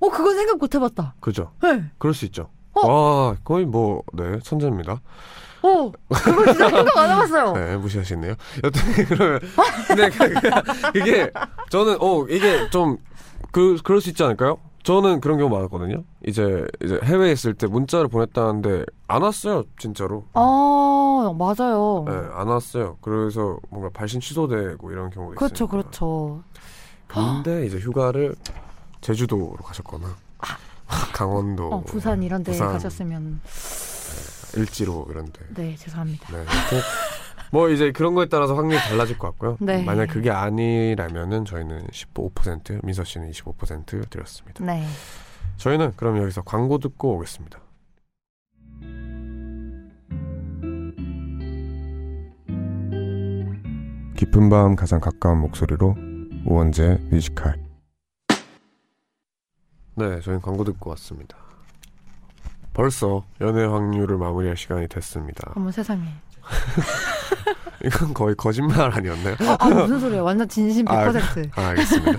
어, 0.00 0.08
그건 0.08 0.34
생각 0.36 0.58
못 0.58 0.74
해봤다. 0.74 1.14
그죠? 1.20 1.52
네. 1.62 1.84
그럴 1.98 2.14
수 2.14 2.24
있죠. 2.26 2.48
어? 2.74 2.86
와 2.86 3.36
거의 3.44 3.64
뭐 3.66 4.02
네 4.14 4.38
천재입니다. 4.42 5.00
어, 5.62 5.92
그거 6.08 6.44
진짜 6.52 6.68
생각 6.70 6.96
안 6.96 7.10
해봤어요. 7.10 7.52
네 7.58 7.76
무시하시네요. 7.76 8.34
여튼 8.64 8.80
그러면 9.08 9.40
근데 9.86 10.08
그- 10.10 10.28
그- 10.34 10.92
그게 10.92 11.30
저는 11.70 11.98
어 12.00 12.24
이게 12.28 12.68
좀 12.70 12.98
그 13.52 13.76
그럴 13.82 14.00
수 14.00 14.10
있지 14.10 14.22
않을까요? 14.22 14.58
저는 14.84 15.20
그런 15.20 15.36
경우 15.36 15.50
많았거든요. 15.50 16.04
이제 16.26 16.64
이제 16.84 17.00
해외에 17.02 17.32
있을 17.32 17.52
때 17.54 17.66
문자를 17.66 18.06
보냈다는데 18.08 18.84
안 19.08 19.22
왔어요 19.22 19.64
진짜로. 19.78 20.24
아, 20.34 21.32
맞아요. 21.36 22.04
네, 22.06 22.12
안 22.32 22.46
왔어요. 22.46 22.96
그래서 23.00 23.58
뭔가 23.70 23.90
발신 23.92 24.20
취소되고 24.20 24.92
이런 24.92 25.10
경우가 25.10 25.34
그렇죠, 25.34 25.64
있으니까. 25.64 25.70
그렇죠. 25.70 26.42
근데 27.08 27.66
이제 27.66 27.78
휴가를 27.78 28.36
제주도로 29.00 29.52
가셨거나 29.56 30.14
강원도, 31.12 31.68
어, 31.68 31.80
부산 31.82 32.22
이런 32.22 32.42
데 32.42 32.52
부산. 32.52 32.72
가셨으면 32.72 33.40
일지로 34.56 35.06
이런 35.10 35.26
데. 35.26 35.40
네, 35.54 35.76
죄송합니다. 35.76 36.26
네. 36.36 36.44
뭐 37.52 37.68
이제 37.68 37.92
그런 37.92 38.14
거에 38.14 38.26
따라서 38.26 38.54
확률이 38.54 38.80
달라질 38.80 39.18
것 39.18 39.28
같고요. 39.28 39.56
네. 39.60 39.82
만약 39.82 40.06
그게 40.06 40.30
아니라면은 40.30 41.44
저희는 41.44 41.86
15%, 41.88 42.84
민서 42.84 43.04
씨는 43.04 43.30
25% 43.30 44.08
드렸습니다. 44.10 44.64
네. 44.64 44.86
저희는 45.56 45.92
그럼 45.96 46.18
여기서 46.18 46.42
광고 46.42 46.78
듣고 46.78 47.16
오겠습니다. 47.16 47.60
깊은 54.16 54.48
밤 54.50 54.76
가장 54.76 55.00
가까운 55.00 55.38
목소리로 55.38 55.96
우원재 56.44 56.98
뮤지컬. 57.10 57.69
네, 60.00 60.18
저희는 60.20 60.40
광고 60.40 60.64
듣고 60.64 60.88
왔습니다. 60.90 61.36
벌써 62.72 63.26
연애 63.42 63.64
확률을 63.66 64.16
마무리할 64.16 64.56
시간이 64.56 64.88
됐습니다. 64.88 65.52
어머 65.54 65.70
세상에. 65.70 66.04
이건 67.84 68.14
거의 68.14 68.34
거짓말 68.34 68.90
아니었나요? 68.90 69.36
아, 69.40 69.56
아, 69.60 69.68
무슨 69.68 70.00
소리야? 70.00 70.22
완전 70.22 70.48
진심 70.48 70.88
아, 70.88 71.04
100%. 71.04 71.50
아, 71.58 71.68
알겠습니다. 71.68 72.18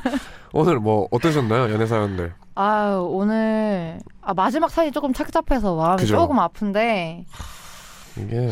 오늘 0.53 0.79
뭐 0.79 1.07
어떠셨나요? 1.09 1.73
연애 1.73 1.87
사연들. 1.87 2.33
아, 2.53 2.97
오늘 3.03 3.99
아, 4.21 4.33
마지막 4.35 4.69
사연이 4.69 4.91
조금 4.91 5.11
착잡해서 5.13 5.75
마음이 5.75 6.01
그죠? 6.01 6.17
조금 6.17 6.37
아픈데 6.37 7.25
이게 8.17 8.51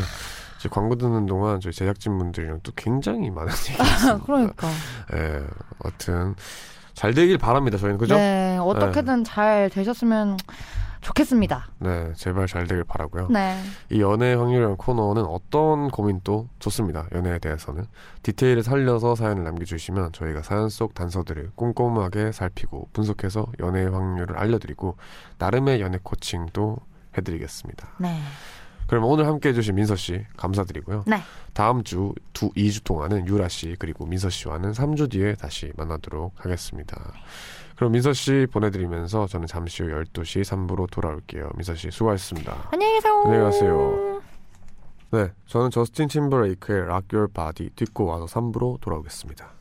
이제 0.58 0.70
광고 0.70 0.96
듣는 0.96 1.28
동안 1.28 1.60
저희 1.60 1.72
제작진 1.74 2.18
분들이랑 2.18 2.62
또 2.64 2.72
굉장히 2.76 3.30
많은 3.30 3.54
얘기가 3.70 3.84
있습니다. 3.84 4.26
그러니까. 4.26 4.68
예, 5.14 5.44
아무튼 5.84 6.36
잘 7.00 7.14
되길 7.14 7.38
바랍니다. 7.38 7.78
저희는 7.78 7.98
그죠? 7.98 8.18
네, 8.18 8.58
어떻게든 8.58 9.24
잘 9.24 9.70
되셨으면 9.70 10.36
좋겠습니다. 11.00 11.70
네, 11.78 12.12
제발 12.14 12.46
잘 12.46 12.68
되길 12.68 12.84
바라고요. 12.84 13.30
네. 13.30 13.58
이 13.90 14.02
연애 14.02 14.34
확률이라는 14.34 14.76
코너는 14.76 15.24
어떤 15.24 15.90
고민도 15.92 16.50
좋습니다. 16.60 17.08
연애에 17.14 17.40
대해서는 17.40 17.86
디테일을 18.24 18.64
살려서 18.64 19.16
사연을 19.16 19.46
남겨주시면 19.46 20.12
저희가 20.12 20.42
사연 20.42 20.68
속 20.68 20.94
단서들을 20.94 21.52
꼼꼼하게 21.56 22.34
살피고 22.34 22.90
분석해서 22.92 23.48
연애 23.62 23.86
확률을 23.86 24.38
알려드리고 24.38 24.98
나름의 25.38 25.80
연애 25.80 26.00
코칭도 26.04 26.80
해드리겠습니다. 27.18 27.92
네. 28.00 28.20
그럼 28.90 29.04
오늘 29.06 29.28
함께 29.28 29.50
해주신 29.50 29.76
민서 29.76 29.96
씨 29.96 30.26
감사드리고요. 30.36 31.04
네. 31.06 31.22
다음 31.54 31.84
주 31.84 32.14
두 32.34 32.50
2주 32.54 32.84
동안은 32.84 33.28
유라 33.28 33.48
씨 33.50 33.76
그리고 33.78 34.06
민서 34.06 34.30
씨와는 34.30 34.72
3주 34.72 35.12
뒤에 35.12 35.36
다시 35.36 35.72
만나도록 35.78 36.34
하겠습니다. 36.38 37.14
그럼 37.76 37.92
민서 37.92 38.14
씨 38.14 38.48
보내드리면서 38.52 39.28
저는 39.28 39.46
잠시 39.46 39.84
후 39.84 39.90
12시 39.90 40.42
3부로 40.44 40.90
돌아올게요. 40.90 41.50
민서 41.56 41.76
씨 41.76 41.92
수고하셨습니다. 41.92 42.70
안녕히 42.72 42.96
계세요. 42.96 43.22
안녕히 43.26 43.44
가세요. 43.44 44.22
네, 45.12 45.32
저는 45.48 45.70
저스틴 45.70 46.08
침버레이크의 46.08 46.82
Rock 46.84 47.18
Your 47.18 47.32
Body 47.32 47.70
듣고 47.76 48.06
와서 48.06 48.26
3부로 48.26 48.80
돌아오겠습니다. 48.82 49.59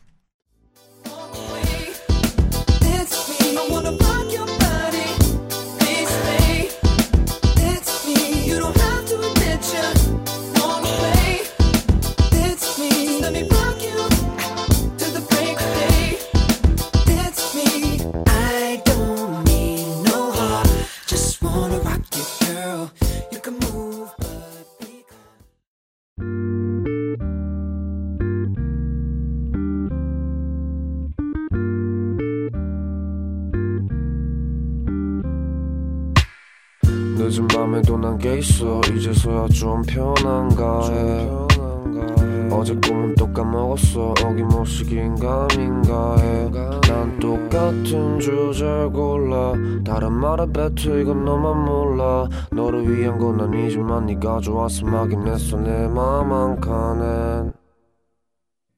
뱉어 50.79 50.97
이건 50.99 51.25
너만 51.25 51.65
몰라. 51.65 52.29
너를 52.53 52.89
위한 52.89 53.19
건 53.19 53.41
아니지만 53.41 54.07
네가 54.07 54.41
좋아서 54.41 54.87
막인 54.87 55.27
했어 55.27 55.57
내맘한 55.57 56.61
칸엔. 56.61 57.53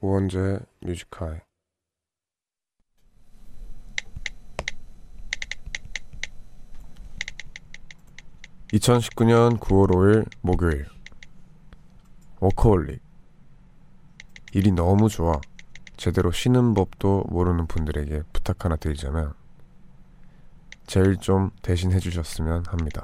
우원재 0.00 0.60
뮤지컬. 0.80 1.42
2019년 8.72 9.58
9월 9.58 9.90
5일 9.90 10.26
목요일. 10.40 10.86
워커홀릭. 12.40 13.02
일이 14.54 14.72
너무 14.72 15.08
좋아. 15.10 15.38
제대로 15.98 16.30
쉬는 16.30 16.72
법도 16.72 17.24
모르는 17.28 17.66
분들에게 17.66 18.22
부탁 18.32 18.64
하나 18.64 18.76
드리자면 18.76 19.34
제일 20.90 21.16
좀 21.18 21.50
대신 21.62 21.92
해 21.92 22.00
주셨으면 22.00 22.64
합니다. 22.66 23.00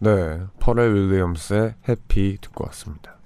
네, 0.00 0.46
퍼렐 0.60 0.94
윌리엄스의 0.94 1.74
해피 1.88 2.38
듣고 2.40 2.66
왔습니다. 2.66 3.16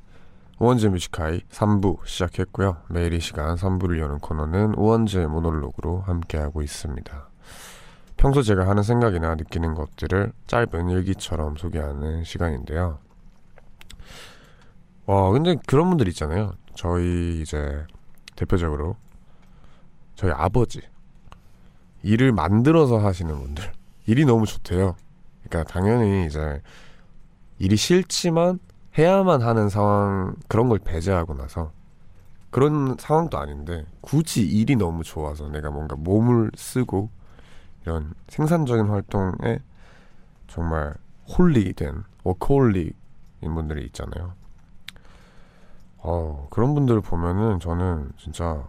우원재 0.59 0.89
뮤지카이 0.89 1.41
3부 1.51 1.99
시작했고요. 2.07 2.79
매일 2.89 3.13
이 3.13 3.21
시간 3.21 3.57
3부를 3.57 3.99
여는 4.01 4.21
코너는 4.21 4.77
우원재 4.77 5.27
모놀로그로 5.27 6.01
함께하고 6.01 6.63
있습니다. 6.63 7.29
평소 8.17 8.41
제가 8.41 8.67
하는 8.67 8.83
생각이나 8.83 9.35
느끼는 9.35 9.75
것들을 9.75 10.33
짧은 10.47 10.89
일기처럼 10.89 11.57
소개하는 11.57 12.25
시간인데요. 12.25 13.01
와, 15.05 15.31
근데 15.31 15.57
그런 15.67 15.91
분들 15.91 16.09
있잖아요. 16.09 16.55
저희 16.75 17.43
이제 17.43 17.85
대표적으로 18.35 18.97
저희 20.15 20.31
아버지 20.31 20.81
일을 22.03 22.33
만들어서 22.33 22.97
하시는 22.97 23.39
분들 23.39 23.73
일이 24.07 24.25
너무 24.25 24.47
좋대요. 24.47 24.97
그러니까 25.45 25.73
당연히 25.73 26.27
이제 26.27 26.61
일이 27.59 27.77
싫지만 27.77 28.59
해야만 28.99 29.43
하는 29.43 29.69
상황 29.69 30.35
그런 30.49 30.69
걸 30.69 30.79
배제하고 30.79 31.35
나서 31.35 31.73
그런 32.51 32.97
상황도 32.99 33.39
아닌데 33.39 33.87
굳이 34.03 34.43
일이 34.47 34.77
너무 34.77 35.03
좋아서 35.03 35.49
내가 35.49 35.71
뭔가 35.71 35.97
몸을 35.97 36.51
쓰고 36.55 37.09
이런 37.83 38.15
생산적인 38.29 38.87
활동에 38.87 39.61
정말 40.49 40.95
홀릭된 41.27 42.05
워커홀릭인 42.25 42.95
분들이 43.55 43.87
있잖아요. 43.87 44.35
어, 45.99 46.49
그런 46.51 46.75
분들을 46.75 47.01
보면은 47.01 47.61
저는 47.61 48.13
진짜 48.19 48.69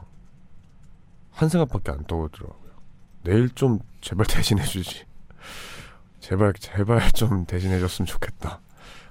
한 1.32 1.50
생각밖에 1.50 1.92
안 1.92 2.04
떠오르더라고요. 2.06 2.72
내일 3.24 3.50
좀 3.50 3.80
제발 4.02 4.26
대신해 4.30 4.64
주지. 4.64 5.06
제발 6.24 6.54
제발 6.54 7.02
좀 7.12 7.46
대신해줬으면 7.46 8.08
좋겠다. 8.08 8.62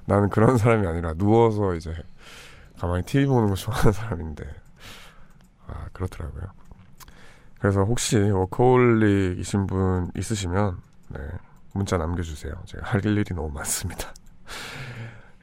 나는 0.07 0.31
그런 0.31 0.57
사람이 0.57 0.87
아니라 0.87 1.13
누워서 1.13 1.75
이제 1.75 1.95
가만히 2.79 3.05
TV 3.05 3.27
보는 3.27 3.51
거 3.51 3.55
좋아하는 3.55 3.93
사람인데 3.93 4.45
아 5.67 5.89
그렇더라고요. 5.93 6.45
그래서 7.59 7.85
혹시 7.85 8.17
워커홀릭이신 8.17 9.67
분 9.67 10.11
있으시면 10.17 10.79
네, 11.11 11.21
문자 11.75 11.99
남겨주세요. 11.99 12.55
제가 12.65 12.87
할 12.87 13.05
일이 13.05 13.23
너무 13.35 13.51
많습니다. 13.51 14.15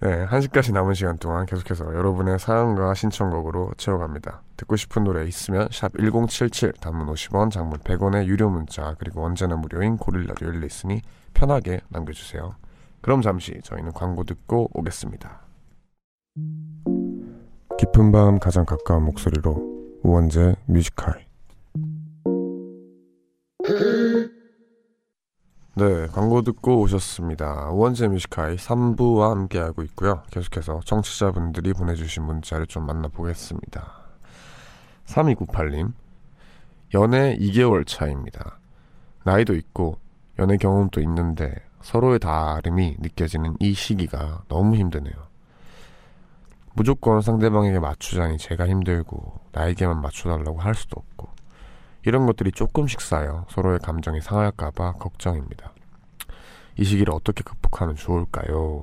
네, 0.01 0.25
1시까지 0.27 0.71
남은 0.71 0.93
시간 0.93 1.17
동안 1.17 1.45
계속해서 1.45 1.93
여러분의 1.93 2.39
사연과 2.39 2.93
신청곡으로 2.93 3.73
채워갑니다. 3.75 4.43
듣고 4.55 4.77
싶은 4.77 5.03
노래 5.03 5.27
있으면 5.27 5.67
샵 5.71 5.91
1077 5.97 6.73
단문 6.79 7.07
50원 7.07 7.51
장문 7.51 7.79
100원의 7.79 8.25
유료 8.25 8.49
문자 8.49 8.95
그리고 8.97 9.25
언제나 9.25 9.57
무료인 9.57 9.97
고릴라도 9.97 10.45
열려있으니 10.45 11.01
편하게 11.33 11.81
남겨주세요. 11.89 12.55
그럼 13.01 13.21
잠시 13.21 13.59
저희는 13.61 13.91
광고 13.91 14.23
듣고 14.23 14.69
오겠습니다. 14.73 15.41
깊은 17.77 18.11
밤 18.13 18.39
가장 18.39 18.63
가까운 18.65 19.03
목소리로 19.03 19.99
우원재 20.03 20.55
뮤직하이 20.65 21.25
네, 25.79 26.07
광고 26.07 26.41
듣고 26.41 26.81
오셨습니다. 26.81 27.69
우원재 27.69 28.09
뮤직하이 28.09 28.57
3부와 28.57 29.29
함께하고 29.29 29.81
있고요. 29.83 30.23
계속해서 30.29 30.81
청취자분들이 30.83 31.71
보내주신 31.71 32.23
문자를 32.23 32.67
좀 32.67 32.85
만나보겠습니다. 32.85 33.89
3298님, 35.05 35.93
연애 36.95 37.37
2개월 37.37 37.87
차입니다. 37.87 38.59
나이도 39.23 39.55
있고 39.55 39.97
연애 40.37 40.57
경험도 40.57 40.99
있는데 40.99 41.55
서로의 41.81 42.19
다름이 42.19 42.97
느껴지는 42.99 43.55
이 43.61 43.73
시기가 43.73 44.43
너무 44.49 44.75
힘드네요. 44.75 45.15
무조건 46.73 47.21
상대방에게 47.21 47.79
맞추자니 47.79 48.37
제가 48.37 48.67
힘들고 48.67 49.39
나에게만 49.53 50.01
맞춰달라고 50.01 50.59
할 50.59 50.75
수도 50.75 50.99
없고 50.99 51.29
이런 52.05 52.25
것들이 52.25 52.51
조금씩 52.51 53.01
쌓여 53.01 53.45
서로의 53.49 53.79
감정이 53.79 54.21
상할까봐 54.21 54.93
걱정입니다. 54.93 55.73
이 56.77 56.83
시기를 56.85 57.13
어떻게 57.13 57.43
극복하면 57.43 57.95
좋을까요? 57.95 58.81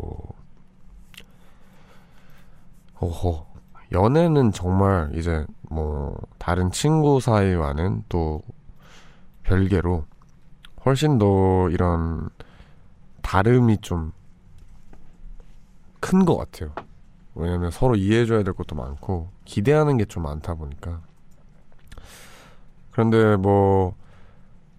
오호. 3.01 3.47
연애는 3.93 4.53
정말 4.53 5.11
이제 5.15 5.47
뭐 5.71 6.17
다른 6.39 6.71
친구 6.71 7.21
사이와는 7.21 8.05
또 8.09 8.43
별개로 9.45 10.05
훨씬 10.85 11.19
더 11.19 11.69
이런 11.71 12.29
다름이 13.23 13.79
좀 13.79 14.13
큰 16.01 16.25
것 16.25 16.37
같아요. 16.37 16.73
왜냐면 17.35 17.71
서로 17.71 17.97
이해해줘야 17.97 18.43
될 18.45 18.55
것도 18.55 18.77
많고 18.77 19.31
기대하는 19.45 19.97
게 19.99 20.05
좀 20.05 20.23
많다 20.23 20.55
보니까 20.55 21.01
그런데 22.97 23.37
뭐 23.37 23.95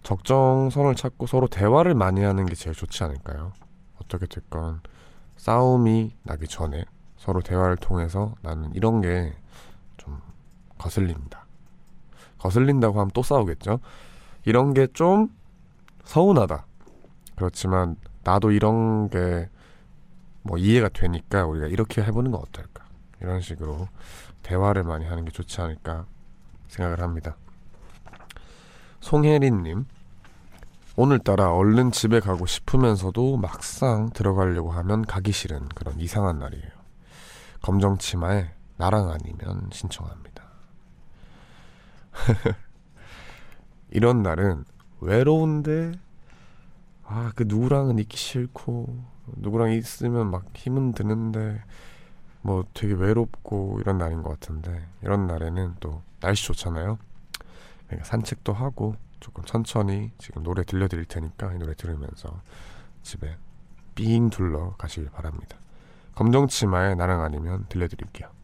적정선을 0.01 0.95
찾고 0.95 1.27
서로 1.27 1.45
대화를 1.47 1.93
많이 1.93 2.23
하는 2.23 2.47
게 2.47 2.55
제일 2.55 2.75
좋지 2.75 3.03
않을까요? 3.03 3.53
어떻게 4.01 4.25
됐건 4.25 4.81
싸움이 5.35 6.15
나기 6.23 6.47
전에 6.47 6.83
서로 7.17 7.41
대화를 7.41 7.77
통해서 7.77 8.33
나는 8.41 8.73
이런 8.73 9.01
게 9.01 9.35
좀 9.97 10.19
거슬린다. 10.79 11.45
거슬린다고 12.39 12.99
하면 12.99 13.11
또 13.13 13.21
싸우겠죠? 13.21 13.81
이런 14.45 14.73
게 14.73 14.87
좀 14.93 15.29
서운하다. 16.03 16.65
그렇지만 17.35 17.97
나도 18.23 18.49
이런 18.49 19.09
게 19.11 19.47
뭐 20.41 20.57
이해가 20.57 20.89
되니까 20.89 21.45
우리가 21.45 21.67
이렇게 21.67 22.01
해보는 22.01 22.31
건 22.31 22.41
어떨까? 22.41 22.85
이런 23.21 23.41
식으로 23.41 23.89
대화를 24.41 24.83
많이 24.83 25.05
하는 25.05 25.23
게 25.25 25.31
좋지 25.31 25.61
않을까 25.61 26.05
생각을 26.69 27.01
합니다. 27.01 27.35
송혜린님, 29.07 29.85
오늘따라 30.97 31.53
얼른 31.53 31.93
집에 31.93 32.19
가고 32.19 32.45
싶으면서도 32.45 33.37
막상 33.37 34.09
들어가려고 34.09 34.71
하면 34.71 35.03
가기 35.03 35.31
싫은 35.31 35.69
그런 35.69 35.97
이상한 36.01 36.39
날이에요. 36.39 36.69
검정 37.61 37.97
치마에 37.97 38.51
나랑 38.75 39.09
아니면 39.09 39.69
신청합니다. 39.71 40.43
이런 43.91 44.23
날은 44.23 44.65
외로운데 44.99 45.93
아 47.05 47.31
그 47.33 47.45
누구랑은 47.47 47.99
있기 47.99 48.17
싫고 48.17 49.05
누구랑 49.37 49.71
있으면 49.71 50.29
막 50.29 50.47
힘은 50.53 50.91
드는데 50.91 51.63
뭐 52.41 52.65
되게 52.73 52.93
외롭고 52.93 53.77
이런 53.79 53.99
날인 53.99 54.21
것 54.21 54.31
같은데 54.31 54.85
이런 55.01 55.27
날에는 55.27 55.75
또 55.79 56.01
날씨 56.19 56.45
좋잖아요. 56.47 56.97
그러니까 57.87 58.07
산책도 58.07 58.53
하고 58.53 58.95
조금 59.19 59.43
천천히 59.45 60.11
지금 60.17 60.43
노래 60.43 60.63
들려드릴 60.63 61.05
테니까 61.05 61.53
이 61.53 61.57
노래 61.57 61.73
들으면서 61.73 62.41
집에 63.01 63.37
삥 63.95 64.29
둘러 64.29 64.75
가시길 64.77 65.09
바랍니다. 65.09 65.57
검정 66.13 66.47
치마에 66.47 66.95
나랑 66.95 67.21
아니면 67.23 67.65
들려드릴게요. 67.69 68.36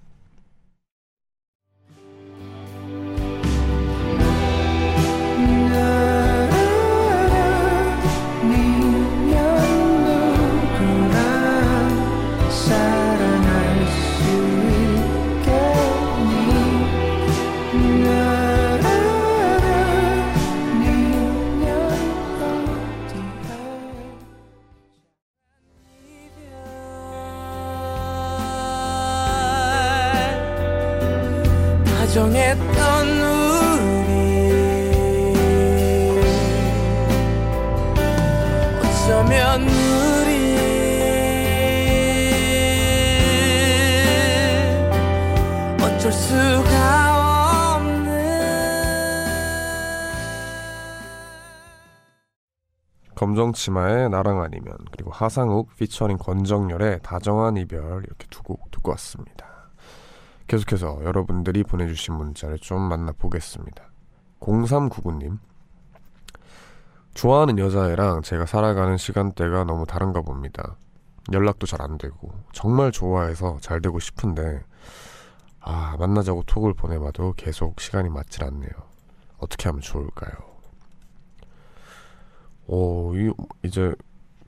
검정 53.53 53.63
치마의 53.63 54.09
나랑 54.09 54.41
아니면 54.41 54.75
그리고 54.91 55.11
하상욱 55.11 55.69
피처링 55.77 56.17
권정열의 56.17 56.99
다정한 57.03 57.55
이별 57.57 58.03
이렇게 58.03 58.27
두 58.29 58.43
곡 58.43 58.69
듣고 58.71 58.91
왔습니다. 58.91 59.45
계속해서 60.47 61.03
여러분들이 61.05 61.63
보내주신 61.63 62.15
문자를 62.15 62.57
좀 62.59 62.81
만나보겠습니다. 62.81 63.83
0399님 64.41 65.39
좋아하는 67.13 67.57
여자애랑 67.59 68.23
제가 68.23 68.45
살아가는 68.45 68.97
시간대가 68.97 69.63
너무 69.63 69.85
다른가 69.85 70.21
봅니다. 70.21 70.75
연락도 71.31 71.65
잘 71.67 71.81
안 71.81 71.97
되고 71.97 72.33
정말 72.51 72.91
좋아해서 72.91 73.57
잘 73.61 73.81
되고 73.81 73.99
싶은데 73.99 74.63
아 75.61 75.95
만나자고 75.97 76.43
톡을 76.43 76.73
보내봐도 76.73 77.33
계속 77.37 77.79
시간이 77.79 78.09
맞질 78.09 78.43
않네요. 78.43 78.71
어떻게 79.37 79.69
하면 79.69 79.79
좋을까요? 79.81 80.52
오, 82.67 83.15
이, 83.15 83.31
이제, 83.63 83.93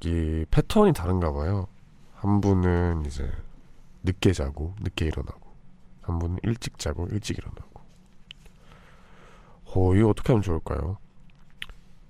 이 0.03 0.45
패턴이 0.49 0.93
다른가 0.93 1.33
봐요. 1.33 1.67
한 2.13 2.39
분은 2.39 3.05
이제, 3.05 3.29
늦게 4.03 4.31
자고, 4.31 4.73
늦게 4.81 5.05
일어나고, 5.05 5.51
한 6.01 6.19
분은 6.19 6.39
일찍 6.43 6.77
자고, 6.79 7.07
일찍 7.07 7.37
일어나고. 7.37 7.81
오, 9.75 9.95
이거 9.95 10.09
어떻게 10.09 10.31
하면 10.31 10.41
좋을까요? 10.41 10.97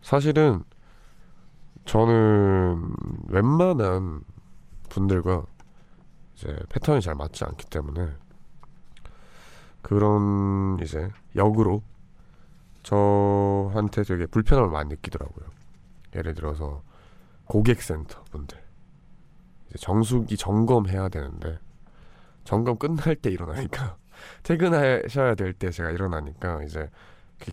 사실은, 0.01 0.63
저는 1.85 2.93
웬만한 3.29 4.23
분들과 4.89 5.45
이제 6.35 6.55
패턴이 6.69 7.01
잘 7.01 7.15
맞지 7.15 7.45
않기 7.45 7.65
때문에, 7.65 8.11
그런 9.81 10.77
이제, 10.83 11.09
역으로, 11.35 11.81
저한테 12.83 14.03
되게 14.03 14.27
불편함을 14.27 14.69
많이 14.69 14.89
느끼더라고요. 14.89 15.54
예를 16.15 16.33
들어서 16.33 16.83
고객센터 17.45 18.23
분들 18.25 18.57
이제 19.67 19.77
정수기 19.77 20.37
점검해야 20.37 21.09
되는데 21.09 21.59
점검 22.43 22.77
끝날 22.77 23.15
때 23.15 23.29
일어나니까 23.29 23.97
퇴근하셔야 24.43 25.35
될 25.35 25.53
때 25.53 25.69
제가 25.69 25.91
일어나니까 25.91 26.63
이제 26.63 26.89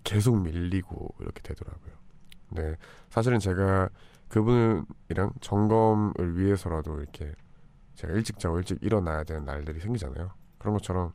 계속 0.05 0.41
밀리고 0.41 1.15
이렇게 1.21 1.43
되더라고요. 1.43 1.93
근데 2.49 2.77
사실은 3.11 3.39
제가 3.39 3.89
그분이랑 4.29 5.33
점검을 5.41 6.39
위해서라도 6.39 7.01
이렇게 7.01 7.35
제가 7.95 8.13
일찍 8.15 8.39
자고 8.39 8.59
일찍 8.59 8.79
일어나야 8.83 9.25
되는 9.25 9.45
날들이 9.45 9.81
생기잖아요. 9.81 10.31
그런 10.59 10.75
것처럼 10.75 11.13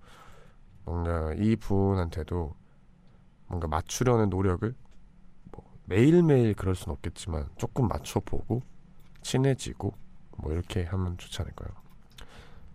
뭔가 0.86 1.34
이 1.36 1.56
분한테도 1.56 2.56
뭔가 3.48 3.68
맞추려는 3.68 4.30
노력을 4.30 4.74
매일매일 5.88 6.54
그럴 6.54 6.76
순 6.76 6.92
없겠지만 6.92 7.48
조금 7.56 7.88
맞춰보고 7.88 8.62
친해지고 9.22 9.94
뭐 10.38 10.52
이렇게 10.52 10.84
하면 10.84 11.18
좋지 11.18 11.42
않을까요? 11.42 11.70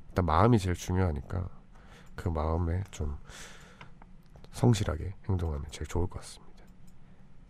일단 0.09 0.25
마음이 0.25 0.59
제일 0.59 0.75
중요하니까 0.75 1.49
그 2.15 2.31
마음에 2.31 2.83
좀 2.91 3.19
성실하게 4.53 5.15
행동하면 5.29 5.65
제일 5.71 5.87
좋을 5.87 6.07
것 6.07 6.21
같습니다. 6.21 6.65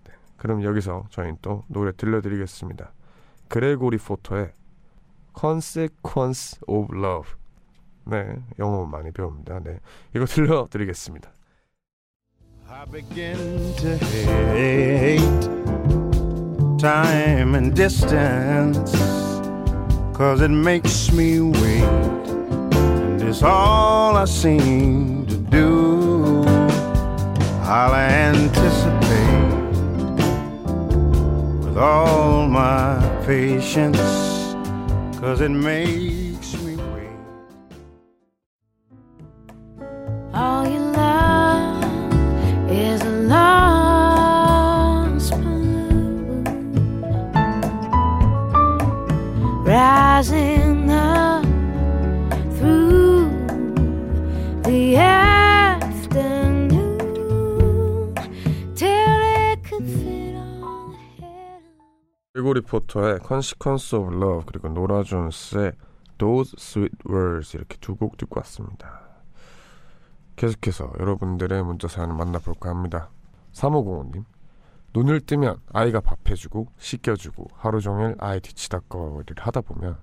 네, 0.04 0.14
그럼 0.36 0.64
여기서 0.64 1.06
저희는 1.10 1.38
또 1.42 1.64
노래 1.68 1.92
들려드리겠습니다. 1.92 2.92
그레고리 3.48 3.98
포터의 3.98 4.52
Consequence 5.38 6.60
of 6.66 6.96
Love 6.96 7.32
네, 8.04 8.36
영어 8.58 8.84
많이 8.84 9.12
배웁니다. 9.12 9.60
네, 9.60 9.78
이거 10.14 10.26
들려드리겠습니다. 10.26 11.32
I 12.74 12.86
begin 12.86 13.74
to 13.76 13.98
hate 13.98 15.42
time 16.80 17.54
and 17.54 17.76
distance 17.76 18.92
Cause 20.16 20.40
it 20.40 20.48
makes 20.48 21.12
me 21.12 21.40
wait 21.40 21.82
And 21.82 23.20
it's 23.20 23.42
all 23.42 24.16
I 24.16 24.24
seem 24.24 25.26
to 25.26 25.36
do. 25.36 26.44
I'll 27.60 27.94
anticipate 27.94 29.52
With 31.62 31.76
all 31.76 32.48
my 32.48 32.96
patience 33.26 33.98
Cause 35.20 35.42
it 35.42 35.50
makes 35.50 36.54
me 36.62 36.76
wait. 36.76 37.10
All 40.32 40.66
you 40.66 40.81
rising 50.22 50.88
up 50.88 51.44
through 52.56 53.28
the 54.62 54.96
afternoon 54.96 56.64
till 58.76 58.86
it 58.86 59.58
could 59.64 59.84
fit 59.84 60.36
on 60.36 60.94
head. 61.18 61.60
그리고 62.34 62.52
리포터의 62.52 63.18
Consequence 63.26 63.98
of 63.98 64.14
Love 64.14 64.44
그리고 64.46 64.68
노라 64.68 65.02
존스의 65.02 65.72
Those 66.18 66.54
Sweet 66.56 66.98
Words 67.08 67.56
이렇게 67.56 67.76
두 67.80 67.96
곡 67.96 68.16
듣고 68.16 68.38
왔습니다. 68.40 69.02
계속해서 70.36 70.92
여러분들의 71.00 71.64
문자 71.64 71.88
사연을 71.88 72.14
만나볼까 72.14 72.70
합니다. 72.70 73.10
3505님 73.54 74.24
눈을 74.94 75.20
뜨면 75.22 75.56
아이가 75.72 76.00
밥 76.00 76.18
해주고 76.30 76.68
씻겨주고 76.78 77.48
하루 77.54 77.80
종일 77.80 78.14
아이 78.18 78.38
뒤치다꺼리를 78.40 79.34
하다 79.38 79.62
보면 79.62 79.98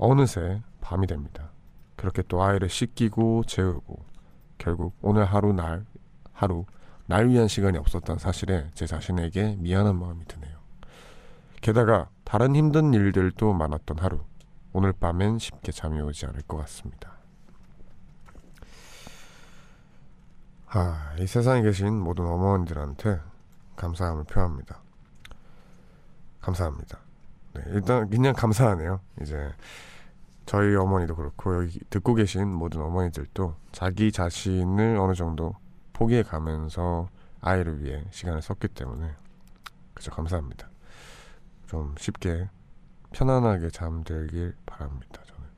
어느새 0.00 0.62
밤이 0.80 1.06
됩니다. 1.06 1.50
그렇게 1.94 2.22
또 2.22 2.42
아이를 2.42 2.70
씻기고 2.70 3.44
재우고 3.44 4.02
결국 4.56 4.94
오늘 5.02 5.26
하루 5.26 5.52
날 5.52 5.84
하루 6.32 6.64
날 7.04 7.28
위한 7.28 7.48
시간이 7.48 7.76
없었던 7.76 8.18
사실에 8.18 8.70
제 8.72 8.86
자신에게 8.86 9.56
미안한 9.58 9.98
마음이 9.98 10.24
드네요. 10.24 10.58
게다가 11.60 12.08
다른 12.24 12.56
힘든 12.56 12.94
일들도 12.94 13.52
많았던 13.52 13.98
하루. 13.98 14.20
오늘 14.72 14.92
밤엔 14.94 15.38
쉽게 15.38 15.70
잠이 15.70 16.00
오지 16.00 16.24
않을 16.26 16.42
것 16.42 16.56
같습니다. 16.58 17.18
아, 20.68 21.14
이 21.18 21.26
세상에 21.26 21.60
계신 21.60 21.92
모든 21.92 22.24
어머니들한테 22.26 23.20
감사함을 23.76 24.24
표합니다. 24.24 24.80
감사합니다. 26.40 27.00
네, 27.54 27.62
일단 27.66 28.08
그냥 28.08 28.32
감사하네요. 28.32 29.00
이제 29.20 29.52
저희 30.46 30.74
어머니도 30.74 31.14
그렇고 31.14 31.62
여기 31.62 31.78
듣고 31.90 32.14
계신 32.14 32.48
모든 32.52 32.80
어머니들도 32.82 33.54
자기 33.72 34.10
자신을 34.10 34.96
어느 34.96 35.14
정도 35.14 35.54
포기해 35.92 36.22
가면서 36.22 37.08
아이를 37.40 37.82
위해 37.84 38.04
시간을 38.10 38.42
썼기 38.42 38.68
때문에 38.68 39.12
그저 39.94 40.10
감사합니다. 40.10 40.68
좀 41.66 41.94
쉽게 41.98 42.48
편안하게 43.12 43.70
잠들길 43.70 44.54
바랍니다. 44.66 45.22
저는 45.26 45.48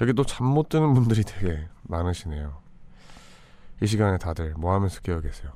여기 0.00 0.12
또 0.12 0.24
잠 0.24 0.46
못 0.46 0.68
드는 0.68 0.94
분들이 0.94 1.22
되게 1.24 1.68
많으시네요. 1.82 2.56
이 3.80 3.86
시간에 3.86 4.18
다들 4.18 4.54
뭐 4.56 4.72
하면서 4.74 5.00
깨어 5.00 5.20
계세요? 5.20 5.52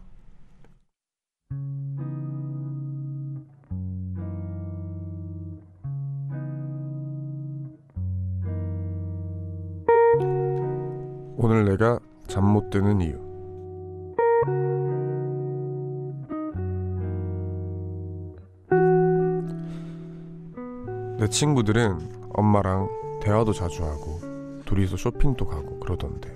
오늘 11.42 11.64
내가 11.64 11.98
잠 12.28 12.44
못 12.44 12.70
드는 12.70 13.00
이유 13.00 13.18
내 21.18 21.28
친구들은 21.28 22.30
엄마랑 22.34 22.88
대화도 23.20 23.52
자주 23.52 23.84
하고 23.84 24.20
둘이서 24.64 24.96
쇼핑도 24.96 25.46
가고 25.46 25.78
그러던데 25.78 26.30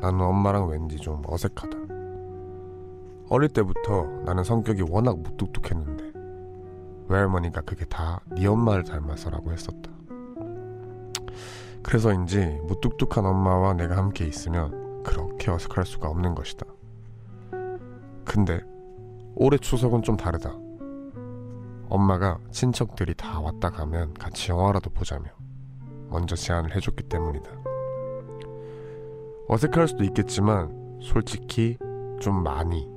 나는 0.00 0.20
엄마랑 0.20 0.68
왠지 0.68 0.96
좀 0.96 1.22
어색하다. 1.26 1.78
어릴 3.30 3.48
때부터 3.48 4.04
나는 4.24 4.44
성격이 4.44 4.82
워낙 4.90 5.18
무뚝뚝했는데 5.18 6.12
외할머니가 7.08 7.62
그게 7.62 7.84
다 7.86 8.20
네 8.32 8.46
엄마를 8.46 8.84
닮아서라고 8.84 9.52
했었다. 9.52 9.90
그래서인지 11.84 12.60
무뚝뚝한 12.64 13.24
엄마와 13.26 13.74
내가 13.74 13.96
함께 13.96 14.26
있으면 14.26 15.02
그렇게 15.04 15.50
어색할 15.50 15.84
수가 15.84 16.08
없는 16.08 16.34
것이다. 16.34 16.66
근데 18.24 18.60
올해 19.36 19.58
추석은 19.58 20.02
좀 20.02 20.16
다르다. 20.16 20.54
엄마가 21.88 22.38
친척들이 22.50 23.14
다 23.14 23.38
왔다 23.38 23.70
가면 23.70 24.14
같이 24.14 24.50
영화라도 24.50 24.90
보자며 24.90 25.26
먼저 26.08 26.34
제안을 26.34 26.74
해줬기 26.74 27.04
때문이다. 27.04 27.50
어색할 29.48 29.86
수도 29.86 30.04
있겠지만 30.04 30.98
솔직히 31.02 31.76
좀 32.18 32.42
많이 32.42 32.88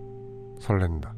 설렌다. 0.60 1.17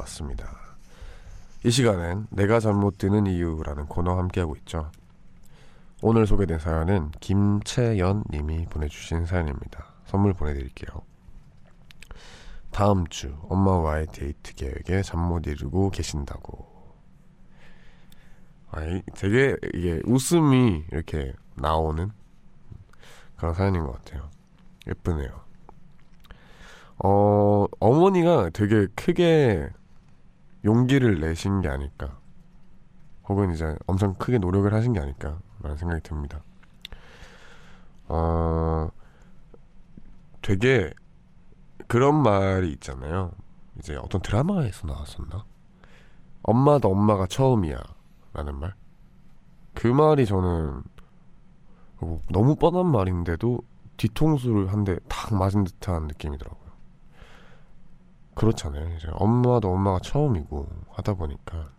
왔습니다. 0.00 0.48
이 1.64 1.70
시간엔 1.70 2.26
내가 2.30 2.60
잠못 2.60 2.98
드는 2.98 3.26
이유라는 3.26 3.86
코너 3.86 4.16
함께하고 4.16 4.56
있죠. 4.56 4.90
오늘 6.02 6.26
소개된 6.26 6.58
사연은 6.58 7.10
김채연 7.20 8.24
님이 8.30 8.64
보내주신 8.66 9.26
사연입니다. 9.26 9.84
선물 10.06 10.32
보내드릴게요. 10.32 11.02
다음 12.70 13.06
주 13.08 13.36
엄마와의 13.48 14.06
데이트 14.06 14.54
계획에 14.54 15.02
잠 15.02 15.20
못 15.20 15.46
이루고 15.46 15.90
계신다고. 15.90 16.70
아이, 18.70 19.02
되게 19.14 19.56
이게 19.74 20.00
웃음이 20.04 20.84
이렇게 20.92 21.32
나오는 21.56 22.10
그런 23.36 23.54
사연인 23.54 23.84
것 23.84 23.92
같아요. 23.92 24.30
예쁘네요. 24.86 25.28
어, 27.02 27.66
어머니가 27.80 28.50
되게 28.50 28.86
크게 28.94 29.68
용기를 30.64 31.20
내신 31.20 31.60
게 31.60 31.68
아닐까. 31.68 32.18
혹은 33.28 33.52
이제 33.52 33.76
엄청 33.86 34.14
크게 34.14 34.38
노력을 34.38 34.72
하신 34.72 34.92
게 34.92 35.00
아닐까. 35.00 35.38
라는 35.62 35.76
생각이 35.76 36.02
듭니다. 36.02 36.42
어, 38.08 38.88
되게 40.42 40.92
그런 41.86 42.22
말이 42.22 42.70
있잖아요. 42.72 43.32
이제 43.78 43.96
어떤 43.96 44.20
드라마에서 44.22 44.86
나왔었나? 44.86 45.44
엄마도 46.42 46.90
엄마가 46.90 47.26
처음이야. 47.26 47.78
라는 48.32 48.58
말. 48.58 48.74
그 49.74 49.86
말이 49.86 50.26
저는 50.26 50.82
어, 51.98 52.22
너무 52.30 52.56
뻔한 52.56 52.86
말인데도 52.86 53.60
뒤통수를 53.96 54.72
한 54.72 54.84
대 54.84 54.98
탁 55.08 55.34
맞은 55.34 55.64
듯한 55.64 56.06
느낌이더라고요. 56.06 56.69
그렇잖아요. 58.34 58.96
이제 58.96 59.08
엄마도 59.12 59.72
엄마가 59.72 59.98
처음이고 60.00 60.68
하다 60.90 61.14
보니까 61.14 61.70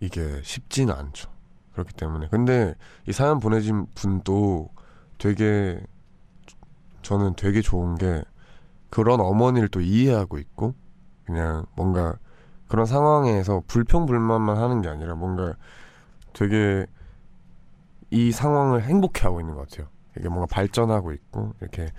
이게 0.00 0.40
쉽지는 0.42 0.94
않죠. 0.94 1.30
그렇기 1.72 1.94
때문에 1.94 2.28
근데 2.28 2.74
이 3.08 3.12
사연 3.12 3.38
보내신 3.38 3.86
분도 3.94 4.68
되게 5.18 5.80
저는 7.02 7.34
되게 7.34 7.62
좋은 7.62 7.96
게 7.96 8.22
그런 8.90 9.20
어머니를 9.20 9.68
또 9.68 9.80
이해하고 9.80 10.38
있고 10.38 10.74
그냥 11.24 11.64
뭔가 11.74 12.18
그런 12.68 12.84
상황에서 12.86 13.62
불평불만만 13.66 14.56
하는 14.56 14.82
게 14.82 14.88
아니라 14.88 15.14
뭔가 15.14 15.54
되게 16.32 16.86
이 18.10 18.32
상황을 18.32 18.82
행복해하고 18.82 19.40
있는 19.40 19.54
것 19.54 19.68
같아요. 19.68 19.88
이게 20.16 20.28
뭔가 20.28 20.46
발전하고 20.46 21.12
있고 21.12 21.54
이렇게 21.60 21.90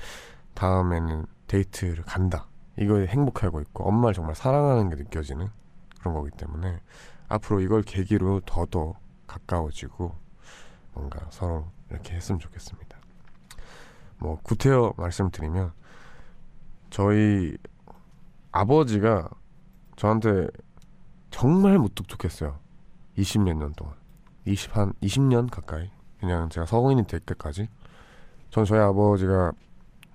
다음에는 0.54 1.26
데이트를 1.54 2.04
간다. 2.04 2.48
이거에 2.80 3.06
행복하고 3.06 3.62
있고 3.62 3.88
엄마를 3.88 4.16
정말 4.16 4.34
사랑하는 4.34 4.90
게 4.90 4.96
느껴지는 4.96 5.50
그런 6.00 6.16
거기 6.16 6.32
때문에 6.32 6.80
앞으로 7.28 7.62
이걸 7.62 7.84
계기로 7.84 8.42
더더 8.42 8.96
가까워지고 9.28 10.16
뭔가 10.94 11.20
서로 11.30 11.68
이렇게 11.92 12.16
했으면 12.16 12.40
좋겠습니다. 12.40 12.98
뭐 14.18 14.40
구태여 14.42 14.96
말씀드리면 14.98 15.74
저희 16.90 17.56
아버지가 18.52 19.30
저한테 19.96 20.48
정말 21.30 21.78
무뚝뚝했어요. 21.78 22.60
20몇 23.18 23.58
년 23.58 23.74
동안. 23.74 23.94
20, 24.46 24.76
한 24.76 24.94
20년 25.02 25.50
가까이. 25.52 25.92
그냥 26.20 26.50
제가 26.50 26.66
성인이 26.66 27.06
될 27.06 27.20
때까지. 27.20 27.70
전 28.50 28.66
저희 28.66 28.80
아버지가 28.80 29.52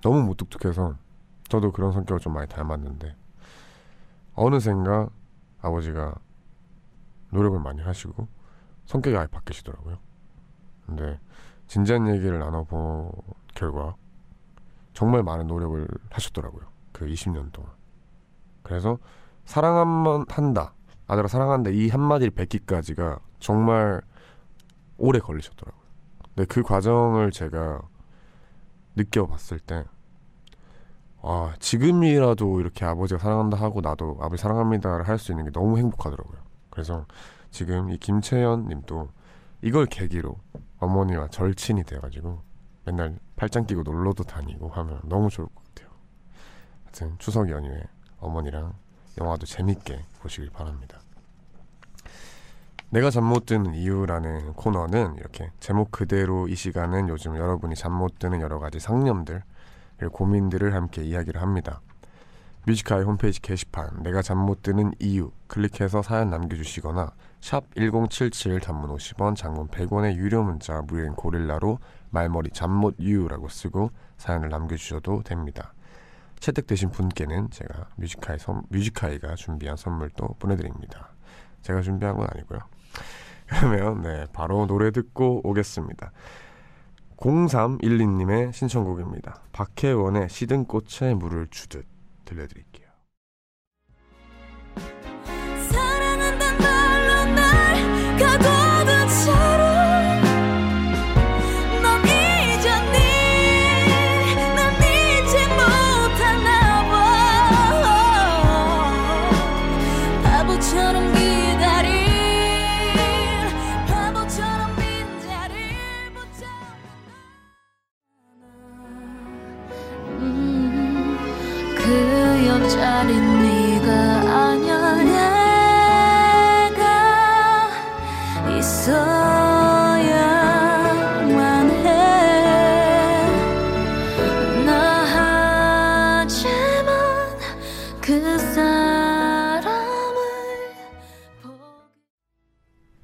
너무 0.01 0.23
무뚝뚝해서 0.23 0.95
저도 1.49 1.71
그런 1.71 1.91
성격을 1.91 2.19
좀 2.19 2.33
많이 2.33 2.47
닮았는데 2.47 3.15
어느샌가 4.35 5.09
아버지가 5.61 6.15
노력을 7.31 7.59
많이 7.59 7.81
하시고 7.81 8.27
성격이 8.85 9.17
아예 9.17 9.27
바뀌시더라고요. 9.27 9.97
근데 10.85 11.19
진지한 11.67 12.07
얘기를 12.07 12.39
나눠본 12.39 13.11
결과 13.53 13.95
정말 14.93 15.23
많은 15.23 15.47
노력을 15.47 15.87
하셨더라고요. 16.09 16.65
그 16.91 17.05
20년 17.05 17.51
동안. 17.51 17.71
그래서 18.63 18.97
사랑한만 19.45 20.25
한다. 20.29 20.73
아들아 21.07 21.27
사랑한다. 21.27 21.71
이 21.71 21.89
한마디를 21.89 22.31
뱉기까지가 22.31 23.19
정말 23.39 24.01
오래 24.97 25.19
걸리셨더라고요. 25.19 25.83
근데 26.35 26.45
그 26.45 26.61
과정을 26.61 27.31
제가 27.31 27.81
느껴봤을 28.95 29.59
때 29.59 29.85
아, 31.21 31.53
지금이라도 31.59 32.61
이렇게 32.61 32.85
아버지가 32.85 33.19
사랑한다 33.19 33.57
하고 33.57 33.81
나도 33.81 34.17
아버지 34.21 34.41
사랑합니다를 34.41 35.07
할 35.07 35.17
수 35.19 35.31
있는 35.31 35.45
게 35.45 35.51
너무 35.51 35.77
행복하더라고요. 35.77 36.39
그래서 36.69 37.05
지금 37.51 37.89
이 37.89 37.97
김채연 37.97 38.67
님도 38.67 39.09
이걸 39.61 39.85
계기로 39.85 40.37
어머니와 40.79 41.27
절친이 41.27 41.83
돼가지고 41.83 42.41
맨날 42.85 43.19
팔짱 43.35 43.65
끼고 43.65 43.83
놀러도 43.83 44.23
다니고 44.23 44.69
하면 44.69 45.01
너무 45.03 45.29
좋을 45.29 45.47
것 45.47 45.55
같아요. 45.65 45.89
하여튼 46.85 47.15
추석 47.19 47.49
연휴에 47.49 47.83
어머니랑 48.19 48.73
영화도 49.19 49.45
재밌게 49.45 50.05
보시길 50.21 50.51
바랍니다. 50.51 50.99
내가 52.91 53.11
잠 53.11 53.25
못 53.25 53.45
드는 53.45 53.75
이유라는 53.75 54.53
코너는 54.53 55.15
이렇게 55.17 55.51
제목 55.59 55.91
그대로 55.91 56.47
이 56.47 56.55
시간은 56.55 57.09
요즘 57.09 57.35
여러분이 57.35 57.75
잠 57.75 57.91
못 57.91 58.17
드는 58.19 58.41
여러 58.41 58.57
가지 58.59 58.79
상념들 58.79 59.43
고 60.07 60.09
고민들을 60.09 60.73
함께 60.73 61.03
이야기를 61.03 61.41
합니다. 61.41 61.81
뮤직하이 62.65 63.03
홈페이지 63.03 63.41
게시판 63.41 64.03
내가 64.03 64.21
잠 64.21 64.37
못 64.37 64.61
드는 64.61 64.93
이유 64.99 65.31
클릭해서 65.47 66.01
사연 66.01 66.29
남겨주시거나 66.29 67.11
샵 67.41 67.63
1077 67.75 68.59
단문 68.59 68.95
50원 68.95 69.35
장문 69.35 69.67
100원의 69.69 70.15
유료 70.15 70.43
문자 70.43 70.81
무료인 70.81 71.13
고릴라로 71.13 71.79
말머리 72.11 72.51
잠 72.51 72.71
못 72.71 72.95
유라고 72.99 73.47
쓰고 73.49 73.91
사연을 74.17 74.49
남겨주셔도 74.49 75.23
됩니다. 75.23 75.73
채택되신 76.39 76.91
분께는 76.91 77.49
제가 77.49 77.87
뮤지카이 77.95 78.39
선, 78.39 78.63
뮤지카이가 78.69 79.35
준비한 79.35 79.75
선물도 79.75 80.35
보내드립니다. 80.39 81.09
제가 81.61 81.81
준비한 81.81 82.15
건 82.15 82.27
아니고요. 82.33 82.59
그러면 83.47 84.01
네 84.01 84.25
바로 84.31 84.65
노래 84.67 84.91
듣고 84.91 85.41
오겠습니다. 85.43 86.11
0312님의 87.19 88.53
신청곡입니다. 88.53 89.41
박혜원의 89.51 90.29
시든 90.29 90.65
꽃에 90.65 91.13
물을 91.13 91.47
주듯 91.51 91.85
들려드릴게요. 92.25 92.68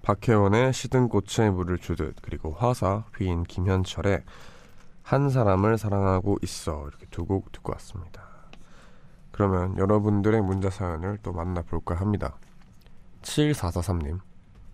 박혜원의 0.06 0.72
시든 0.72 1.10
꽃에 1.10 1.50
물을 1.50 1.80
주듯 1.80 2.18
그리고 2.22 2.54
화사 2.54 3.06
휘인 3.18 3.44
김현철의 3.44 4.22
한 5.02 5.30
사람을 5.32 5.80
사랑하고 5.80 6.38
있어 6.44 6.88
이렇게 6.88 7.08
두 7.10 7.26
곡 7.26 7.52
듣고 7.52 7.72
왔습니다. 7.72 8.24
그러면 9.32 9.76
여러분들의 9.80 10.44
문자 10.44 10.70
사연을 10.70 11.18
또 11.24 11.34
만나볼까 11.34 11.96
합니다. 11.96 12.38
7443님 13.24 14.20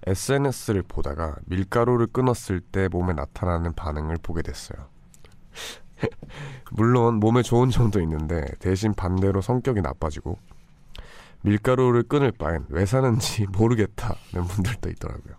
SNS를 0.05 0.83
보다가 0.83 1.37
밀가루를 1.45 2.07
끊었을 2.07 2.59
때 2.59 2.89
몸에 2.89 3.13
나타나는 3.13 3.71
반응을 3.71 4.17
보게 4.21 4.41
됐어요. 4.41 4.85
물론 6.71 7.21
몸에 7.21 7.41
좋은 7.41 7.69
점도 7.69 8.01
있는데 8.01 8.45
대신 8.59 8.93
반대로 8.93 9.39
성격이 9.39 9.79
나빠지고 9.79 10.37
밀가루를 11.43 12.03
끊을 12.03 12.31
바엔 12.31 12.65
왜 12.69 12.85
사는지 12.85 13.47
모르겠다는 13.51 14.47
분들도 14.47 14.89
있더라고요. 14.89 15.35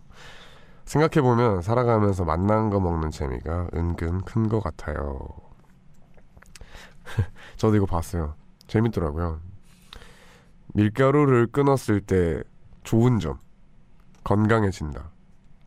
생각해보면 0.84 1.62
살아가면서 1.62 2.24
맛난 2.24 2.70
거 2.70 2.80
먹는 2.80 3.10
재미가 3.10 3.68
은근 3.74 4.22
큰 4.22 4.48
것 4.48 4.60
같아요. 4.60 5.28
저도 7.56 7.76
이거 7.76 7.86
봤어요. 7.86 8.34
재밌더라고요. 8.66 9.40
밀가루를 10.74 11.46
끊었을 11.48 12.00
때 12.00 12.42
좋은 12.82 13.18
점, 13.20 13.38
건강해진다. 14.24 15.10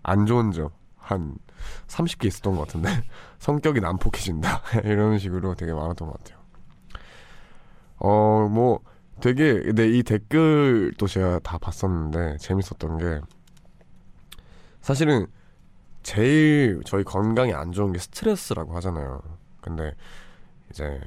안 0.04 0.26
좋은 0.26 0.52
점, 0.52 0.70
한 0.98 1.36
30개 1.88 2.26
있었던 2.26 2.56
것 2.56 2.68
같은데. 2.68 2.90
성격이 3.40 3.80
난폭해진다. 3.80 4.62
이런 4.84 5.18
식으로 5.18 5.56
되게 5.56 5.74
많았던 5.74 6.08
것 6.10 6.18
같아요. 6.24 6.40
어, 7.98 8.48
뭐, 8.52 8.80
되게, 9.22 9.62
근데 9.62 9.88
이 9.90 10.04
댓글도 10.04 11.08
제가 11.08 11.40
다 11.40 11.58
봤었는데, 11.58 12.38
재밌었던 12.38 12.98
게, 12.98 13.22
사실은 14.82 15.28
제일 16.04 16.82
저희 16.86 17.04
건강에 17.04 17.52
안 17.54 17.72
좋은 17.72 17.92
게 17.92 17.98
스트레스라고 17.98 18.76
하잖아요. 18.76 19.24
근데 19.62 19.96
이제 20.70 21.02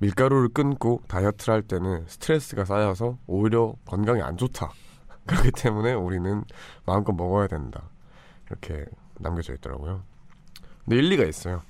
밀가루를 0.00 0.48
끊고 0.48 1.00
다이어트를 1.06 1.54
할 1.54 1.62
때는 1.62 2.04
스트레스가 2.08 2.64
쌓여서 2.64 3.18
오히려 3.28 3.76
건강에 3.84 4.20
안 4.20 4.36
좋다. 4.36 4.72
그렇기 5.26 5.52
때문에 5.52 5.92
우리는 5.92 6.44
마음껏 6.84 7.12
먹어야 7.12 7.46
된다. 7.46 7.88
이렇게 8.48 8.84
남겨져 9.20 9.54
있더라고요. 9.54 10.02
근데 10.84 10.96
일리가 10.96 11.22
있어요. 11.24 11.62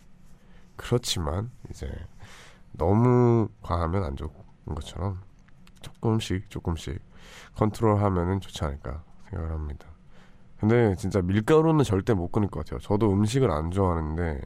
그렇지만 0.76 1.50
이제 1.68 1.90
너무 2.72 3.48
과하면 3.60 4.04
안 4.04 4.16
좋은 4.16 4.30
것처럼 4.64 5.20
조금씩 5.82 6.50
조금씩 6.50 7.00
컨트롤하면은 7.56 8.40
좋지 8.40 8.64
않을까 8.64 9.02
생각을 9.30 9.52
합니다. 9.52 9.86
근데 10.58 10.94
진짜 10.96 11.20
밀가루는 11.22 11.84
절대 11.84 12.14
못 12.14 12.32
끊을 12.32 12.48
것 12.48 12.64
같아요. 12.64 12.80
저도 12.80 13.12
음식을 13.12 13.50
안 13.50 13.70
좋아하는데 13.70 14.40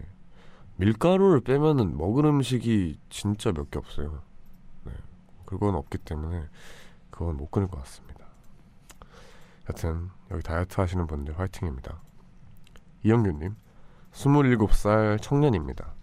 밀가루를 0.77 1.41
빼면은 1.41 1.97
먹을 1.97 2.27
음식이 2.27 2.99
진짜 3.09 3.53
몇 3.53 3.71
개 3.71 3.79
없어요. 3.79 4.23
네, 4.85 4.93
그건 5.45 5.75
없기 5.75 5.99
때문에 5.99 6.45
그건 7.11 7.37
못 7.37 7.51
끊을 7.51 7.69
것 7.69 7.79
같습니다. 7.81 8.27
여튼 9.71 10.11
여기 10.31 10.43
다이어트 10.43 10.81
하시는 10.81 11.07
분들 11.07 11.39
화이팅입니다. 11.39 12.01
이영규님, 13.05 13.55
27살 14.13 15.21
청년입니다. 15.23 15.95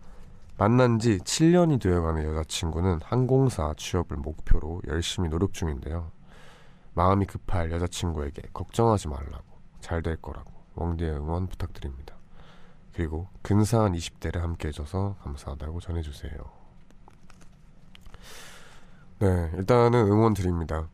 만난 0.60 1.00
지 1.00 1.20
7년이 1.20 1.80
되어가는 1.82 2.22
여자친구는 2.22 3.00
항공사 3.02 3.74
취업을 3.78 4.18
목표로 4.18 4.82
열심히 4.90 5.30
노력 5.30 5.54
중인데요. 5.54 6.12
마음이 6.96 7.26
급할 7.28 7.72
여자친구에게 7.72 8.42
걱정하지 8.52 9.08
말라고 9.08 9.46
잘 9.80 10.02
될 10.02 10.18
거라고 10.18 10.52
웡디의 10.76 11.12
응원 11.12 11.48
부탁드립니다. 11.48 12.14
그리고 12.92 13.30
근사한 13.42 13.94
20대를 13.94 14.40
함께 14.40 14.68
해줘서 14.68 15.16
감사하다고 15.24 15.80
전해주세요. 15.80 16.34
네, 19.20 19.52
일단은 19.56 20.08
응원 20.12 20.34
드립니다. 20.34 20.90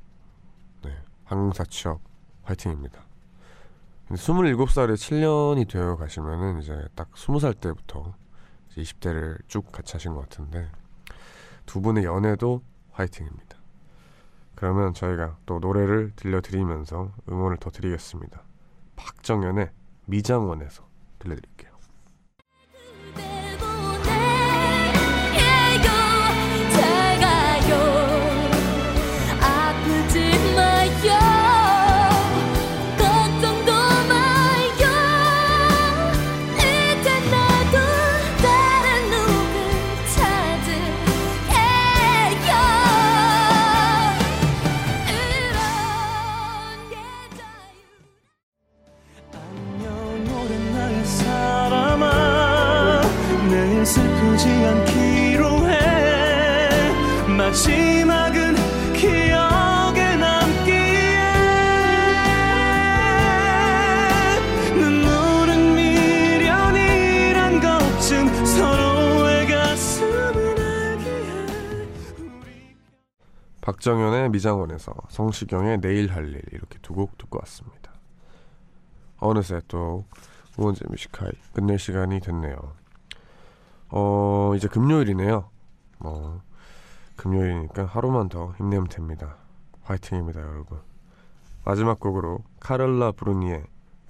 네, 0.84 0.96
항공사 1.24 1.64
취업 1.64 2.02
화이팅입니다. 2.44 3.04
27살에 4.12 4.94
7년이 4.94 5.68
되어 5.68 5.96
가시면은 5.96 6.62
이제 6.62 6.88
딱 6.94 7.12
20살 7.14 7.60
때부터 7.60 8.14
20대를 8.78 9.40
쭉 9.48 9.72
같이 9.72 9.94
하신 9.94 10.14
것 10.14 10.22
같은데 10.22 10.70
두 11.66 11.82
분의 11.82 12.04
연애도 12.06 12.62
화이팅입니다. 12.92 13.58
그러면 14.56 14.94
저희가 14.94 15.38
또 15.46 15.60
노래를 15.60 16.14
들려드리면서 16.16 17.12
응원을 17.30 17.58
더 17.58 17.70
드리겠습니다. 17.70 18.42
박정현의 18.96 19.72
미장원에서 20.06 20.88
들려드릴게요. 21.20 21.75
박정현의 73.62 74.30
미장원에서 74.32 74.94
성시경의 75.10 75.80
내일 75.80 76.12
할 76.12 76.26
일 76.28 76.42
이렇게 76.52 76.78
두 76.82 76.94
곡 76.94 77.18
듣고 77.18 77.40
왔습니다. 77.40 77.94
어느새 79.18 79.62
또 79.68 80.06
우원재 80.58 80.86
뮤지카이 80.90 81.32
끝낼 81.54 81.80
시간이 81.80 82.20
됐네요. 82.20 82.56
어 83.90 84.54
이제 84.56 84.68
금요일이네요. 84.68 85.50
뭐 86.00 86.42
금요일이니까 87.16 87.86
하루만 87.86 88.30
더 88.30 88.54
힘내면 88.58 88.88
됩니다. 88.88 89.38
화이팅입니다, 89.84 90.42
여러분. 90.42 90.80
마지막 91.64 92.00
곡으로 92.00 92.44
카를라 92.60 93.14
브루니의 93.14 93.66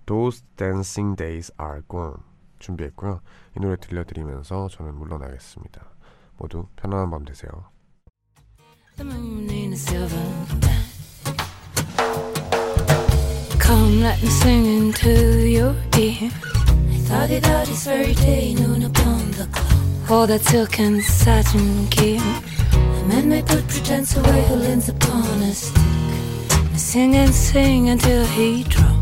Those 0.06 0.43
Dancing 0.56 1.16
Days 1.16 1.51
Are 1.60 1.82
Gone 1.89 2.16
준비했고요. 2.60 3.22
이 3.58 3.60
노래 3.60 3.76
들려드리면서 3.78 4.68
저는 4.70 4.95
물러나겠습니다. 4.95 5.86
모두 6.38 6.68
편안한 6.76 7.10
밤 7.10 7.24
되세요. 7.26 7.49
The 8.97 9.10
moon 9.10 9.49
in 9.49 9.72
a 9.72 9.78
silver 9.78 10.22
Come, 13.60 14.01
let 14.01 14.22
me 14.22 14.30
sing 14.30 14.66
into 14.66 15.10
your 15.47 15.76
ear. 15.97 16.30
I 16.30 16.97
thought 17.08 17.32
it 17.32 17.47
out 17.47 17.66
this 17.66 17.86
very 17.86 18.14
day, 18.14 18.53
noon 18.53 18.84
upon 18.84 19.32
the 19.32 19.47
clock. 19.51 20.12
All 20.12 20.28
that 20.28 20.41
silk 20.41 20.80
and 20.80 21.01
satin 21.03 21.88
gear. 21.89 22.22
A 23.06 23.08
man 23.08 23.30
may 23.30 23.43
put 23.43 23.68
pretense 23.68 24.18
away 24.18 24.45
who 24.47 24.56
leans 24.56 24.89
upon 24.89 25.43
a 25.43 25.53
stick. 25.53 25.78
I 26.74 26.76
sing 26.76 27.16
and 27.16 27.32
sing 27.32 27.89
until 27.89 28.26
he 28.26 28.64
drop. 28.64 28.80
Whether 28.80 28.82
to 28.82 28.89
make 28.89 28.95